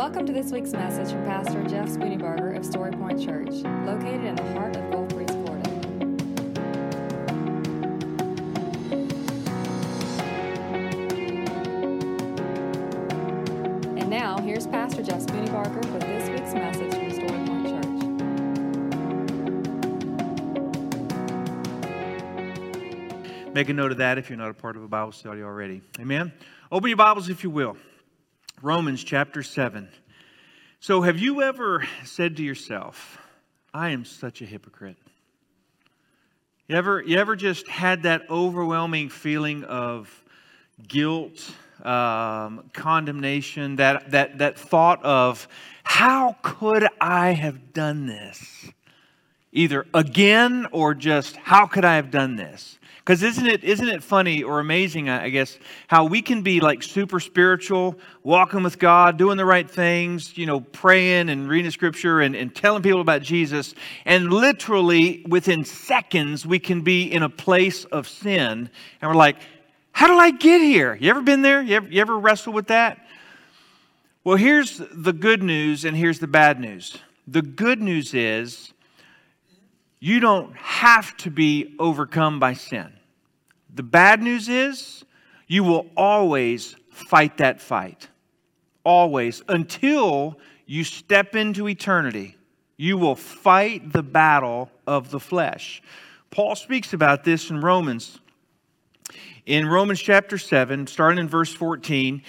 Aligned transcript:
Welcome 0.00 0.24
to 0.26 0.32
this 0.32 0.50
week's 0.50 0.72
message 0.72 1.10
from 1.10 1.24
Pastor 1.24 1.62
Jeff 1.64 1.88
Spooneybarger 1.88 2.56
of 2.56 2.64
Story 2.64 2.92
Point 2.92 3.22
Church, 3.22 3.50
located 3.84 4.24
in 4.24 4.34
the 4.34 4.52
heart 4.54 4.74
of 4.76 4.90
Gulf 4.90 5.08
Breeze, 5.10 5.28
Florida. 5.30 5.70
And 13.98 14.08
now, 14.08 14.38
here's 14.38 14.66
Pastor 14.66 15.02
Jeff 15.02 15.20
Spooneybarger 15.20 15.84
with 15.92 16.02
this 16.02 16.30
week's 16.30 16.54
message 16.54 16.94
from 16.94 17.10
Story 17.10 17.46
Point 17.46 17.66
Church. 17.66 17.86
Make 23.52 23.68
a 23.68 23.74
note 23.74 23.92
of 23.92 23.98
that 23.98 24.16
if 24.16 24.30
you're 24.30 24.38
not 24.38 24.50
a 24.50 24.54
part 24.54 24.76
of 24.76 24.82
a 24.82 24.88
Bible 24.88 25.12
study 25.12 25.42
already. 25.42 25.82
Amen. 25.98 26.32
Open 26.72 26.88
your 26.88 26.96
Bibles 26.96 27.28
if 27.28 27.44
you 27.44 27.50
will. 27.50 27.76
Romans 28.62 29.02
chapter 29.02 29.42
7. 29.42 29.88
So, 30.80 31.00
have 31.00 31.18
you 31.18 31.40
ever 31.40 31.86
said 32.04 32.36
to 32.36 32.42
yourself, 32.42 33.18
I 33.72 33.90
am 33.90 34.04
such 34.04 34.42
a 34.42 34.44
hypocrite? 34.44 34.96
You 36.68 36.76
ever, 36.76 37.02
you 37.02 37.16
ever 37.18 37.36
just 37.36 37.66
had 37.68 38.02
that 38.02 38.28
overwhelming 38.28 39.08
feeling 39.08 39.64
of 39.64 40.24
guilt, 40.86 41.52
um, 41.82 42.70
condemnation, 42.74 43.76
that, 43.76 44.10
that, 44.10 44.38
that 44.38 44.58
thought 44.58 45.02
of, 45.04 45.48
how 45.82 46.36
could 46.42 46.86
I 47.00 47.30
have 47.30 47.72
done 47.72 48.06
this? 48.06 48.70
Either 49.52 49.86
again 49.94 50.66
or 50.70 50.94
just, 50.94 51.36
how 51.36 51.66
could 51.66 51.86
I 51.86 51.96
have 51.96 52.10
done 52.10 52.36
this? 52.36 52.78
Because 53.10 53.24
isn't 53.24 53.46
it, 53.48 53.64
isn't 53.64 53.88
it 53.88 54.04
funny 54.04 54.44
or 54.44 54.60
amazing, 54.60 55.08
I 55.08 55.30
guess, 55.30 55.58
how 55.88 56.04
we 56.04 56.22
can 56.22 56.42
be 56.42 56.60
like 56.60 56.80
super 56.80 57.18
spiritual, 57.18 57.98
walking 58.22 58.62
with 58.62 58.78
God, 58.78 59.16
doing 59.16 59.36
the 59.36 59.44
right 59.44 59.68
things, 59.68 60.38
you 60.38 60.46
know, 60.46 60.60
praying 60.60 61.28
and 61.28 61.48
reading 61.48 61.72
scripture 61.72 62.20
and, 62.20 62.36
and 62.36 62.54
telling 62.54 62.84
people 62.84 63.00
about 63.00 63.22
Jesus. 63.22 63.74
And 64.04 64.32
literally 64.32 65.26
within 65.28 65.64
seconds, 65.64 66.46
we 66.46 66.60
can 66.60 66.82
be 66.82 67.12
in 67.12 67.24
a 67.24 67.28
place 67.28 67.84
of 67.86 68.06
sin. 68.06 68.70
And 69.02 69.10
we're 69.10 69.16
like, 69.16 69.38
how 69.90 70.06
did 70.06 70.18
I 70.18 70.30
get 70.30 70.60
here? 70.60 70.94
You 70.94 71.10
ever 71.10 71.22
been 71.22 71.42
there? 71.42 71.60
You 71.60 71.74
ever, 71.78 71.88
you 71.88 72.00
ever 72.00 72.16
wrestle 72.16 72.52
with 72.52 72.68
that? 72.68 73.08
Well, 74.22 74.36
here's 74.36 74.80
the 74.92 75.12
good 75.12 75.42
news 75.42 75.84
and 75.84 75.96
here's 75.96 76.20
the 76.20 76.28
bad 76.28 76.60
news. 76.60 76.96
The 77.26 77.42
good 77.42 77.82
news 77.82 78.14
is 78.14 78.72
you 79.98 80.20
don't 80.20 80.54
have 80.54 81.16
to 81.16 81.30
be 81.32 81.74
overcome 81.80 82.38
by 82.38 82.52
sin. 82.52 82.92
The 83.74 83.82
bad 83.82 84.22
news 84.22 84.48
is 84.48 85.04
you 85.46 85.64
will 85.64 85.86
always 85.96 86.76
fight 86.90 87.38
that 87.38 87.60
fight. 87.60 88.08
Always. 88.84 89.42
Until 89.48 90.38
you 90.66 90.84
step 90.84 91.34
into 91.34 91.68
eternity, 91.68 92.36
you 92.76 92.96
will 92.96 93.16
fight 93.16 93.92
the 93.92 94.02
battle 94.02 94.70
of 94.86 95.10
the 95.10 95.20
flesh. 95.20 95.82
Paul 96.30 96.54
speaks 96.54 96.92
about 96.92 97.24
this 97.24 97.50
in 97.50 97.60
Romans. 97.60 98.20
In 99.46 99.66
Romans 99.66 100.00
chapter 100.00 100.38
7, 100.38 100.86
starting 100.86 101.18
in 101.18 101.28
verse 101.28 101.52
14, 101.52 102.22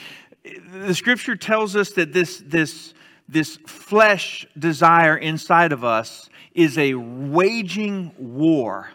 the 0.73 0.95
scripture 0.95 1.35
tells 1.35 1.75
us 1.75 1.91
that 1.91 2.13
this, 2.13 2.41
this, 2.45 2.93
this 3.29 3.57
flesh 3.67 4.47
desire 4.57 5.15
inside 5.15 5.71
of 5.71 5.83
us 5.83 6.29
is 6.53 6.77
a 6.77 6.95
waging 6.95 8.11
war 8.17 8.89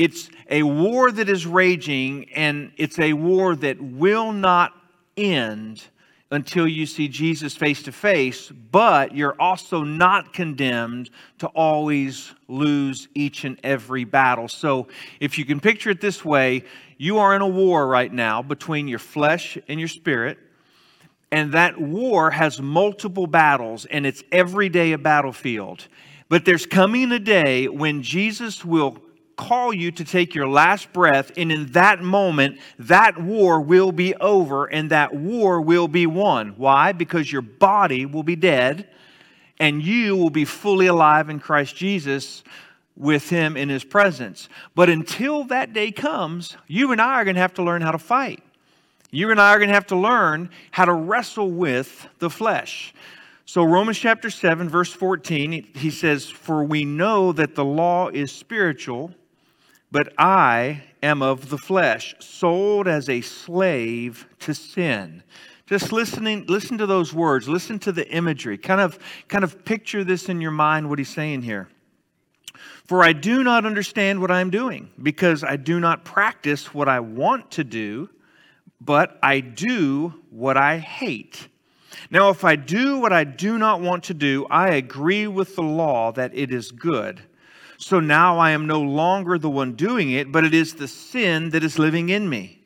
it's 0.00 0.30
a 0.48 0.62
war 0.62 1.12
that 1.12 1.28
is 1.28 1.46
raging, 1.46 2.30
and 2.30 2.72
it's 2.78 2.98
a 2.98 3.12
war 3.12 3.54
that 3.54 3.78
will 3.78 4.32
not 4.32 4.72
end 5.14 5.84
until 6.30 6.66
you 6.66 6.86
see 6.86 7.06
Jesus 7.06 7.54
face 7.54 7.82
to 7.82 7.92
face, 7.92 8.48
but 8.48 9.14
you're 9.14 9.38
also 9.38 9.82
not 9.82 10.32
condemned 10.32 11.10
to 11.40 11.48
always 11.48 12.32
lose 12.48 13.08
each 13.14 13.44
and 13.44 13.60
every 13.62 14.04
battle. 14.04 14.48
So, 14.48 14.88
if 15.20 15.36
you 15.36 15.44
can 15.44 15.60
picture 15.60 15.90
it 15.90 16.00
this 16.00 16.24
way, 16.24 16.64
you 16.96 17.18
are 17.18 17.36
in 17.36 17.42
a 17.42 17.48
war 17.48 17.86
right 17.86 18.10
now 18.10 18.40
between 18.40 18.88
your 18.88 18.98
flesh 18.98 19.58
and 19.68 19.78
your 19.78 19.88
spirit. 19.88 20.38
And 21.30 21.52
that 21.52 21.78
war 21.78 22.30
has 22.30 22.58
multiple 22.58 23.26
battles, 23.26 23.84
and 23.84 24.06
it's 24.06 24.22
every 24.32 24.70
day 24.70 24.92
a 24.92 24.98
battlefield. 24.98 25.88
But 26.30 26.46
there's 26.46 26.64
coming 26.64 27.12
a 27.12 27.18
day 27.18 27.68
when 27.68 28.02
Jesus 28.02 28.64
will 28.64 28.96
call 29.40 29.72
you 29.72 29.90
to 29.92 30.04
take 30.04 30.34
your 30.34 30.46
last 30.46 30.92
breath, 30.92 31.32
and 31.36 31.50
in 31.50 31.72
that 31.72 32.02
moment, 32.02 32.58
that 32.78 33.18
war 33.20 33.60
will 33.60 33.90
be 33.90 34.14
over 34.16 34.66
and 34.66 34.90
that 34.90 35.14
war 35.14 35.62
will 35.62 35.88
be 35.88 36.06
won. 36.06 36.54
Why? 36.58 36.92
Because 36.92 37.32
your 37.32 37.42
body 37.42 38.04
will 38.04 38.22
be 38.22 38.36
dead 38.36 38.88
and 39.58 39.82
you 39.82 40.16
will 40.16 40.30
be 40.30 40.44
fully 40.44 40.86
alive 40.86 41.30
in 41.30 41.40
Christ 41.40 41.74
Jesus 41.74 42.44
with 42.96 43.30
Him 43.30 43.56
in 43.56 43.70
His 43.70 43.82
presence. 43.82 44.48
But 44.74 44.90
until 44.90 45.44
that 45.44 45.72
day 45.72 45.90
comes, 45.90 46.56
you 46.66 46.92
and 46.92 47.00
I 47.00 47.14
are 47.14 47.24
going 47.24 47.36
to 47.36 47.42
have 47.42 47.54
to 47.54 47.62
learn 47.62 47.82
how 47.82 47.92
to 47.92 47.98
fight. 47.98 48.42
You 49.10 49.30
and 49.30 49.40
I 49.40 49.54
are 49.54 49.58
going 49.58 49.68
to 49.68 49.74
have 49.74 49.86
to 49.88 49.96
learn 49.96 50.50
how 50.70 50.84
to 50.84 50.92
wrestle 50.92 51.50
with 51.50 52.06
the 52.18 52.30
flesh. 52.30 52.94
So, 53.46 53.64
Romans 53.64 53.98
chapter 53.98 54.30
7, 54.30 54.68
verse 54.68 54.92
14, 54.92 55.70
he 55.74 55.90
says, 55.90 56.28
For 56.28 56.62
we 56.62 56.84
know 56.84 57.32
that 57.32 57.56
the 57.56 57.64
law 57.64 58.08
is 58.08 58.30
spiritual 58.30 59.12
but 59.90 60.12
I 60.18 60.82
am 61.02 61.22
of 61.22 61.50
the 61.50 61.58
flesh, 61.58 62.14
sold 62.20 62.86
as 62.86 63.08
a 63.08 63.20
slave 63.20 64.26
to 64.40 64.54
sin. 64.54 65.22
Just 65.66 65.92
listening, 65.92 66.46
listen 66.46 66.78
to 66.78 66.86
those 66.86 67.14
words, 67.14 67.48
listen 67.48 67.78
to 67.80 67.92
the 67.92 68.08
imagery. 68.10 68.58
Kind 68.58 68.80
of, 68.80 68.98
kind 69.28 69.44
of 69.44 69.64
picture 69.64 70.02
this 70.02 70.28
in 70.28 70.40
your 70.40 70.50
mind, 70.50 70.88
what 70.88 70.98
he's 70.98 71.08
saying 71.08 71.42
here. 71.42 71.68
For 72.84 73.04
I 73.04 73.12
do 73.12 73.44
not 73.44 73.64
understand 73.64 74.20
what 74.20 74.30
I'm 74.30 74.50
doing, 74.50 74.90
because 75.00 75.44
I 75.44 75.56
do 75.56 75.78
not 75.78 76.04
practice 76.04 76.74
what 76.74 76.88
I 76.88 77.00
want 77.00 77.52
to 77.52 77.64
do, 77.64 78.10
but 78.80 79.18
I 79.22 79.40
do 79.40 80.14
what 80.30 80.56
I 80.56 80.78
hate. 80.78 81.48
Now, 82.10 82.30
if 82.30 82.44
I 82.44 82.56
do 82.56 82.98
what 82.98 83.12
I 83.12 83.24
do 83.24 83.58
not 83.58 83.80
want 83.80 84.04
to 84.04 84.14
do, 84.14 84.46
I 84.50 84.70
agree 84.70 85.28
with 85.28 85.54
the 85.54 85.62
law 85.62 86.10
that 86.12 86.32
it 86.34 86.50
is 86.50 86.72
good. 86.72 87.22
So 87.80 87.98
now 87.98 88.38
I 88.38 88.50
am 88.50 88.66
no 88.66 88.82
longer 88.82 89.38
the 89.38 89.48
one 89.48 89.72
doing 89.72 90.10
it, 90.10 90.30
but 90.30 90.44
it 90.44 90.52
is 90.52 90.74
the 90.74 90.86
sin 90.86 91.48
that 91.50 91.64
is 91.64 91.78
living 91.78 92.10
in 92.10 92.28
me. 92.28 92.60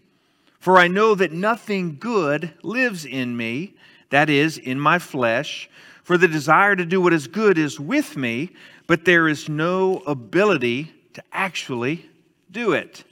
For 0.59 0.77
I 0.77 0.89
know 0.89 1.15
that 1.15 1.31
nothing 1.31 1.99
good 2.01 2.53
lives 2.65 3.05
in 3.05 3.37
me, 3.37 3.75
that 4.11 4.29
is, 4.29 4.59
in 4.59 4.81
my 4.81 4.99
flesh. 4.99 5.71
For 6.03 6.19
the 6.19 6.27
desire 6.27 6.75
to 6.75 6.85
do 6.85 7.01
what 7.01 7.13
is 7.13 7.29
good 7.29 7.59
is 7.59 7.79
with 7.79 8.17
me, 8.17 8.51
but 8.89 9.05
there 9.05 9.29
is 9.29 9.49
no 9.49 10.03
ability 10.05 10.93
to 11.13 11.23
actually 11.33 12.11
do 12.51 12.73
it. 12.73 13.05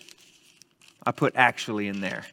I 1.07 1.13
put 1.13 1.37
actually 1.37 1.87
in 1.87 2.01
there. 2.01 2.27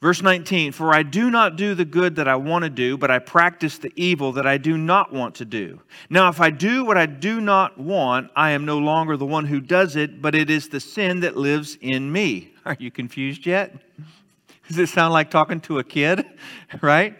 Verse 0.00 0.22
19, 0.22 0.72
for 0.72 0.94
I 0.94 1.02
do 1.02 1.30
not 1.30 1.56
do 1.56 1.74
the 1.74 1.84
good 1.84 2.16
that 2.16 2.26
I 2.26 2.34
want 2.36 2.64
to 2.64 2.70
do, 2.70 2.96
but 2.96 3.10
I 3.10 3.18
practice 3.18 3.76
the 3.76 3.92
evil 3.96 4.32
that 4.32 4.46
I 4.46 4.56
do 4.56 4.78
not 4.78 5.12
want 5.12 5.34
to 5.36 5.44
do. 5.44 5.82
Now, 6.08 6.30
if 6.30 6.40
I 6.40 6.48
do 6.48 6.86
what 6.86 6.96
I 6.96 7.04
do 7.04 7.38
not 7.38 7.76
want, 7.76 8.30
I 8.34 8.52
am 8.52 8.64
no 8.64 8.78
longer 8.78 9.18
the 9.18 9.26
one 9.26 9.44
who 9.44 9.60
does 9.60 9.96
it, 9.96 10.22
but 10.22 10.34
it 10.34 10.48
is 10.48 10.70
the 10.70 10.80
sin 10.80 11.20
that 11.20 11.36
lives 11.36 11.76
in 11.82 12.10
me. 12.10 12.54
Are 12.64 12.76
you 12.78 12.90
confused 12.90 13.44
yet? 13.44 13.74
Does 14.68 14.78
it 14.78 14.88
sound 14.88 15.12
like 15.12 15.30
talking 15.30 15.60
to 15.62 15.80
a 15.80 15.84
kid? 15.84 16.24
right? 16.80 17.16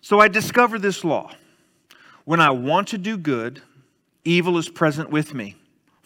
So 0.00 0.20
I 0.20 0.28
discover 0.28 0.78
this 0.78 1.02
law. 1.02 1.32
When 2.24 2.40
I 2.40 2.50
want 2.50 2.88
to 2.88 2.98
do 2.98 3.16
good, 3.18 3.60
evil 4.24 4.56
is 4.58 4.68
present 4.68 5.10
with 5.10 5.34
me. 5.34 5.56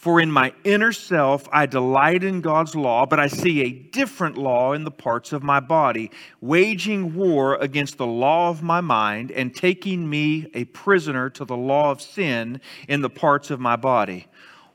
For 0.06 0.20
in 0.20 0.30
my 0.30 0.52
inner 0.62 0.92
self 0.92 1.48
I 1.50 1.66
delight 1.66 2.22
in 2.22 2.40
God's 2.40 2.76
law, 2.76 3.06
but 3.06 3.18
I 3.18 3.26
see 3.26 3.62
a 3.62 3.72
different 3.72 4.38
law 4.38 4.72
in 4.72 4.84
the 4.84 4.90
parts 4.92 5.32
of 5.32 5.42
my 5.42 5.58
body, 5.58 6.12
waging 6.40 7.16
war 7.16 7.56
against 7.56 7.98
the 7.98 8.06
law 8.06 8.48
of 8.48 8.62
my 8.62 8.80
mind 8.80 9.32
and 9.32 9.52
taking 9.52 10.08
me 10.08 10.46
a 10.54 10.66
prisoner 10.66 11.28
to 11.30 11.44
the 11.44 11.56
law 11.56 11.90
of 11.90 12.00
sin 12.00 12.60
in 12.86 13.00
the 13.00 13.10
parts 13.10 13.50
of 13.50 13.58
my 13.58 13.74
body. 13.74 14.28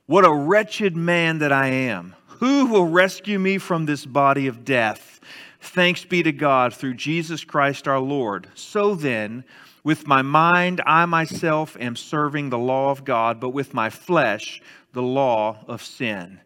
What 0.05 0.25
a 0.25 0.33
wretched 0.33 0.97
man 0.97 1.37
that 1.39 1.53
I 1.53 1.67
am! 1.67 2.13
Who 2.41 2.65
will 2.65 2.87
rescue 2.87 3.39
me 3.39 3.57
from 3.57 3.85
this 3.85 4.05
body 4.05 4.47
of 4.47 4.65
death? 4.65 5.21
Thanks 5.61 6.03
be 6.03 6.23
to 6.23 6.33
God 6.33 6.73
through 6.73 6.95
Jesus 6.95 7.45
Christ 7.45 7.87
our 7.87 8.01
Lord. 8.01 8.49
So 8.53 8.95
then, 8.95 9.45
with 9.83 10.05
my 10.05 10.21
mind, 10.21 10.81
I 10.85 11.05
myself 11.05 11.75
am 11.79 11.95
serving 11.95 12.49
the 12.49 12.57
law 12.57 12.91
of 12.91 13.03
God, 13.03 13.39
but 13.39 13.49
with 13.49 13.73
my 13.73 13.89
flesh, 13.89 14.61
the 14.93 15.01
law 15.01 15.57
of 15.67 15.83
sin. 15.83 16.39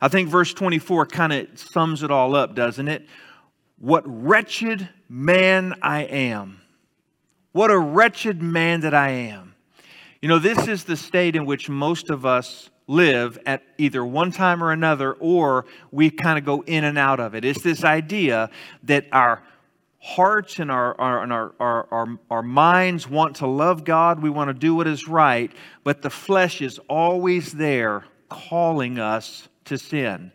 I 0.00 0.08
think 0.08 0.28
verse 0.28 0.52
24 0.52 1.06
kind 1.06 1.32
of 1.32 1.58
sums 1.58 2.02
it 2.02 2.10
all 2.10 2.34
up, 2.34 2.54
doesn't 2.54 2.88
it? 2.88 3.06
What 3.78 4.02
wretched 4.06 4.88
man 5.08 5.74
I 5.82 6.02
am. 6.02 6.60
What 7.52 7.70
a 7.70 7.78
wretched 7.78 8.42
man 8.42 8.80
that 8.80 8.94
I 8.94 9.10
am. 9.10 9.54
You 10.20 10.28
know, 10.28 10.38
this 10.38 10.66
is 10.66 10.84
the 10.84 10.96
state 10.96 11.36
in 11.36 11.46
which 11.46 11.68
most 11.68 12.10
of 12.10 12.26
us 12.26 12.70
live 12.86 13.38
at 13.46 13.62
either 13.78 14.04
one 14.04 14.30
time 14.30 14.62
or 14.62 14.72
another, 14.72 15.12
or 15.14 15.66
we 15.90 16.10
kind 16.10 16.38
of 16.38 16.44
go 16.44 16.62
in 16.62 16.84
and 16.84 16.98
out 16.98 17.20
of 17.20 17.34
it. 17.34 17.44
It's 17.44 17.62
this 17.62 17.84
idea 17.84 18.50
that 18.84 19.06
our 19.12 19.42
hearts 20.06 20.60
and 20.60 20.70
our, 20.70 20.98
our, 21.00 21.22
and 21.24 21.32
our, 21.32 21.52
our, 21.58 21.88
our, 21.90 22.18
our 22.30 22.42
minds 22.42 23.08
want 23.08 23.34
to 23.36 23.46
love 23.46 23.82
God, 23.82 24.22
we 24.22 24.30
want 24.30 24.48
to 24.48 24.54
do 24.54 24.72
what 24.76 24.86
is 24.86 25.08
right, 25.08 25.50
but 25.82 26.00
the 26.00 26.10
flesh 26.10 26.62
is 26.62 26.78
always 26.88 27.50
there 27.50 28.04
calling 28.28 29.00
us 29.00 29.48
to 29.64 29.76
sin. 29.76 30.30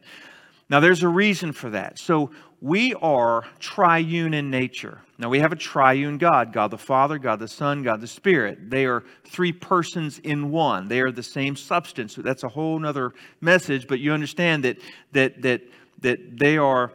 Now, 0.69 0.81
there's 0.81 1.03
a 1.03 1.07
reason 1.07 1.53
for 1.53 1.69
that. 1.69 1.99
So, 1.99 2.31
we 2.59 2.93
are 2.95 3.43
triune 3.59 4.35
in 4.35 4.51
nature. 4.51 4.99
Now, 5.17 5.29
we 5.29 5.39
have 5.39 5.51
a 5.51 5.55
triune 5.55 6.17
God 6.19 6.53
God 6.53 6.69
the 6.69 6.77
Father, 6.77 7.17
God 7.17 7.39
the 7.39 7.47
Son, 7.47 7.81
God 7.81 8.01
the 8.01 8.07
Spirit. 8.07 8.69
They 8.69 8.85
are 8.85 9.03
three 9.25 9.53
persons 9.53 10.19
in 10.19 10.51
one, 10.51 10.89
they 10.89 10.99
are 10.99 11.11
the 11.11 11.23
same 11.23 11.55
substance. 11.55 12.15
That's 12.15 12.43
a 12.43 12.49
whole 12.49 12.85
other 12.85 13.13
message, 13.39 13.87
but 13.87 13.99
you 13.99 14.11
understand 14.11 14.65
that, 14.65 14.77
that, 15.13 15.41
that, 15.41 15.61
that 16.01 16.37
they 16.37 16.57
are. 16.57 16.91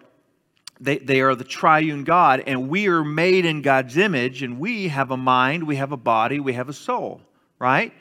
They, 0.81 0.99
they 0.99 1.21
are 1.21 1.35
the 1.35 1.45
triune 1.45 2.05
God, 2.05 2.43
and 2.47 2.69
we 2.69 2.89
are 2.89 3.05
made 3.05 3.45
in 3.45 3.63
God's 3.63 3.97
image, 3.97 4.43
and 4.43 4.59
we 4.59 4.89
have 4.89 5.11
a 5.11 5.17
mind, 5.17 5.67
we 5.67 5.77
have 5.77 5.93
a 5.93 5.97
body, 5.97 6.39
we 6.39 6.53
have 6.53 6.69
a 6.69 6.75
soul, 6.75 7.21
right? 7.59 7.93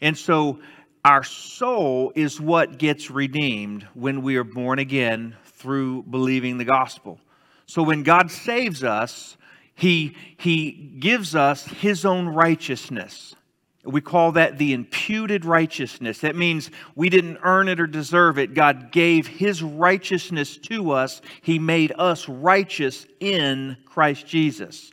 And 0.00 0.16
so 0.16 0.60
our 1.04 1.24
soul 1.24 2.12
is 2.14 2.40
what 2.40 2.78
gets 2.78 3.10
redeemed 3.10 3.84
when 3.94 4.22
we 4.22 4.36
are 4.36 4.44
born 4.44 4.78
again 4.78 5.36
through 5.44 6.02
believing 6.02 6.58
the 6.58 6.64
gospel. 6.64 7.18
So 7.66 7.82
when 7.82 8.02
God 8.02 8.30
saves 8.30 8.84
us, 8.84 9.36
he, 9.78 10.16
he 10.38 10.72
gives 10.72 11.36
us 11.36 11.64
His 11.64 12.04
own 12.04 12.26
righteousness. 12.26 13.36
We 13.88 14.00
call 14.00 14.32
that 14.32 14.58
the 14.58 14.74
imputed 14.74 15.44
righteousness. 15.44 16.18
That 16.18 16.36
means 16.36 16.70
we 16.94 17.08
didn't 17.08 17.38
earn 17.42 17.68
it 17.68 17.80
or 17.80 17.86
deserve 17.86 18.38
it. 18.38 18.54
God 18.54 18.92
gave 18.92 19.26
His 19.26 19.62
righteousness 19.62 20.58
to 20.58 20.90
us. 20.90 21.22
He 21.40 21.58
made 21.58 21.92
us 21.96 22.28
righteous 22.28 23.06
in 23.18 23.76
Christ 23.86 24.26
Jesus. 24.26 24.92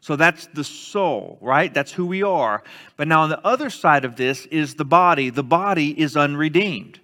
So 0.00 0.14
that's 0.14 0.46
the 0.46 0.62
soul, 0.62 1.36
right? 1.40 1.74
That's 1.74 1.90
who 1.90 2.06
we 2.06 2.22
are. 2.22 2.62
But 2.96 3.08
now 3.08 3.22
on 3.22 3.28
the 3.28 3.44
other 3.44 3.70
side 3.70 4.04
of 4.04 4.14
this 4.14 4.46
is 4.46 4.76
the 4.76 4.84
body. 4.84 5.30
The 5.30 5.42
body 5.42 6.00
is 6.00 6.16
unredeemed, 6.16 7.00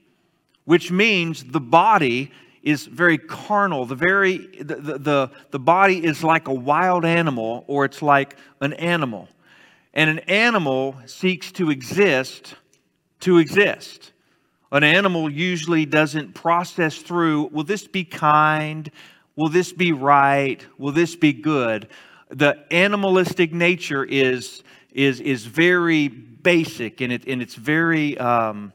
which 0.66 0.92
means 0.92 1.42
the 1.42 1.60
body 1.60 2.30
is 2.62 2.86
very 2.86 3.18
carnal. 3.18 3.86
The 3.86 3.96
very 3.96 4.36
the, 4.60 4.98
the, 4.98 5.30
the 5.50 5.58
body 5.58 6.04
is 6.04 6.22
like 6.22 6.46
a 6.46 6.54
wild 6.54 7.04
animal 7.04 7.64
or 7.66 7.84
it's 7.84 8.02
like 8.02 8.36
an 8.60 8.72
animal. 8.74 9.28
And 9.94 10.08
an 10.10 10.20
animal 10.20 10.96
seeks 11.06 11.52
to 11.52 11.70
exist 11.70 12.54
to 13.22 13.38
exist. 13.38 14.12
An 14.72 14.84
animal 14.84 15.30
usually 15.30 15.86
doesn't 15.86 16.34
process 16.34 16.98
through, 16.98 17.44
will 17.52 17.64
this 17.64 17.86
be 17.86 18.04
kind? 18.04 18.90
Will 19.36 19.48
this 19.48 19.72
be 19.72 19.92
right? 19.92 20.64
Will 20.76 20.92
this 20.92 21.14
be 21.14 21.32
good? 21.32 21.88
The 22.30 22.64
animalistic 22.72 23.52
nature 23.52 24.04
is, 24.04 24.62
is, 24.92 25.20
is 25.20 25.46
very 25.46 26.08
basic 26.08 27.00
and, 27.00 27.12
it, 27.12 27.26
and 27.28 27.40
it's 27.40 27.54
very 27.54 28.18
um, 28.18 28.72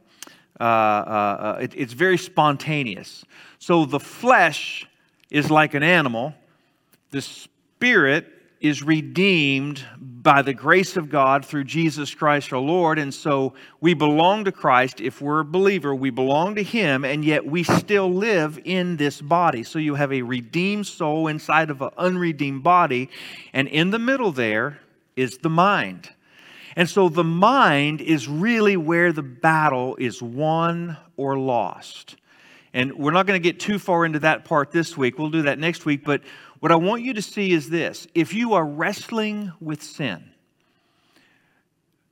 uh, 0.59 0.63
uh, 0.63 0.65
uh, 0.65 1.59
it, 1.61 1.73
it's 1.75 1.93
very 1.93 2.17
spontaneous. 2.17 3.25
So 3.59 3.85
the 3.85 3.99
flesh 3.99 4.87
is 5.29 5.51
like 5.51 5.73
an 5.73 5.83
animal, 5.83 6.33
the 7.11 7.21
spirit 7.21 8.27
is 8.59 8.83
redeemed 8.83 9.85
by 9.99 10.41
the 10.41 10.53
grace 10.53 10.97
of 10.97 11.09
God 11.09 11.45
through 11.45 11.63
Jesus 11.63 12.13
Christ 12.13 12.51
our 12.51 12.59
Lord. 12.59 12.99
And 12.99 13.13
so 13.13 13.53
we 13.79 13.93
belong 13.93 14.45
to 14.45 14.51
Christ. 14.51 14.99
If 14.99 15.21
we're 15.21 15.41
a 15.41 15.45
believer, 15.45 15.93
we 15.93 16.09
belong 16.09 16.55
to 16.55 16.63
Him, 16.63 17.05
and 17.05 17.23
yet 17.23 17.45
we 17.45 17.63
still 17.63 18.11
live 18.11 18.59
in 18.65 18.97
this 18.97 19.21
body. 19.21 19.63
So 19.63 19.79
you 19.79 19.95
have 19.95 20.11
a 20.11 20.21
redeemed 20.21 20.87
soul 20.87 21.27
inside 21.27 21.69
of 21.69 21.81
an 21.81 21.91
unredeemed 21.97 22.63
body, 22.63 23.09
and 23.53 23.67
in 23.67 23.91
the 23.91 23.99
middle 23.99 24.31
there 24.31 24.79
is 25.15 25.37
the 25.37 25.49
mind. 25.49 26.09
And 26.75 26.89
so 26.89 27.09
the 27.09 27.23
mind 27.23 28.01
is 28.01 28.27
really 28.27 28.77
where 28.77 29.11
the 29.11 29.23
battle 29.23 29.95
is 29.95 30.21
won 30.21 30.97
or 31.15 31.37
lost. 31.37 32.17
And 32.77 32.93
we're 32.93 33.09
not 33.09 33.25
going 33.25 33.41
to 33.41 33.43
get 33.43 33.59
too 33.59 33.79
far 33.79 34.05
into 34.05 34.19
that 34.19 34.45
part 34.45 34.69
this 34.69 34.95
week. 34.95 35.17
We'll 35.17 35.31
do 35.31 35.41
that 35.41 35.57
next 35.57 35.83
week. 35.83 36.05
But 36.05 36.21
what 36.59 36.71
I 36.71 36.75
want 36.75 37.01
you 37.01 37.15
to 37.15 37.23
see 37.23 37.51
is 37.51 37.71
this 37.71 38.05
if 38.13 38.35
you 38.35 38.53
are 38.53 38.63
wrestling 38.63 39.51
with 39.59 39.81
sin, 39.81 40.29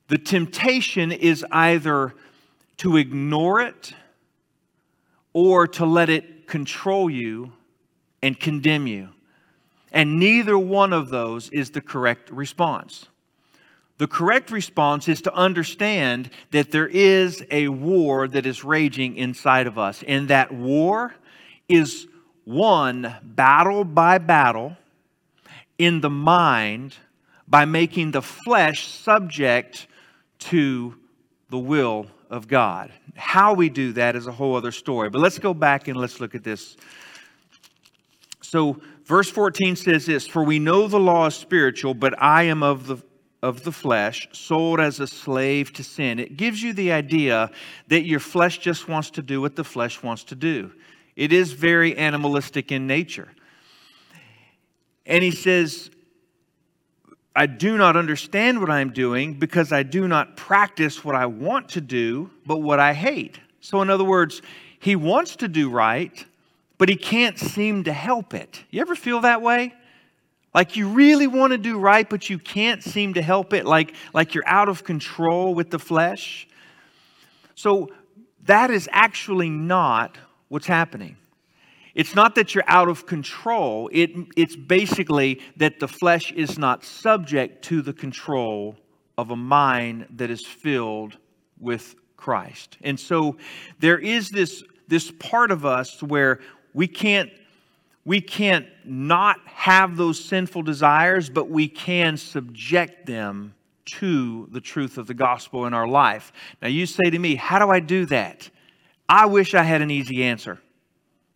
the 0.07 0.17
temptation 0.17 1.11
is 1.11 1.45
either 1.51 2.15
to 2.77 2.97
ignore 2.97 3.61
it 3.61 3.93
or 5.33 5.67
to 5.67 5.85
let 5.85 6.09
it 6.09 6.47
control 6.47 7.11
you 7.11 7.53
and 8.23 8.39
condemn 8.39 8.87
you. 8.87 9.09
And 9.91 10.19
neither 10.19 10.57
one 10.57 10.93
of 10.93 11.09
those 11.09 11.47
is 11.51 11.69
the 11.69 11.81
correct 11.81 12.31
response. 12.31 13.05
The 13.97 14.07
correct 14.07 14.51
response 14.51 15.07
is 15.07 15.21
to 15.21 15.33
understand 15.33 16.29
that 16.51 16.71
there 16.71 16.87
is 16.87 17.43
a 17.49 17.69
war 17.69 18.27
that 18.27 18.45
is 18.45 18.63
raging 18.63 19.15
inside 19.15 19.67
of 19.67 19.77
us, 19.77 20.03
and 20.05 20.27
that 20.27 20.53
war 20.53 21.15
is 21.69 22.07
won 22.45 23.15
battle 23.23 23.85
by 23.85 24.17
battle 24.17 24.75
in 25.77 26.01
the 26.01 26.09
mind 26.09 26.95
by 27.47 27.65
making 27.65 28.11
the 28.11 28.21
flesh 28.21 28.87
subject 28.87 29.87
to 30.39 30.95
the 31.49 31.57
will 31.57 32.07
of 32.29 32.47
God. 32.47 32.91
How 33.15 33.53
we 33.53 33.69
do 33.69 33.93
that 33.93 34.15
is 34.15 34.27
a 34.27 34.31
whole 34.31 34.55
other 34.55 34.71
story. 34.71 35.09
But 35.09 35.21
let's 35.21 35.39
go 35.39 35.53
back 35.53 35.87
and 35.87 35.97
let's 35.97 36.19
look 36.19 36.35
at 36.35 36.43
this. 36.43 36.75
So, 38.41 38.81
verse 39.05 39.29
14 39.29 39.75
says 39.75 40.05
this 40.05 40.27
For 40.27 40.43
we 40.43 40.59
know 40.59 40.87
the 40.87 40.99
law 40.99 41.27
is 41.27 41.35
spiritual, 41.35 41.93
but 41.93 42.21
I 42.21 42.43
am 42.43 42.61
of 42.61 42.87
the 42.87 42.97
of 43.41 43.63
the 43.63 43.71
flesh, 43.71 44.27
sold 44.31 44.79
as 44.79 44.99
a 44.99 45.07
slave 45.07 45.71
to 45.73 45.83
sin. 45.83 46.19
It 46.19 46.37
gives 46.37 46.63
you 46.63 46.73
the 46.73 46.91
idea 46.91 47.51
that 47.87 48.05
your 48.05 48.19
flesh 48.19 48.57
just 48.57 48.87
wants 48.87 49.11
to 49.11 49.21
do 49.21 49.41
what 49.41 49.55
the 49.55 49.63
flesh 49.63 50.01
wants 50.01 50.23
to 50.25 50.35
do. 50.35 50.71
It 51.15 51.31
is 51.31 51.51
very 51.51 51.95
animalistic 51.95 52.71
in 52.71 52.87
nature. 52.87 53.29
And 55.05 55.23
he 55.23 55.31
says, 55.31 55.91
I 57.35 57.45
do 57.45 57.77
not 57.77 57.95
understand 57.95 58.59
what 58.59 58.69
I'm 58.69 58.91
doing 58.91 59.33
because 59.33 59.71
I 59.71 59.83
do 59.83 60.07
not 60.07 60.37
practice 60.37 61.03
what 61.03 61.15
I 61.15 61.25
want 61.25 61.69
to 61.69 61.81
do, 61.81 62.31
but 62.45 62.57
what 62.57 62.79
I 62.79 62.93
hate. 62.93 63.39
So, 63.59 63.81
in 63.81 63.89
other 63.89 64.03
words, 64.03 64.41
he 64.79 64.95
wants 64.95 65.35
to 65.37 65.47
do 65.47 65.69
right, 65.69 66.25
but 66.77 66.89
he 66.89 66.95
can't 66.95 67.37
seem 67.37 67.83
to 67.83 67.93
help 67.93 68.33
it. 68.33 68.63
You 68.69 68.81
ever 68.81 68.95
feel 68.95 69.21
that 69.21 69.41
way? 69.41 69.73
Like 70.55 70.77
you 70.77 70.87
really 70.87 71.27
want 71.27 71.51
to 71.51 71.57
do 71.57 71.77
right, 71.77 72.09
but 72.09 72.29
you 72.29 72.39
can't 72.39 72.81
seem 72.81 73.15
to 73.15 73.21
help 73.21 73.51
it, 73.51 73.65
like, 73.65 73.93
like 74.13 74.33
you're 74.33 74.47
out 74.47 74.69
of 74.69 74.85
control 74.85 75.53
with 75.53 75.69
the 75.69 75.77
flesh. 75.77 76.47
So 77.55 77.89
that 78.45 78.71
is 78.71 78.87
actually 78.93 79.49
not 79.49 80.17
what's 80.47 80.65
happening. 80.65 81.17
It's 81.93 82.15
not 82.15 82.35
that 82.35 82.55
you're 82.55 82.63
out 82.67 82.87
of 82.87 83.05
control, 83.05 83.89
it, 83.91 84.11
it's 84.37 84.55
basically 84.55 85.41
that 85.57 85.81
the 85.81 85.89
flesh 85.89 86.31
is 86.31 86.57
not 86.57 86.85
subject 86.85 87.65
to 87.65 87.81
the 87.81 87.93
control 87.93 88.77
of 89.17 89.31
a 89.31 89.35
mind 89.35 90.07
that 90.11 90.29
is 90.29 90.45
filled 90.45 91.17
with 91.59 91.95
Christ. 92.15 92.77
And 92.81 92.97
so 92.97 93.35
there 93.79 93.99
is 93.99 94.29
this, 94.29 94.63
this 94.87 95.11
part 95.19 95.51
of 95.51 95.65
us 95.65 96.01
where 96.01 96.39
we 96.73 96.87
can't 96.87 97.29
we 98.05 98.21
can't 98.21 98.67
not 98.85 99.39
have 99.47 99.97
those 99.97 100.23
sinful 100.23 100.61
desires, 100.61 101.29
but 101.29 101.49
we 101.49 101.67
can 101.67 102.17
subject 102.17 103.07
them 103.07 103.55
to 103.85 104.47
the 104.51 104.61
truth 104.61 104.97
of 104.97 105.07
the 105.07 105.13
gospel 105.13 105.65
in 105.65 105.73
our 105.73 105.87
life. 105.87 106.31
Now, 106.61 106.67
you 106.67 106.85
say 106.85 107.09
to 107.09 107.19
me, 107.19 107.35
How 107.35 107.59
do 107.59 107.69
I 107.69 107.79
do 107.79 108.05
that? 108.07 108.49
I 109.09 109.25
wish 109.25 109.53
I 109.53 109.63
had 109.63 109.81
an 109.81 109.91
easy 109.91 110.23
answer. 110.23 110.59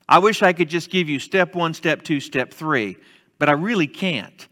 I 0.08 0.20
wish 0.20 0.42
I 0.42 0.54
could 0.54 0.70
just 0.70 0.90
give 0.90 1.10
you 1.10 1.20
step 1.20 1.54
one, 1.54 1.74
step 1.74 2.02
two, 2.02 2.20
step 2.20 2.54
three, 2.54 2.98
but 3.38 3.50
I 3.50 3.54
really 3.54 3.88
can't. 3.88 4.48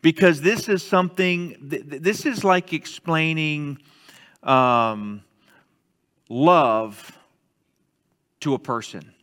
Because 0.00 0.40
this 0.40 0.68
is 0.68 0.86
something, 0.86 1.56
this 1.60 2.24
is 2.24 2.44
like 2.44 2.72
explaining 2.72 3.78
um, 4.42 5.22
love 6.28 7.18
to 8.40 8.54
a 8.54 8.58
person. 8.58 9.15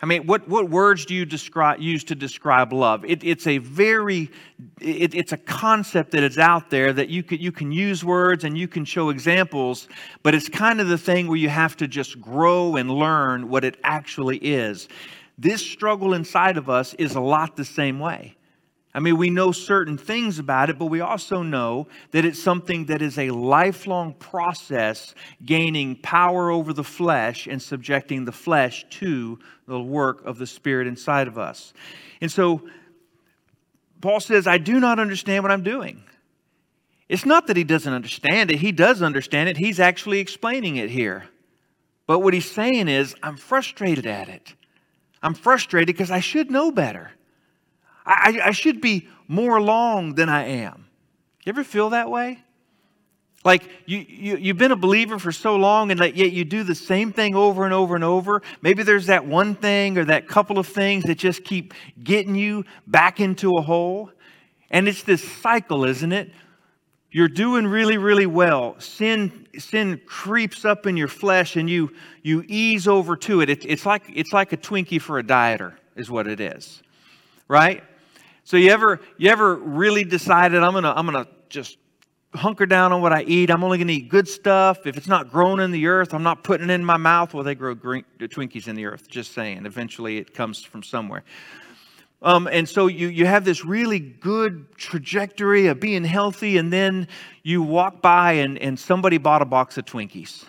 I 0.00 0.06
mean, 0.06 0.26
what, 0.26 0.46
what 0.48 0.70
words 0.70 1.04
do 1.06 1.14
you 1.14 1.24
describe, 1.24 1.80
use 1.80 2.04
to 2.04 2.14
describe 2.14 2.72
love? 2.72 3.04
It, 3.04 3.24
it's 3.24 3.48
a 3.48 3.58
very, 3.58 4.30
it, 4.80 5.12
it's 5.12 5.32
a 5.32 5.36
concept 5.36 6.12
that 6.12 6.22
is 6.22 6.38
out 6.38 6.70
there 6.70 6.92
that 6.92 7.08
you 7.08 7.24
can, 7.24 7.40
you 7.40 7.50
can 7.50 7.72
use 7.72 8.04
words 8.04 8.44
and 8.44 8.56
you 8.56 8.68
can 8.68 8.84
show 8.84 9.10
examples, 9.10 9.88
but 10.22 10.36
it's 10.36 10.48
kind 10.48 10.80
of 10.80 10.86
the 10.86 10.98
thing 10.98 11.26
where 11.26 11.36
you 11.36 11.48
have 11.48 11.76
to 11.78 11.88
just 11.88 12.20
grow 12.20 12.76
and 12.76 12.88
learn 12.88 13.48
what 13.48 13.64
it 13.64 13.76
actually 13.82 14.38
is. 14.38 14.88
This 15.36 15.62
struggle 15.62 16.14
inside 16.14 16.56
of 16.56 16.70
us 16.70 16.94
is 16.94 17.16
a 17.16 17.20
lot 17.20 17.56
the 17.56 17.64
same 17.64 17.98
way. 17.98 18.37
I 18.98 19.00
mean, 19.00 19.16
we 19.16 19.30
know 19.30 19.52
certain 19.52 19.96
things 19.96 20.40
about 20.40 20.70
it, 20.70 20.76
but 20.76 20.86
we 20.86 21.00
also 21.00 21.44
know 21.44 21.86
that 22.10 22.24
it's 22.24 22.42
something 22.42 22.86
that 22.86 23.00
is 23.00 23.16
a 23.16 23.30
lifelong 23.30 24.12
process 24.12 25.14
gaining 25.44 25.94
power 25.94 26.50
over 26.50 26.72
the 26.72 26.82
flesh 26.82 27.46
and 27.46 27.62
subjecting 27.62 28.24
the 28.24 28.32
flesh 28.32 28.84
to 28.98 29.38
the 29.68 29.80
work 29.80 30.26
of 30.26 30.38
the 30.38 30.48
Spirit 30.48 30.88
inside 30.88 31.28
of 31.28 31.38
us. 31.38 31.72
And 32.20 32.28
so, 32.28 32.68
Paul 34.00 34.18
says, 34.18 34.48
I 34.48 34.58
do 34.58 34.80
not 34.80 34.98
understand 34.98 35.44
what 35.44 35.52
I'm 35.52 35.62
doing. 35.62 36.02
It's 37.08 37.24
not 37.24 37.46
that 37.46 37.56
he 37.56 37.62
doesn't 37.62 37.92
understand 37.92 38.50
it, 38.50 38.58
he 38.58 38.72
does 38.72 39.00
understand 39.00 39.48
it. 39.48 39.58
He's 39.58 39.78
actually 39.78 40.18
explaining 40.18 40.74
it 40.74 40.90
here. 40.90 41.28
But 42.08 42.18
what 42.18 42.34
he's 42.34 42.50
saying 42.50 42.88
is, 42.88 43.14
I'm 43.22 43.36
frustrated 43.36 44.06
at 44.06 44.28
it. 44.28 44.54
I'm 45.22 45.34
frustrated 45.34 45.86
because 45.86 46.10
I 46.10 46.18
should 46.18 46.50
know 46.50 46.72
better. 46.72 47.12
I, 48.08 48.40
I, 48.46 48.50
should 48.52 48.80
be 48.80 49.06
more 49.28 49.56
along 49.56 50.14
than 50.14 50.28
I 50.28 50.46
am. 50.46 50.86
You 51.44 51.50
ever 51.50 51.62
feel 51.62 51.90
that 51.90 52.10
way? 52.10 52.38
Like 53.44 53.68
you, 53.86 53.98
you, 53.98 54.36
you've 54.36 54.58
been 54.58 54.72
a 54.72 54.76
believer 54.76 55.18
for 55.18 55.30
so 55.30 55.56
long 55.56 55.90
and 55.90 56.00
yet 56.00 56.32
you 56.32 56.44
do 56.44 56.64
the 56.64 56.74
same 56.74 57.12
thing 57.12 57.34
over 57.36 57.64
and 57.64 57.72
over 57.72 57.94
and 57.94 58.04
over. 58.04 58.42
Maybe 58.62 58.82
there's 58.82 59.06
that 59.06 59.26
one 59.26 59.54
thing 59.54 59.98
or 59.98 60.04
that 60.06 60.26
couple 60.26 60.58
of 60.58 60.66
things 60.66 61.04
that 61.04 61.18
just 61.18 61.44
keep 61.44 61.74
getting 62.02 62.34
you 62.34 62.64
back 62.86 63.20
into 63.20 63.56
a 63.56 63.62
hole. 63.62 64.10
And 64.70 64.88
it's 64.88 65.02
this 65.02 65.22
cycle, 65.40 65.84
isn't 65.84 66.12
it? 66.12 66.30
You're 67.10 67.28
doing 67.28 67.66
really, 67.66 67.96
really 67.96 68.26
well. 68.26 68.78
Sin, 68.80 69.46
sin 69.58 70.00
creeps 70.06 70.64
up 70.64 70.86
in 70.86 70.96
your 70.96 71.08
flesh 71.08 71.56
and 71.56 71.70
you, 71.70 71.94
you 72.22 72.44
ease 72.48 72.86
over 72.86 73.16
to 73.16 73.40
it. 73.40 73.48
it. 73.48 73.64
It's, 73.64 73.86
like, 73.86 74.02
it's 74.08 74.32
like 74.32 74.52
a 74.52 74.56
Twinkie 74.56 75.00
for 75.00 75.18
a 75.18 75.22
dieter, 75.22 75.74
is 75.96 76.10
what 76.10 76.26
it 76.26 76.40
is. 76.40 76.82
Right? 77.46 77.82
So 78.48 78.56
you 78.56 78.70
ever, 78.70 78.98
you 79.18 79.28
ever 79.28 79.56
really 79.56 80.04
decided, 80.04 80.62
I'm 80.62 80.72
to 80.72 80.88
I'm 80.88 81.04
gonna 81.04 81.26
just 81.50 81.76
hunker 82.32 82.64
down 82.64 82.94
on 82.94 83.02
what 83.02 83.12
I 83.12 83.22
eat. 83.24 83.50
I'm 83.50 83.62
only 83.62 83.76
to 83.76 83.92
eat 83.92 84.08
good 84.08 84.26
stuff. 84.26 84.86
If 84.86 84.96
it's 84.96 85.06
not 85.06 85.30
grown 85.30 85.60
in 85.60 85.70
the 85.70 85.86
earth, 85.86 86.14
I'm 86.14 86.22
not 86.22 86.44
putting 86.44 86.70
it 86.70 86.72
in 86.72 86.82
my 86.82 86.96
mouth. 86.96 87.34
Well, 87.34 87.44
they 87.44 87.54
grow 87.54 87.74
green, 87.74 88.06
Twinkies 88.18 88.66
in 88.66 88.74
the 88.74 88.86
earth, 88.86 89.06
just 89.06 89.34
saying. 89.34 89.66
Eventually 89.66 90.16
it 90.16 90.32
comes 90.32 90.62
from 90.62 90.82
somewhere. 90.82 91.24
Um, 92.22 92.48
and 92.50 92.66
so 92.66 92.86
you, 92.86 93.08
you 93.08 93.26
have 93.26 93.44
this 93.44 93.66
really 93.66 93.98
good 93.98 94.74
trajectory 94.78 95.66
of 95.66 95.78
being 95.78 96.02
healthy, 96.02 96.56
and 96.56 96.72
then 96.72 97.06
you 97.42 97.60
walk 97.60 98.00
by 98.00 98.32
and, 98.32 98.56
and 98.56 98.80
somebody 98.80 99.18
bought 99.18 99.42
a 99.42 99.44
box 99.44 99.76
of 99.76 99.84
Twinkies. 99.84 100.46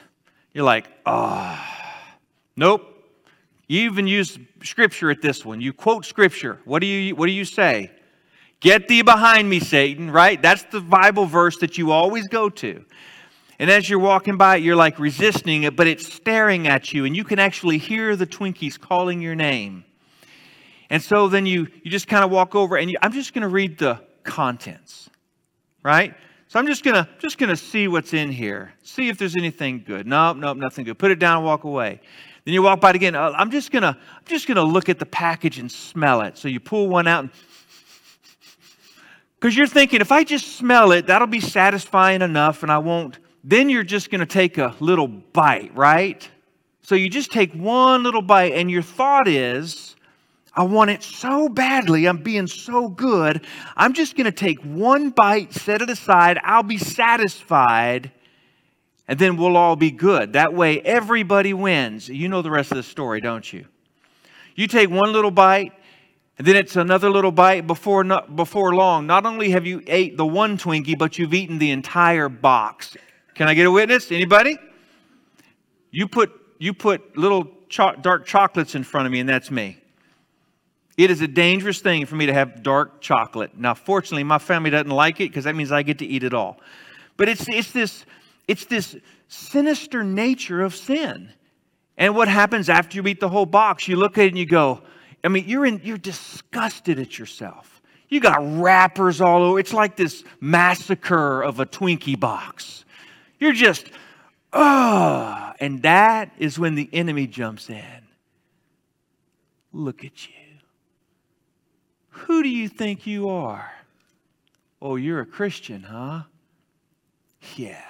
You're 0.54 0.64
like, 0.64 0.88
ah, 1.06 1.62
oh. 1.62 2.18
nope. 2.56 2.99
You 3.70 3.82
even 3.82 4.08
use 4.08 4.40
scripture 4.64 5.12
at 5.12 5.22
this 5.22 5.46
one. 5.46 5.62
You 5.62 5.74
quote 5.74 6.04
scripture. 6.04 6.60
What 6.66 6.80
do 6.80 6.88
you, 6.88 7.16
what 7.16 7.28
do 7.28 7.32
you 7.32 7.46
say? 7.46 7.92
Get 8.62 8.88
thee 8.88 9.04
behind 9.04 9.48
me, 9.48 9.60
Satan, 9.60 10.10
right? 10.10 10.42
That's 10.42 10.64
the 10.64 10.82
Bible 10.82 11.26
verse 11.26 11.58
that 11.60 11.78
you 11.78 11.92
always 11.92 12.28
go 12.28 12.50
to. 12.50 12.84
And 13.60 13.70
as 13.70 13.88
you're 13.88 14.00
walking 14.00 14.38
by 14.38 14.58
it, 14.58 14.64
you're 14.64 14.76
like 14.76 14.98
resisting 14.98 15.64
it, 15.64 15.76
but 15.76 15.86
it's 15.86 16.12
staring 16.12 16.68
at 16.68 16.94
you, 16.94 17.06
and 17.06 17.16
you 17.16 17.24
can 17.24 17.38
actually 17.38 17.78
hear 17.78 18.16
the 18.16 18.26
Twinkies 18.26 18.80
calling 18.80 19.22
your 19.22 19.36
name. 19.36 19.86
And 20.90 21.04
so 21.04 21.28
then 21.28 21.46
you, 21.46 21.68
you 21.84 21.92
just 21.92 22.08
kind 22.08 22.26
of 22.26 22.32
walk 22.32 22.56
over 22.56 22.76
and 22.76 22.90
you, 22.90 22.98
I'm 23.04 23.12
just 23.12 23.36
going 23.36 23.44
to 23.44 23.50
read 23.50 23.78
the 23.78 24.02
contents, 24.24 25.12
right? 25.84 26.16
So 26.48 26.58
I'm 26.58 26.66
just 26.66 26.84
gonna 26.84 27.08
just 27.20 27.38
gonna 27.38 27.56
see 27.56 27.88
what's 27.88 28.12
in 28.12 28.32
here, 28.32 28.74
see 28.82 29.08
if 29.08 29.20
there's 29.20 29.36
anything 29.36 29.84
good. 29.86 30.08
Nope, 30.08 30.38
nope, 30.38 30.58
nothing 30.58 30.84
good. 30.84 30.98
Put 30.98 31.12
it 31.12 31.20
down 31.20 31.38
and 31.38 31.46
walk 31.46 31.64
away. 31.64 32.02
Then 32.46 32.54
you 32.54 32.62
walk 32.62 32.82
by 32.82 32.92
it 32.92 32.96
again. 32.96 33.16
Uh, 33.16 33.32
I'm 33.36 33.52
just 33.52 33.72
gonna 33.72 33.98
I'm 33.98 34.26
just 34.26 34.48
gonna 34.48 34.64
look 34.64 34.90
at 34.90 35.00
the 35.00 35.06
package 35.06 35.60
and 35.60 35.72
smell 35.72 36.22
it. 36.22 36.38
So 36.38 36.48
you 36.48 36.60
pull 36.60 36.88
one 36.88 37.08
out 37.08 37.30
because 39.40 39.56
you're 39.56 39.68
thinking 39.68 40.02
if 40.02 40.12
I 40.12 40.24
just 40.24 40.58
smell 40.58 40.92
it, 40.92 41.08
that'll 41.08 41.28
be 41.28 41.42
satisfying 41.42 42.22
enough, 42.22 42.64
and 42.64 42.72
I 42.72 42.78
won't. 42.78 43.20
Then 43.44 43.70
you're 43.70 43.84
just 43.84 44.10
gonna 44.12 44.26
take 44.26 44.58
a 44.58 44.76
little 44.80 45.08
bite, 45.08 45.76
right? 45.76 46.28
So 46.82 46.96
you 46.96 47.08
just 47.08 47.32
take 47.32 47.54
one 47.54 48.02
little 48.02 48.24
bite, 48.24 48.54
and 48.54 48.72
your 48.72 48.82
thought 48.82 49.28
is, 49.28 49.96
I 50.56 50.64
want 50.64 50.90
it 50.90 51.04
so 51.04 51.48
badly. 51.48 52.08
I'm 52.08 52.18
being 52.18 52.48
so 52.48 52.90
good. 52.90 53.46
I'm 53.78 53.94
just 53.94 54.18
going 54.18 54.26
to 54.26 54.32
take 54.32 54.60
one 54.62 55.12
bite, 55.12 55.54
set 55.54 55.82
it 55.82 55.90
aside. 55.90 56.40
I'll 56.44 56.64
be 56.64 56.78
satisfied, 56.78 58.12
and 59.10 59.18
then 59.18 59.38
we'll 59.38 59.58
all 59.58 59.76
be 59.76 59.90
good. 59.90 60.34
That 60.34 60.54
way, 60.54 60.80
everybody 60.82 61.52
wins. 61.52 62.08
You 62.08 62.30
know 62.30 62.44
the 62.44 62.52
rest 62.52 62.70
of 62.70 62.78
the 62.78 62.84
story, 62.84 63.20
don't 63.20 63.52
you? 63.52 63.66
You 64.54 64.68
take 64.68 64.92
one 64.92 65.12
little 65.12 65.32
bite, 65.32 65.74
and 66.38 66.46
then 66.46 66.56
it's 66.56 66.76
another 66.76 67.10
little 67.10 67.32
bite 67.32 67.66
before, 67.66 68.04
not, 68.04 68.36
before 68.36 68.76
long. 68.76 69.08
Not 69.08 69.26
only 69.26 69.50
have 69.50 69.66
you 69.66 69.82
ate 69.88 70.16
the 70.16 70.28
one 70.28 70.60
Twinkie, 70.60 70.96
but 70.96 71.18
you've 71.18 71.34
eaten 71.34 71.58
the 71.58 71.72
entire 71.72 72.30
box. 72.30 72.96
Can 73.34 73.48
I 73.48 73.56
get 73.56 73.66
a 73.66 73.72
witness? 73.72 74.12
Anybody? 74.12 74.60
You 75.90 76.08
put, 76.08 76.32
you 76.60 76.76
put 76.76 77.18
little 77.18 77.48
cho- 77.68 77.96
dark 77.96 78.28
chocolates 78.28 78.76
in 78.76 78.84
front 78.84 79.08
of 79.08 79.12
me, 79.12 79.22
and 79.22 79.28
that's 79.28 79.50
me. 79.50 79.82
It 80.98 81.10
is 81.10 81.22
a 81.22 81.28
dangerous 81.28 81.80
thing 81.80 82.06
for 82.06 82.16
me 82.16 82.28
to 82.28 82.34
have 82.34 82.62
dark 82.62 83.02
chocolate. 83.02 83.58
Now, 83.58 83.74
fortunately, 83.74 84.24
my 84.24 84.38
family 84.38 84.70
doesn't 84.70 84.92
like 84.92 85.20
it 85.20 85.30
because 85.30 85.46
that 85.46 85.56
means 85.56 85.72
I 85.72 85.82
get 85.82 85.98
to 85.98 86.06
eat 86.06 86.24
it 86.24 86.36
all. 86.36 86.60
But 87.18 87.28
it's, 87.28 87.46
it's, 87.50 87.72
this, 87.72 88.06
it's 88.50 88.66
this 88.66 88.96
sinister 89.28 90.04
nature 90.04 90.64
of 90.64 90.76
sin. 90.76 91.32
And 91.98 92.16
what 92.16 92.28
happens 92.28 92.68
after 92.68 92.98
you 92.98 93.06
eat 93.06 93.20
the 93.20 93.30
whole 93.30 93.46
box? 93.46 93.88
You 93.88 93.96
look 93.96 94.18
at 94.18 94.26
it 94.26 94.28
and 94.30 94.40
you 94.40 94.48
go, 94.48 94.82
I 95.24 95.28
mean, 95.28 95.44
you're, 95.48 95.68
in, 95.68 95.82
you're 95.84 96.00
disgusted 96.00 96.98
at 96.98 97.20
yourself. 97.20 97.80
You 98.08 98.20
got 98.20 98.40
wrappers 98.60 99.22
all 99.22 99.44
over. 99.44 99.60
It's 99.60 99.72
like 99.72 99.96
this 99.96 100.24
massacre 100.42 101.44
of 101.44 101.60
a 101.60 101.66
Twinkie 101.68 102.20
box. 102.20 102.86
You're 103.38 103.54
just, 103.54 103.86
oh. 104.52 105.52
And 105.60 105.84
that 105.84 106.32
is 106.40 106.58
when 106.58 106.74
the 106.74 106.90
enemy 106.92 107.28
jumps 107.28 107.70
in. 107.70 108.02
Look 109.72 110.04
at 110.04 110.28
you. 110.28 110.34
Who 112.10 112.42
do 112.42 112.50
you 112.50 112.68
think 112.68 113.06
you 113.06 113.30
are? 113.30 113.72
Oh, 114.82 114.96
you're 114.96 115.20
a 115.20 115.26
Christian, 115.28 115.84
huh? 115.84 116.24
Yeah, 117.56 117.84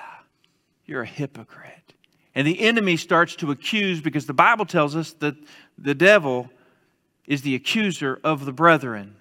you're 0.90 1.04
a 1.04 1.08
hypocrite. 1.08 1.94
And 2.36 2.46
the 2.46 2.60
enemy 2.62 2.98
starts 2.98 3.36
to 3.38 3.52
accuse 3.52 4.02
because 4.02 4.26
the 4.26 4.34
Bible 4.34 4.66
tells 4.66 4.96
us 4.96 5.14
that 5.14 5.36
the 5.78 5.96
devil 5.96 6.50
is 7.26 7.44
the 7.44 7.56
accuser 7.56 8.20
of 8.24 8.46
the 8.46 8.52
brethren. 8.52 9.16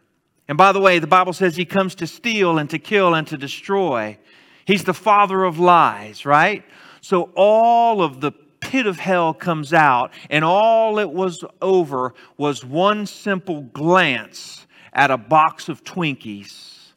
And 0.49 0.57
by 0.57 0.73
the 0.73 0.81
way, 0.81 0.99
the 0.99 1.07
Bible 1.07 1.33
says 1.35 1.57
he 1.57 1.65
comes 1.65 1.95
to 1.97 2.07
steal 2.07 2.59
and 2.59 2.71
to 2.71 2.79
kill 2.79 3.15
and 3.15 3.27
to 3.29 3.37
destroy. 3.37 4.19
He's 4.65 4.85
the 4.85 4.95
father 4.95 5.45
of 5.45 5.59
lies, 5.59 6.25
right? 6.25 6.65
So 7.01 7.31
all 7.37 8.03
of 8.03 8.21
the 8.21 8.33
pit 8.61 8.87
of 8.87 8.99
hell 8.99 9.33
comes 9.35 9.73
out, 9.73 10.13
and 10.31 10.45
all 10.45 10.99
it 10.99 11.11
was 11.11 11.45
over 11.63 12.15
was 12.37 12.65
one 12.65 13.07
simple 13.07 13.63
glance 13.63 14.67
at 14.93 15.11
a 15.11 15.17
box 15.17 15.69
of 15.69 15.85
Twinkies. 15.85 16.93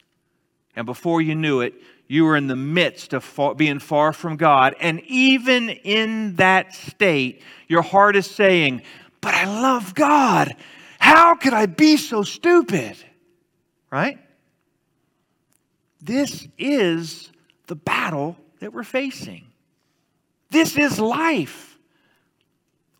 And 0.74 0.86
before 0.86 1.20
you 1.20 1.34
knew 1.34 1.60
it, 1.60 1.74
you 2.12 2.26
were 2.26 2.36
in 2.36 2.46
the 2.46 2.54
midst 2.54 3.14
of 3.14 3.24
far, 3.24 3.54
being 3.54 3.78
far 3.78 4.12
from 4.12 4.36
God. 4.36 4.76
And 4.78 5.00
even 5.06 5.70
in 5.70 6.36
that 6.36 6.74
state, 6.74 7.40
your 7.68 7.80
heart 7.80 8.16
is 8.16 8.30
saying, 8.30 8.82
But 9.22 9.32
I 9.32 9.46
love 9.46 9.94
God. 9.94 10.54
How 10.98 11.34
could 11.36 11.54
I 11.54 11.64
be 11.64 11.96
so 11.96 12.22
stupid? 12.22 12.98
Right? 13.90 14.18
This 16.02 16.46
is 16.58 17.32
the 17.66 17.76
battle 17.76 18.36
that 18.60 18.74
we're 18.74 18.84
facing. 18.84 19.46
This 20.50 20.76
is 20.76 21.00
life. 21.00 21.78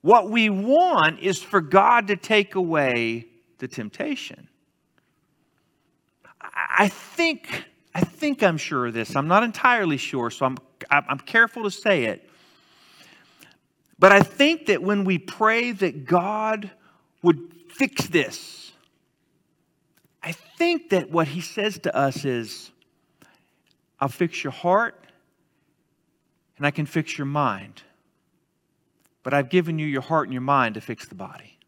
What 0.00 0.30
we 0.30 0.48
want 0.48 1.20
is 1.20 1.36
for 1.42 1.60
God 1.60 2.06
to 2.06 2.16
take 2.16 2.54
away 2.54 3.26
the 3.58 3.68
temptation. 3.68 4.48
I 6.40 6.88
think, 6.88 7.66
I 7.94 8.00
think 8.00 8.42
I'm 8.42 8.56
sure 8.56 8.86
of 8.86 8.94
this. 8.94 9.14
I'm 9.16 9.28
not 9.28 9.42
entirely 9.42 9.96
sure, 9.96 10.30
so 10.30 10.46
I'm, 10.46 10.58
I'm 10.90 11.18
careful 11.18 11.64
to 11.64 11.70
say 11.70 12.04
it. 12.04 12.28
But 13.98 14.12
I 14.12 14.20
think 14.20 14.66
that 14.66 14.82
when 14.82 15.04
we 15.04 15.18
pray 15.18 15.72
that 15.72 16.06
God 16.06 16.70
would 17.22 17.52
fix 17.68 18.06
this, 18.06 18.72
I 20.22 20.32
think 20.32 20.90
that 20.90 21.10
what 21.10 21.28
he 21.28 21.40
says 21.40 21.78
to 21.80 21.94
us 21.94 22.24
is, 22.24 22.70
I'll 24.00 24.08
fix 24.08 24.42
your 24.42 24.52
heart 24.52 25.06
and 26.56 26.66
I 26.66 26.70
can 26.70 26.86
fix 26.86 27.16
your 27.16 27.26
mind. 27.26 27.82
But 29.22 29.34
I've 29.34 29.48
given 29.48 29.78
you 29.78 29.86
your 29.86 30.02
heart 30.02 30.26
and 30.26 30.32
your 30.32 30.42
mind 30.42 30.74
to 30.74 30.80
fix 30.80 31.06
the 31.06 31.14
body. 31.14 31.58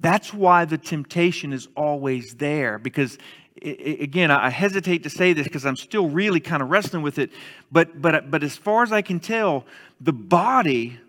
That's 0.00 0.32
why 0.32 0.64
the 0.64 0.78
temptation 0.78 1.52
is 1.52 1.68
always 1.76 2.34
there. 2.34 2.78
Because, 2.78 3.18
again, 3.60 4.30
I 4.30 4.48
hesitate 4.50 5.02
to 5.02 5.10
say 5.10 5.32
this 5.32 5.44
because 5.44 5.66
I'm 5.66 5.76
still 5.76 6.08
really 6.08 6.40
kind 6.40 6.62
of 6.62 6.70
wrestling 6.70 7.02
with 7.02 7.18
it. 7.18 7.30
But, 7.72 8.00
but, 8.00 8.14
uh, 8.14 8.20
but 8.22 8.42
as 8.42 8.56
far 8.56 8.82
as 8.82 8.92
I 8.92 9.02
can 9.02 9.18
tell, 9.18 9.64
the 10.00 10.12
body 10.12 11.00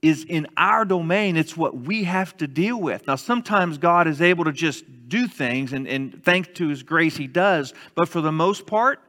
is 0.00 0.24
in 0.24 0.46
our 0.56 0.84
domain. 0.84 1.36
It's 1.36 1.56
what 1.56 1.76
we 1.76 2.04
have 2.04 2.36
to 2.38 2.46
deal 2.46 2.80
with. 2.80 3.06
Now, 3.06 3.16
sometimes 3.16 3.78
God 3.78 4.06
is 4.06 4.20
able 4.20 4.44
to 4.44 4.52
just 4.52 4.84
do 5.08 5.28
things, 5.28 5.72
and, 5.72 5.86
and 5.86 6.24
thanks 6.24 6.48
to 6.54 6.68
His 6.68 6.82
grace, 6.82 7.16
He 7.16 7.26
does. 7.26 7.74
But 7.94 8.08
for 8.08 8.20
the 8.20 8.32
most 8.32 8.66
part, 8.66 9.00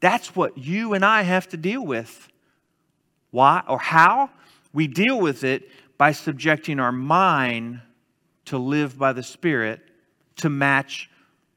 that's 0.00 0.34
what 0.34 0.56
you 0.56 0.94
and 0.94 1.04
I 1.04 1.22
have 1.22 1.48
to 1.48 1.56
deal 1.56 1.84
with. 1.84 2.28
Why 3.30 3.62
or 3.68 3.78
how? 3.78 4.30
We 4.72 4.86
deal 4.86 5.20
with 5.20 5.44
it 5.44 5.68
by 5.98 6.12
subjecting 6.12 6.80
our 6.80 6.92
mind 6.92 7.80
to 8.50 8.58
live 8.58 8.98
by 8.98 9.12
the 9.12 9.22
Spirit 9.22 9.80
to 10.34 10.50
match 10.50 11.08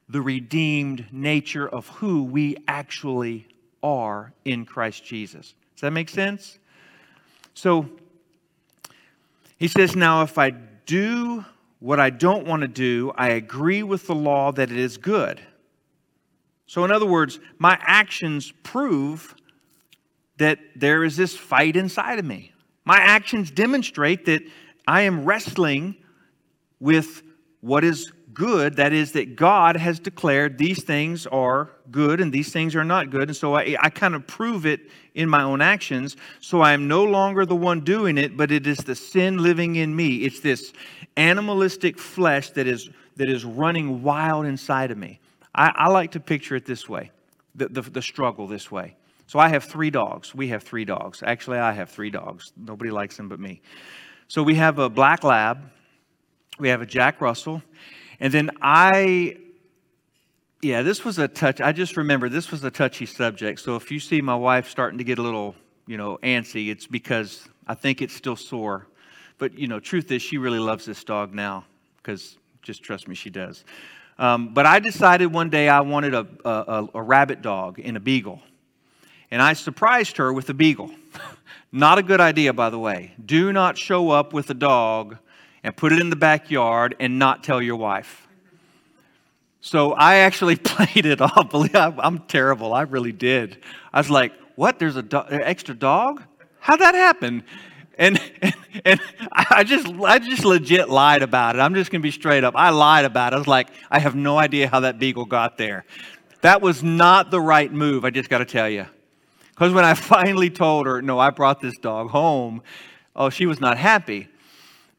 the 0.08 0.22
redeemed 0.22 1.08
nature 1.12 1.68
of 1.68 1.88
who 1.88 2.24
we 2.24 2.56
actually 2.68 3.48
are 3.82 4.32
in 4.46 4.64
Christ 4.64 5.04
Jesus. 5.04 5.56
Does 5.76 5.82
that 5.82 5.92
make 5.92 6.08
sense? 6.08 6.60
So 7.56 7.90
he 9.58 9.68
says, 9.68 9.96
Now 9.96 10.22
if 10.22 10.38
I 10.38 10.52
do 10.52 11.44
what 11.80 12.00
I 12.00 12.12
don't 12.12 12.46
want 12.46 12.62
to 12.62 12.68
do, 12.68 13.12
I 13.16 13.30
agree 13.30 13.82
with 13.82 14.06
the 14.06 14.14
law 14.14 14.52
that 14.52 14.70
it 14.70 14.78
is 14.78 14.98
good. 14.98 15.42
So, 16.68 16.86
in 16.86 16.92
other 16.92 17.08
words, 17.08 17.40
my 17.58 17.76
actions 17.82 18.54
prove 18.62 19.34
that 20.38 20.60
there 20.76 21.04
is 21.04 21.18
this 21.18 21.36
fight 21.36 21.76
inside 21.76 22.20
of 22.20 22.26
me. 22.26 22.52
My 22.86 22.98
actions 22.98 23.50
demonstrate 23.50 24.26
that 24.26 24.44
I 24.88 25.02
am 25.02 25.26
wrestling 25.26 25.96
with 26.84 27.24
what 27.62 27.86
is 27.86 28.12
good. 28.34 28.76
That 28.76 28.92
is, 28.92 29.14
that 29.14 29.38
God 29.38 29.78
has 29.78 30.00
declared 30.00 30.58
these 30.58 30.84
things 30.84 31.26
are 31.28 31.72
good 31.92 32.20
and 32.20 32.32
these 32.32 32.52
things 32.52 32.76
are 32.76 32.84
not 32.84 33.10
good. 33.10 33.30
And 33.30 33.36
so 33.36 33.56
I, 33.56 33.78
I 33.80 33.90
kind 33.90 34.16
of 34.16 34.28
prove 34.28 34.66
it 34.66 34.82
in 35.16 35.30
my 35.30 35.44
own 35.44 35.62
actions. 35.62 36.18
So 36.42 36.60
I 36.60 36.74
am 36.74 36.90
no 36.90 37.06
longer 37.06 37.46
the 37.46 37.56
one 37.56 37.80
doing 37.80 38.18
it, 38.18 38.36
but 38.36 38.52
it 38.52 38.68
is 38.68 38.80
the 38.80 38.96
sin 38.96 39.38
living 39.38 39.78
in 39.78 39.96
me. 39.96 40.18
It's 40.18 40.42
this 40.42 40.74
animalistic 41.16 41.98
flesh 41.98 42.50
that 42.50 42.68
is, 42.68 42.90
that 43.16 43.30
is 43.30 43.46
running 43.46 44.04
wild 44.04 44.46
inside 44.46 44.92
of 44.92 44.98
me. 44.98 45.22
I, 45.56 45.72
I 45.74 45.88
like 45.88 46.12
to 46.12 46.20
picture 46.20 46.58
it 46.58 46.66
this 46.66 46.90
way 46.90 47.12
the, 47.56 47.70
the, 47.70 47.82
the 47.82 48.02
struggle 48.02 48.46
this 48.46 48.70
way. 48.70 48.98
So 49.28 49.40
I 49.40 49.48
have 49.48 49.64
three 49.64 49.90
dogs. 49.90 50.36
We 50.36 50.50
have 50.50 50.64
three 50.64 50.84
dogs. 50.84 51.24
Actually, 51.26 51.60
I 51.60 51.72
have 51.72 51.90
three 51.90 52.10
dogs. 52.10 52.52
Nobody 52.58 52.92
likes 52.92 53.16
them 53.16 53.30
but 53.30 53.40
me. 53.40 53.62
So 54.28 54.44
we 54.44 54.56
have 54.56 54.80
a 54.80 54.90
black 54.90 55.24
lab, 55.24 55.70
we 56.60 56.70
have 56.70 56.82
a 56.82 56.86
Jack 56.86 57.22
Russell, 57.22 57.62
and 58.20 58.34
then 58.34 58.52
I, 58.62 59.38
yeah, 60.62 60.82
this 60.82 61.04
was 61.04 61.20
a 61.20 61.28
touch. 61.28 61.62
I 61.62 61.72
just 61.72 61.98
remember 61.98 62.30
this 62.30 62.52
was 62.52 62.64
a 62.64 62.72
touchy 62.72 63.06
subject. 63.06 63.60
So 63.60 63.76
if 63.76 63.92
you 63.92 64.00
see 64.00 64.22
my 64.22 64.36
wife 64.36 64.70
starting 64.70 64.98
to 64.98 65.04
get 65.04 65.20
a 65.20 65.22
little, 65.22 65.56
you 65.88 65.98
know, 65.98 66.20
antsy, 66.24 66.70
it's 66.70 66.88
because 66.88 67.48
I 67.68 67.74
think 67.74 68.02
it's 68.02 68.14
still 68.14 68.36
sore. 68.36 68.88
But, 69.38 69.58
you 69.58 69.68
know, 69.68 69.80
truth 69.80 70.12
is, 70.12 70.22
she 70.22 70.38
really 70.38 70.60
loves 70.60 70.86
this 70.86 71.04
dog 71.04 71.34
now 71.34 71.66
because 71.98 72.38
just 72.62 72.84
trust 72.84 73.08
me, 73.08 73.16
she 73.16 73.30
does. 73.30 73.66
Um, 74.18 74.54
but 74.54 74.66
I 74.66 74.80
decided 74.80 75.34
one 75.34 75.50
day 75.50 75.68
I 75.68 75.82
wanted 75.82 76.14
a, 76.14 76.28
a, 76.46 76.88
a 76.94 77.02
rabbit 77.02 77.42
dog 77.42 77.80
in 77.80 77.96
a 77.98 78.00
beagle. 78.00 78.42
And 79.32 79.42
I 79.42 79.54
surprised 79.54 80.18
her 80.18 80.32
with 80.32 80.50
a 80.50 80.54
beagle. 80.54 80.92
not 81.72 81.98
a 81.98 82.04
good 82.04 82.22
idea, 82.22 82.54
by 82.54 82.70
the 82.70 82.78
way. 82.78 83.14
Do 83.26 83.52
not 83.52 83.78
show 83.78 84.12
up 84.12 84.32
with 84.32 84.50
a 84.50 84.54
dog 84.54 85.18
and 85.64 85.76
put 85.76 85.94
it 85.94 86.00
in 86.00 86.10
the 86.10 86.16
backyard 86.16 86.96
and 87.00 87.18
not 87.18 87.44
tell 87.44 87.62
your 87.62 87.76
wife. 87.76 88.28
So 89.62 89.94
I 89.94 90.16
actually 90.18 90.56
played 90.74 91.06
it 91.06 91.22
off. 91.22 91.54
I'm 91.54 92.20
terrible. 92.20 92.74
I 92.74 92.82
really 92.82 93.14
did. 93.14 93.64
I 93.92 94.00
was 94.00 94.10
like, 94.10 94.34
what? 94.56 94.78
There's 94.78 94.98
a 94.98 95.02
do- 95.02 95.18
an 95.18 95.42
extra 95.42 95.74
dog? 95.74 96.22
How'd 96.60 96.80
that 96.82 96.96
happen? 96.96 97.44
And, 97.98 98.20
and, 98.42 98.54
and 98.86 99.00
I 99.32 99.64
just 99.64 99.88
I 99.88 100.20
just 100.20 100.46
legit 100.46 100.90
lied 100.90 101.24
about 101.24 101.56
it. 101.56 101.60
I'm 101.60 101.74
just 101.74 101.92
gonna 101.92 102.02
be 102.02 102.12
straight 102.12 102.44
up. 102.44 102.56
I 102.56 102.70
lied 102.70 103.06
about 103.06 103.34
it. 103.34 103.38
I 103.38 103.40
was 103.40 103.48
like, 103.48 103.70
I 103.90 104.00
have 104.00 104.16
no 104.16 104.38
idea 104.38 104.68
how 104.68 104.82
that 104.82 105.00
beagle 105.00 105.26
got 105.26 105.58
there. 105.58 105.86
That 106.42 106.62
was 106.62 106.84
not 106.84 107.32
the 107.32 107.40
right 107.40 107.72
move, 107.72 108.04
I 108.04 108.10
just 108.10 108.30
gotta 108.30 108.46
tell 108.46 108.70
you. 108.70 108.86
Because 109.52 109.72
when 109.72 109.86
I 109.86 109.94
finally 110.16 110.50
told 110.50 110.88
her, 110.88 111.02
no, 111.02 111.20
I 111.20 111.30
brought 111.30 111.62
this 111.62 111.78
dog 111.78 112.10
home, 112.10 112.62
oh, 113.16 113.30
she 113.30 113.46
was 113.46 113.62
not 113.62 113.78
happy. 113.78 114.28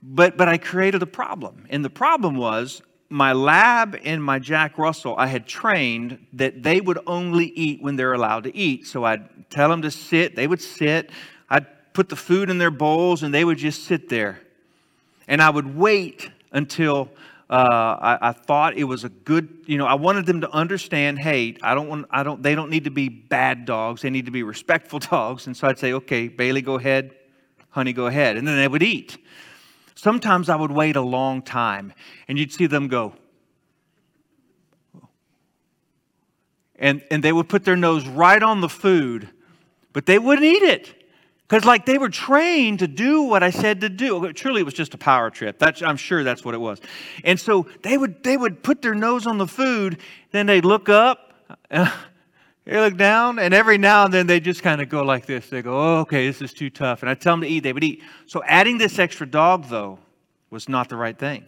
But, 0.07 0.37
but 0.37 0.49
I 0.49 0.59
created 0.59 1.03
a 1.03 1.07
problem. 1.07 1.65
And 1.71 1.83
the 1.83 1.91
problem 1.91 2.37
was 2.37 2.83
my 3.09 3.33
lab 3.33 3.99
and 4.05 4.23
my 4.23 4.39
Jack 4.39 4.77
Russell, 4.77 5.15
I 5.17 5.29
had 5.29 5.47
trained 5.47 6.27
that 6.35 6.63
they 6.63 6.81
would 6.81 6.99
only 7.07 7.47
eat 7.47 7.83
when 7.83 7.97
they're 7.97 8.13
allowed 8.13 8.45
to 8.45 8.55
eat. 8.55 8.87
So 8.87 9.05
I'd 9.05 9.49
tell 9.51 9.71
them 9.71 9.83
to 9.83 9.91
sit, 9.91 10.37
they 10.37 10.47
would 10.47 10.61
sit. 10.61 11.11
I'd 11.49 11.67
put 11.95 12.11
the 12.11 12.17
food 12.17 12.51
in 12.51 12.59
their 12.59 12.71
bowls, 12.71 13.23
and 13.23 13.33
they 13.33 13.45
would 13.45 13.57
just 13.57 13.85
sit 13.85 14.11
there. 14.11 14.41
And 15.27 15.41
I 15.41 15.49
would 15.49 15.75
wait 15.75 16.31
until 16.53 17.09
uh, 17.49 17.97
I, 18.01 18.29
I, 18.29 18.33
thought 18.33 18.77
it 18.77 18.85
was 18.85 19.05
a 19.05 19.09
good, 19.09 19.49
you 19.67 19.79
know, 19.79 19.87
I 19.87 19.95
wanted 19.95 20.27
them 20.27 20.41
to 20.41 20.51
understand, 20.51 21.19
hey, 21.19 21.57
I 21.63 21.75
don't 21.75 21.89
want, 21.89 22.07
I 22.11 22.23
don't, 22.23 22.43
they 22.43 22.55
don't 22.55 22.71
need 22.71 22.85
to 22.85 22.91
be 22.91 23.09
bad 23.09 23.65
dogs. 23.65 24.03
They 24.03 24.11
need 24.11 24.27
to 24.27 24.33
be 24.33 24.43
respectful 24.43 24.99
dogs. 25.11 25.47
And 25.47 25.57
so 25.57 25.69
I'd 25.69 25.79
say, 25.79 25.93
okay, 25.95 26.29
Bailey, 26.29 26.63
go 26.63 26.75
ahead. 26.75 27.15
Honey, 27.71 27.93
go 27.93 28.07
ahead. 28.07 28.37
And 28.37 28.47
then 28.47 28.57
they 28.57 28.69
would 28.69 28.83
eat. 28.83 29.19
Sometimes 29.95 30.49
I 30.49 30.57
would 30.57 30.71
wait 30.71 30.97
a 30.97 31.01
long 31.01 31.43
time 31.43 31.93
and 32.29 32.39
you'd 32.39 32.53
see 32.53 32.67
them 32.67 32.89
go. 32.89 33.15
And, 36.77 37.03
and 37.11 37.23
they 37.23 37.33
would 37.33 37.49
put 37.49 37.65
their 37.65 37.77
nose 37.77 38.07
right 38.07 38.43
on 38.43 38.61
the 38.61 38.69
food, 38.69 39.29
but 39.93 40.07
they 40.07 40.19
wouldn't 40.19 40.45
eat 40.45 40.63
it. 40.63 41.05
Because, 41.47 41.67
like, 41.67 41.85
they 41.85 41.99
were 41.99 42.09
trained 42.09 42.79
to 42.79 42.89
do 42.89 43.23
what 43.23 43.43
I 43.43 43.51
said 43.51 43.83
to 43.83 43.89
do. 43.89 44.33
Truly, 44.33 44.63
it 44.63 44.65
was 44.65 44.75
just 44.75 44.95
a 44.95 44.99
power 44.99 45.31
trip. 45.31 45.59
That's, 45.59 45.83
I'm 45.83 45.99
sure 45.99 46.25
that's 46.25 46.45
what 46.45 46.55
it 46.55 46.59
was. 46.59 46.81
And 47.23 47.39
so 47.39 47.67
they 47.83 47.99
would, 47.99 48.25
they 48.25 48.37
would 48.37 48.63
put 48.63 48.83
their 48.83 48.95
nose 48.95 49.27
on 49.27 49.39
the 49.39 49.47
food, 49.47 49.99
then 50.33 50.47
they'd 50.47 50.65
look 50.65 50.89
up, 50.89 51.35
uh, 51.71 51.91
they 52.65 52.81
look 52.81 52.97
down, 52.97 53.39
and 53.39 53.53
every 53.53 53.77
now 53.77 54.07
and 54.07 54.15
then 54.15 54.27
they 54.27 54.41
just 54.41 54.63
kind 54.63 54.81
of 54.81 54.89
go 54.89 55.03
like 55.03 55.27
this. 55.27 55.49
They 55.49 55.61
go, 55.61 55.79
oh, 55.79 56.01
okay, 56.01 56.27
this 56.27 56.41
is 56.41 56.53
too 56.53 56.71
tough. 56.71 57.03
And 57.03 57.11
I 57.11 57.15
tell 57.15 57.35
them 57.35 57.43
to 57.43 57.47
eat, 57.47 57.61
they 57.61 57.73
would 57.73 57.85
eat. 57.85 58.03
So 58.27 58.43
adding 58.45 58.79
this 58.79 58.99
extra 58.99 59.27
dog, 59.27 59.67
though, 59.67 59.99
was 60.51 60.69
not 60.69 60.89
the 60.89 60.97
right 60.97 61.19
thing. 61.19 61.45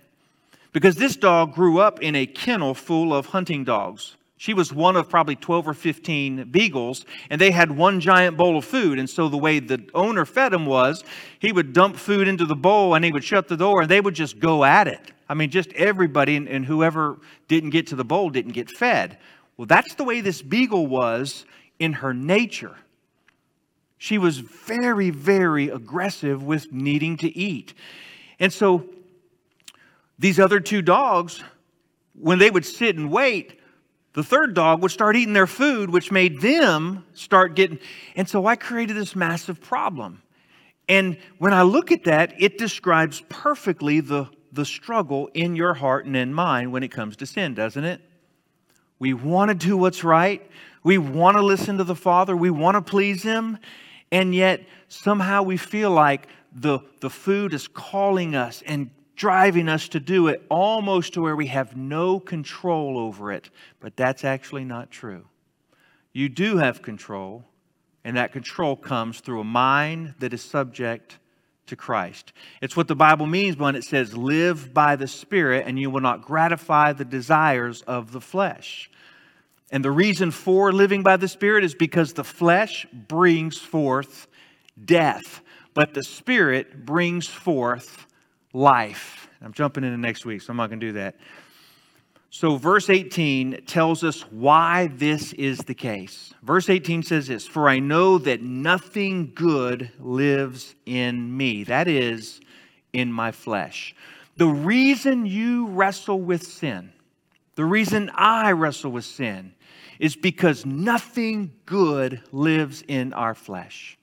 Because 0.72 0.96
this 0.96 1.16
dog 1.16 1.54
grew 1.54 1.78
up 1.78 2.02
in 2.02 2.14
a 2.14 2.26
kennel 2.26 2.74
full 2.74 3.14
of 3.14 3.26
hunting 3.26 3.64
dogs. 3.64 4.16
She 4.38 4.52
was 4.52 4.72
one 4.72 4.96
of 4.96 5.08
probably 5.08 5.36
12 5.36 5.68
or 5.68 5.74
15 5.74 6.50
beagles, 6.50 7.06
and 7.30 7.40
they 7.40 7.50
had 7.50 7.70
one 7.70 8.00
giant 8.00 8.36
bowl 8.36 8.58
of 8.58 8.66
food. 8.66 8.98
And 8.98 9.08
so 9.08 9.28
the 9.30 9.38
way 9.38 9.58
the 9.58 9.88
owner 9.94 10.26
fed 10.26 10.52
them 10.52 10.66
was 10.66 11.02
he 11.38 11.52
would 11.52 11.72
dump 11.72 11.96
food 11.96 12.28
into 12.28 12.44
the 12.44 12.54
bowl 12.54 12.94
and 12.94 13.02
he 13.02 13.10
would 13.10 13.24
shut 13.24 13.48
the 13.48 13.56
door 13.56 13.80
and 13.80 13.90
they 13.90 14.02
would 14.02 14.14
just 14.14 14.38
go 14.38 14.64
at 14.64 14.86
it. 14.88 15.00
I 15.28 15.34
mean, 15.34 15.50
just 15.50 15.72
everybody 15.72 16.36
and, 16.36 16.66
whoever 16.66 17.18
didn't 17.48 17.70
get 17.70 17.86
to 17.88 17.96
the 17.96 18.04
bowl 18.04 18.28
didn't 18.28 18.52
get 18.52 18.70
fed. 18.70 19.16
Well, 19.56 19.66
that's 19.66 19.94
the 19.94 20.04
way 20.04 20.20
this 20.20 20.42
beagle 20.42 20.86
was 20.86 21.44
in 21.78 21.94
her 21.94 22.12
nature. 22.12 22.76
She 23.98 24.18
was 24.18 24.38
very, 24.38 25.10
very 25.10 25.68
aggressive 25.68 26.42
with 26.42 26.72
needing 26.72 27.16
to 27.18 27.36
eat. 27.36 27.74
And 28.38 28.52
so 28.52 28.84
these 30.18 30.38
other 30.38 30.60
two 30.60 30.82
dogs, 30.82 31.42
when 32.14 32.38
they 32.38 32.50
would 32.50 32.66
sit 32.66 32.96
and 32.96 33.10
wait, 33.10 33.58
the 34.12 34.22
third 34.22 34.54
dog 34.54 34.82
would 34.82 34.90
start 34.90 35.16
eating 35.16 35.34
their 35.34 35.46
food, 35.46 35.90
which 35.90 36.10
made 36.10 36.40
them 36.40 37.04
start 37.14 37.54
getting. 37.54 37.78
And 38.14 38.28
so 38.28 38.46
I 38.46 38.56
created 38.56 38.96
this 38.96 39.16
massive 39.16 39.60
problem. 39.60 40.22
And 40.88 41.18
when 41.38 41.52
I 41.52 41.62
look 41.62 41.90
at 41.90 42.04
that, 42.04 42.34
it 42.40 42.58
describes 42.58 43.22
perfectly 43.28 44.00
the, 44.00 44.28
the 44.52 44.64
struggle 44.64 45.28
in 45.34 45.56
your 45.56 45.74
heart 45.74 46.06
and 46.06 46.16
in 46.16 46.32
mine 46.32 46.70
when 46.70 46.82
it 46.82 46.88
comes 46.88 47.16
to 47.16 47.26
sin, 47.26 47.54
doesn't 47.54 47.84
it? 47.84 48.00
We 48.98 49.14
want 49.14 49.48
to 49.50 49.54
do 49.54 49.76
what's 49.76 50.04
right. 50.04 50.48
We 50.82 50.98
want 50.98 51.36
to 51.36 51.42
listen 51.42 51.78
to 51.78 51.84
the 51.84 51.94
Father. 51.94 52.36
We 52.36 52.50
want 52.50 52.76
to 52.76 52.82
please 52.82 53.22
Him. 53.22 53.58
And 54.10 54.34
yet, 54.34 54.62
somehow 54.88 55.42
we 55.42 55.56
feel 55.56 55.90
like 55.90 56.28
the, 56.52 56.80
the 57.00 57.10
food 57.10 57.52
is 57.52 57.68
calling 57.68 58.34
us 58.34 58.62
and 58.64 58.90
driving 59.16 59.68
us 59.68 59.88
to 59.88 60.00
do 60.00 60.28
it 60.28 60.44
almost 60.48 61.14
to 61.14 61.22
where 61.22 61.36
we 61.36 61.46
have 61.46 61.76
no 61.76 62.20
control 62.20 62.98
over 62.98 63.32
it. 63.32 63.50
But 63.80 63.96
that's 63.96 64.24
actually 64.24 64.64
not 64.64 64.90
true. 64.90 65.26
You 66.12 66.28
do 66.28 66.58
have 66.58 66.82
control, 66.82 67.44
and 68.04 68.16
that 68.16 68.32
control 68.32 68.76
comes 68.76 69.20
through 69.20 69.40
a 69.40 69.44
mind 69.44 70.14
that 70.18 70.32
is 70.32 70.42
subject 70.42 71.18
to 71.66 71.76
Christ. 71.76 72.32
It's 72.60 72.76
what 72.76 72.88
the 72.88 72.94
Bible 72.94 73.26
means 73.26 73.56
when 73.56 73.76
it 73.76 73.84
says, 73.84 74.16
Live 74.16 74.72
by 74.72 74.96
the 74.96 75.08
Spirit, 75.08 75.64
and 75.66 75.78
you 75.78 75.90
will 75.90 76.00
not 76.00 76.22
gratify 76.22 76.92
the 76.92 77.04
desires 77.04 77.82
of 77.82 78.12
the 78.12 78.20
flesh. 78.20 78.90
And 79.70 79.84
the 79.84 79.90
reason 79.90 80.30
for 80.30 80.72
living 80.72 81.02
by 81.02 81.16
the 81.16 81.28
Spirit 81.28 81.64
is 81.64 81.74
because 81.74 82.12
the 82.12 82.24
flesh 82.24 82.86
brings 82.92 83.58
forth 83.58 84.28
death, 84.84 85.42
but 85.74 85.94
the 85.94 86.04
Spirit 86.04 86.86
brings 86.86 87.26
forth 87.26 88.06
life. 88.52 89.28
I'm 89.42 89.52
jumping 89.52 89.84
into 89.84 89.98
next 89.98 90.24
week, 90.24 90.42
so 90.42 90.50
I'm 90.50 90.56
not 90.56 90.68
going 90.70 90.80
to 90.80 90.86
do 90.86 90.92
that. 90.94 91.16
So, 92.30 92.56
verse 92.56 92.90
18 92.90 93.62
tells 93.66 94.04
us 94.04 94.22
why 94.30 94.88
this 94.88 95.32
is 95.34 95.58
the 95.58 95.74
case. 95.74 96.34
Verse 96.42 96.68
18 96.68 97.02
says 97.02 97.28
this 97.28 97.46
For 97.46 97.68
I 97.68 97.78
know 97.78 98.18
that 98.18 98.42
nothing 98.42 99.32
good 99.34 99.90
lives 99.98 100.74
in 100.84 101.34
me, 101.34 101.64
that 101.64 101.88
is, 101.88 102.40
in 102.92 103.12
my 103.12 103.32
flesh. 103.32 103.94
The 104.36 104.46
reason 104.46 105.24
you 105.24 105.68
wrestle 105.68 106.20
with 106.20 106.42
sin, 106.42 106.92
the 107.54 107.64
reason 107.64 108.10
I 108.14 108.52
wrestle 108.52 108.90
with 108.90 109.04
sin, 109.04 109.54
is 109.98 110.14
because 110.14 110.66
nothing 110.66 111.52
good 111.64 112.22
lives 112.32 112.82
in 112.86 113.12
our 113.14 113.34
flesh. 113.34 113.96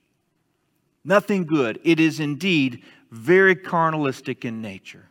Nothing 1.04 1.46
good. 1.46 1.80
It 1.84 2.00
is 2.00 2.20
indeed 2.20 2.84
very 3.12 3.56
carnalistic 3.56 4.44
in 4.44 4.62
nature. 4.62 5.10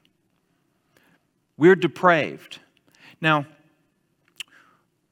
We're 1.56 1.76
depraved. 1.76 2.58
Now, 3.22 3.46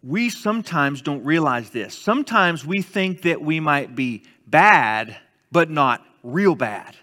we 0.02 0.30
sometimes 0.30 1.00
don't 1.00 1.24
realize 1.24 1.70
this. 1.70 1.96
Sometimes 1.96 2.66
we 2.66 2.82
think 2.82 3.22
that 3.22 3.40
we 3.40 3.60
might 3.60 3.94
be 3.94 4.24
bad, 4.46 5.16
but 5.52 5.70
not 5.70 6.04
real 6.24 6.56
bad. 6.56 6.96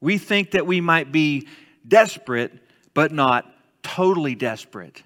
We 0.00 0.18
think 0.18 0.50
that 0.50 0.66
we 0.66 0.80
might 0.80 1.12
be 1.12 1.46
desperate, 1.86 2.52
but 2.94 3.12
not 3.12 3.50
totally 3.82 4.34
desperate. 4.34 5.04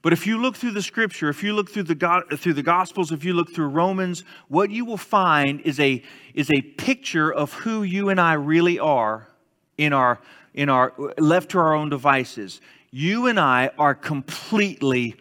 But 0.00 0.12
if 0.12 0.26
you 0.26 0.40
look 0.40 0.56
through 0.56 0.70
the 0.70 0.82
scripture, 0.82 1.28
if 1.28 1.42
you 1.42 1.52
look 1.52 1.68
through 1.68 1.82
the, 1.82 2.24
through 2.38 2.54
the 2.54 2.62
gospels, 2.62 3.12
if 3.12 3.24
you 3.24 3.34
look 3.34 3.52
through 3.52 3.68
Romans, 3.68 4.24
what 4.46 4.70
you 4.70 4.84
will 4.84 4.96
find 4.96 5.60
is 5.60 5.78
a, 5.78 6.02
is 6.34 6.50
a 6.50 6.62
picture 6.62 7.30
of 7.30 7.52
who 7.52 7.82
you 7.82 8.08
and 8.08 8.20
I 8.20 8.34
really 8.34 8.78
are 8.78 9.28
in 9.76 9.92
our, 9.92 10.20
in 10.54 10.68
our 10.68 10.94
left 11.18 11.50
to 11.50 11.58
our 11.58 11.74
own 11.74 11.90
devices. 11.90 12.60
You 12.90 13.26
and 13.26 13.38
I 13.38 13.70
are 13.78 13.94
completely, 13.94 15.16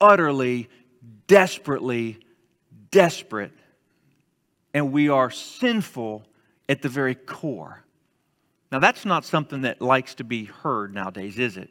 utterly, 0.00 0.68
desperately 1.26 2.18
desperate. 2.90 3.52
And 4.72 4.92
we 4.92 5.08
are 5.08 5.30
sinful 5.30 6.26
at 6.68 6.82
the 6.82 6.88
very 6.88 7.14
core. 7.14 7.84
Now, 8.72 8.80
that's 8.80 9.04
not 9.04 9.24
something 9.24 9.62
that 9.62 9.80
likes 9.80 10.16
to 10.16 10.24
be 10.24 10.44
heard 10.46 10.92
nowadays, 10.92 11.38
is 11.38 11.56
it? 11.56 11.70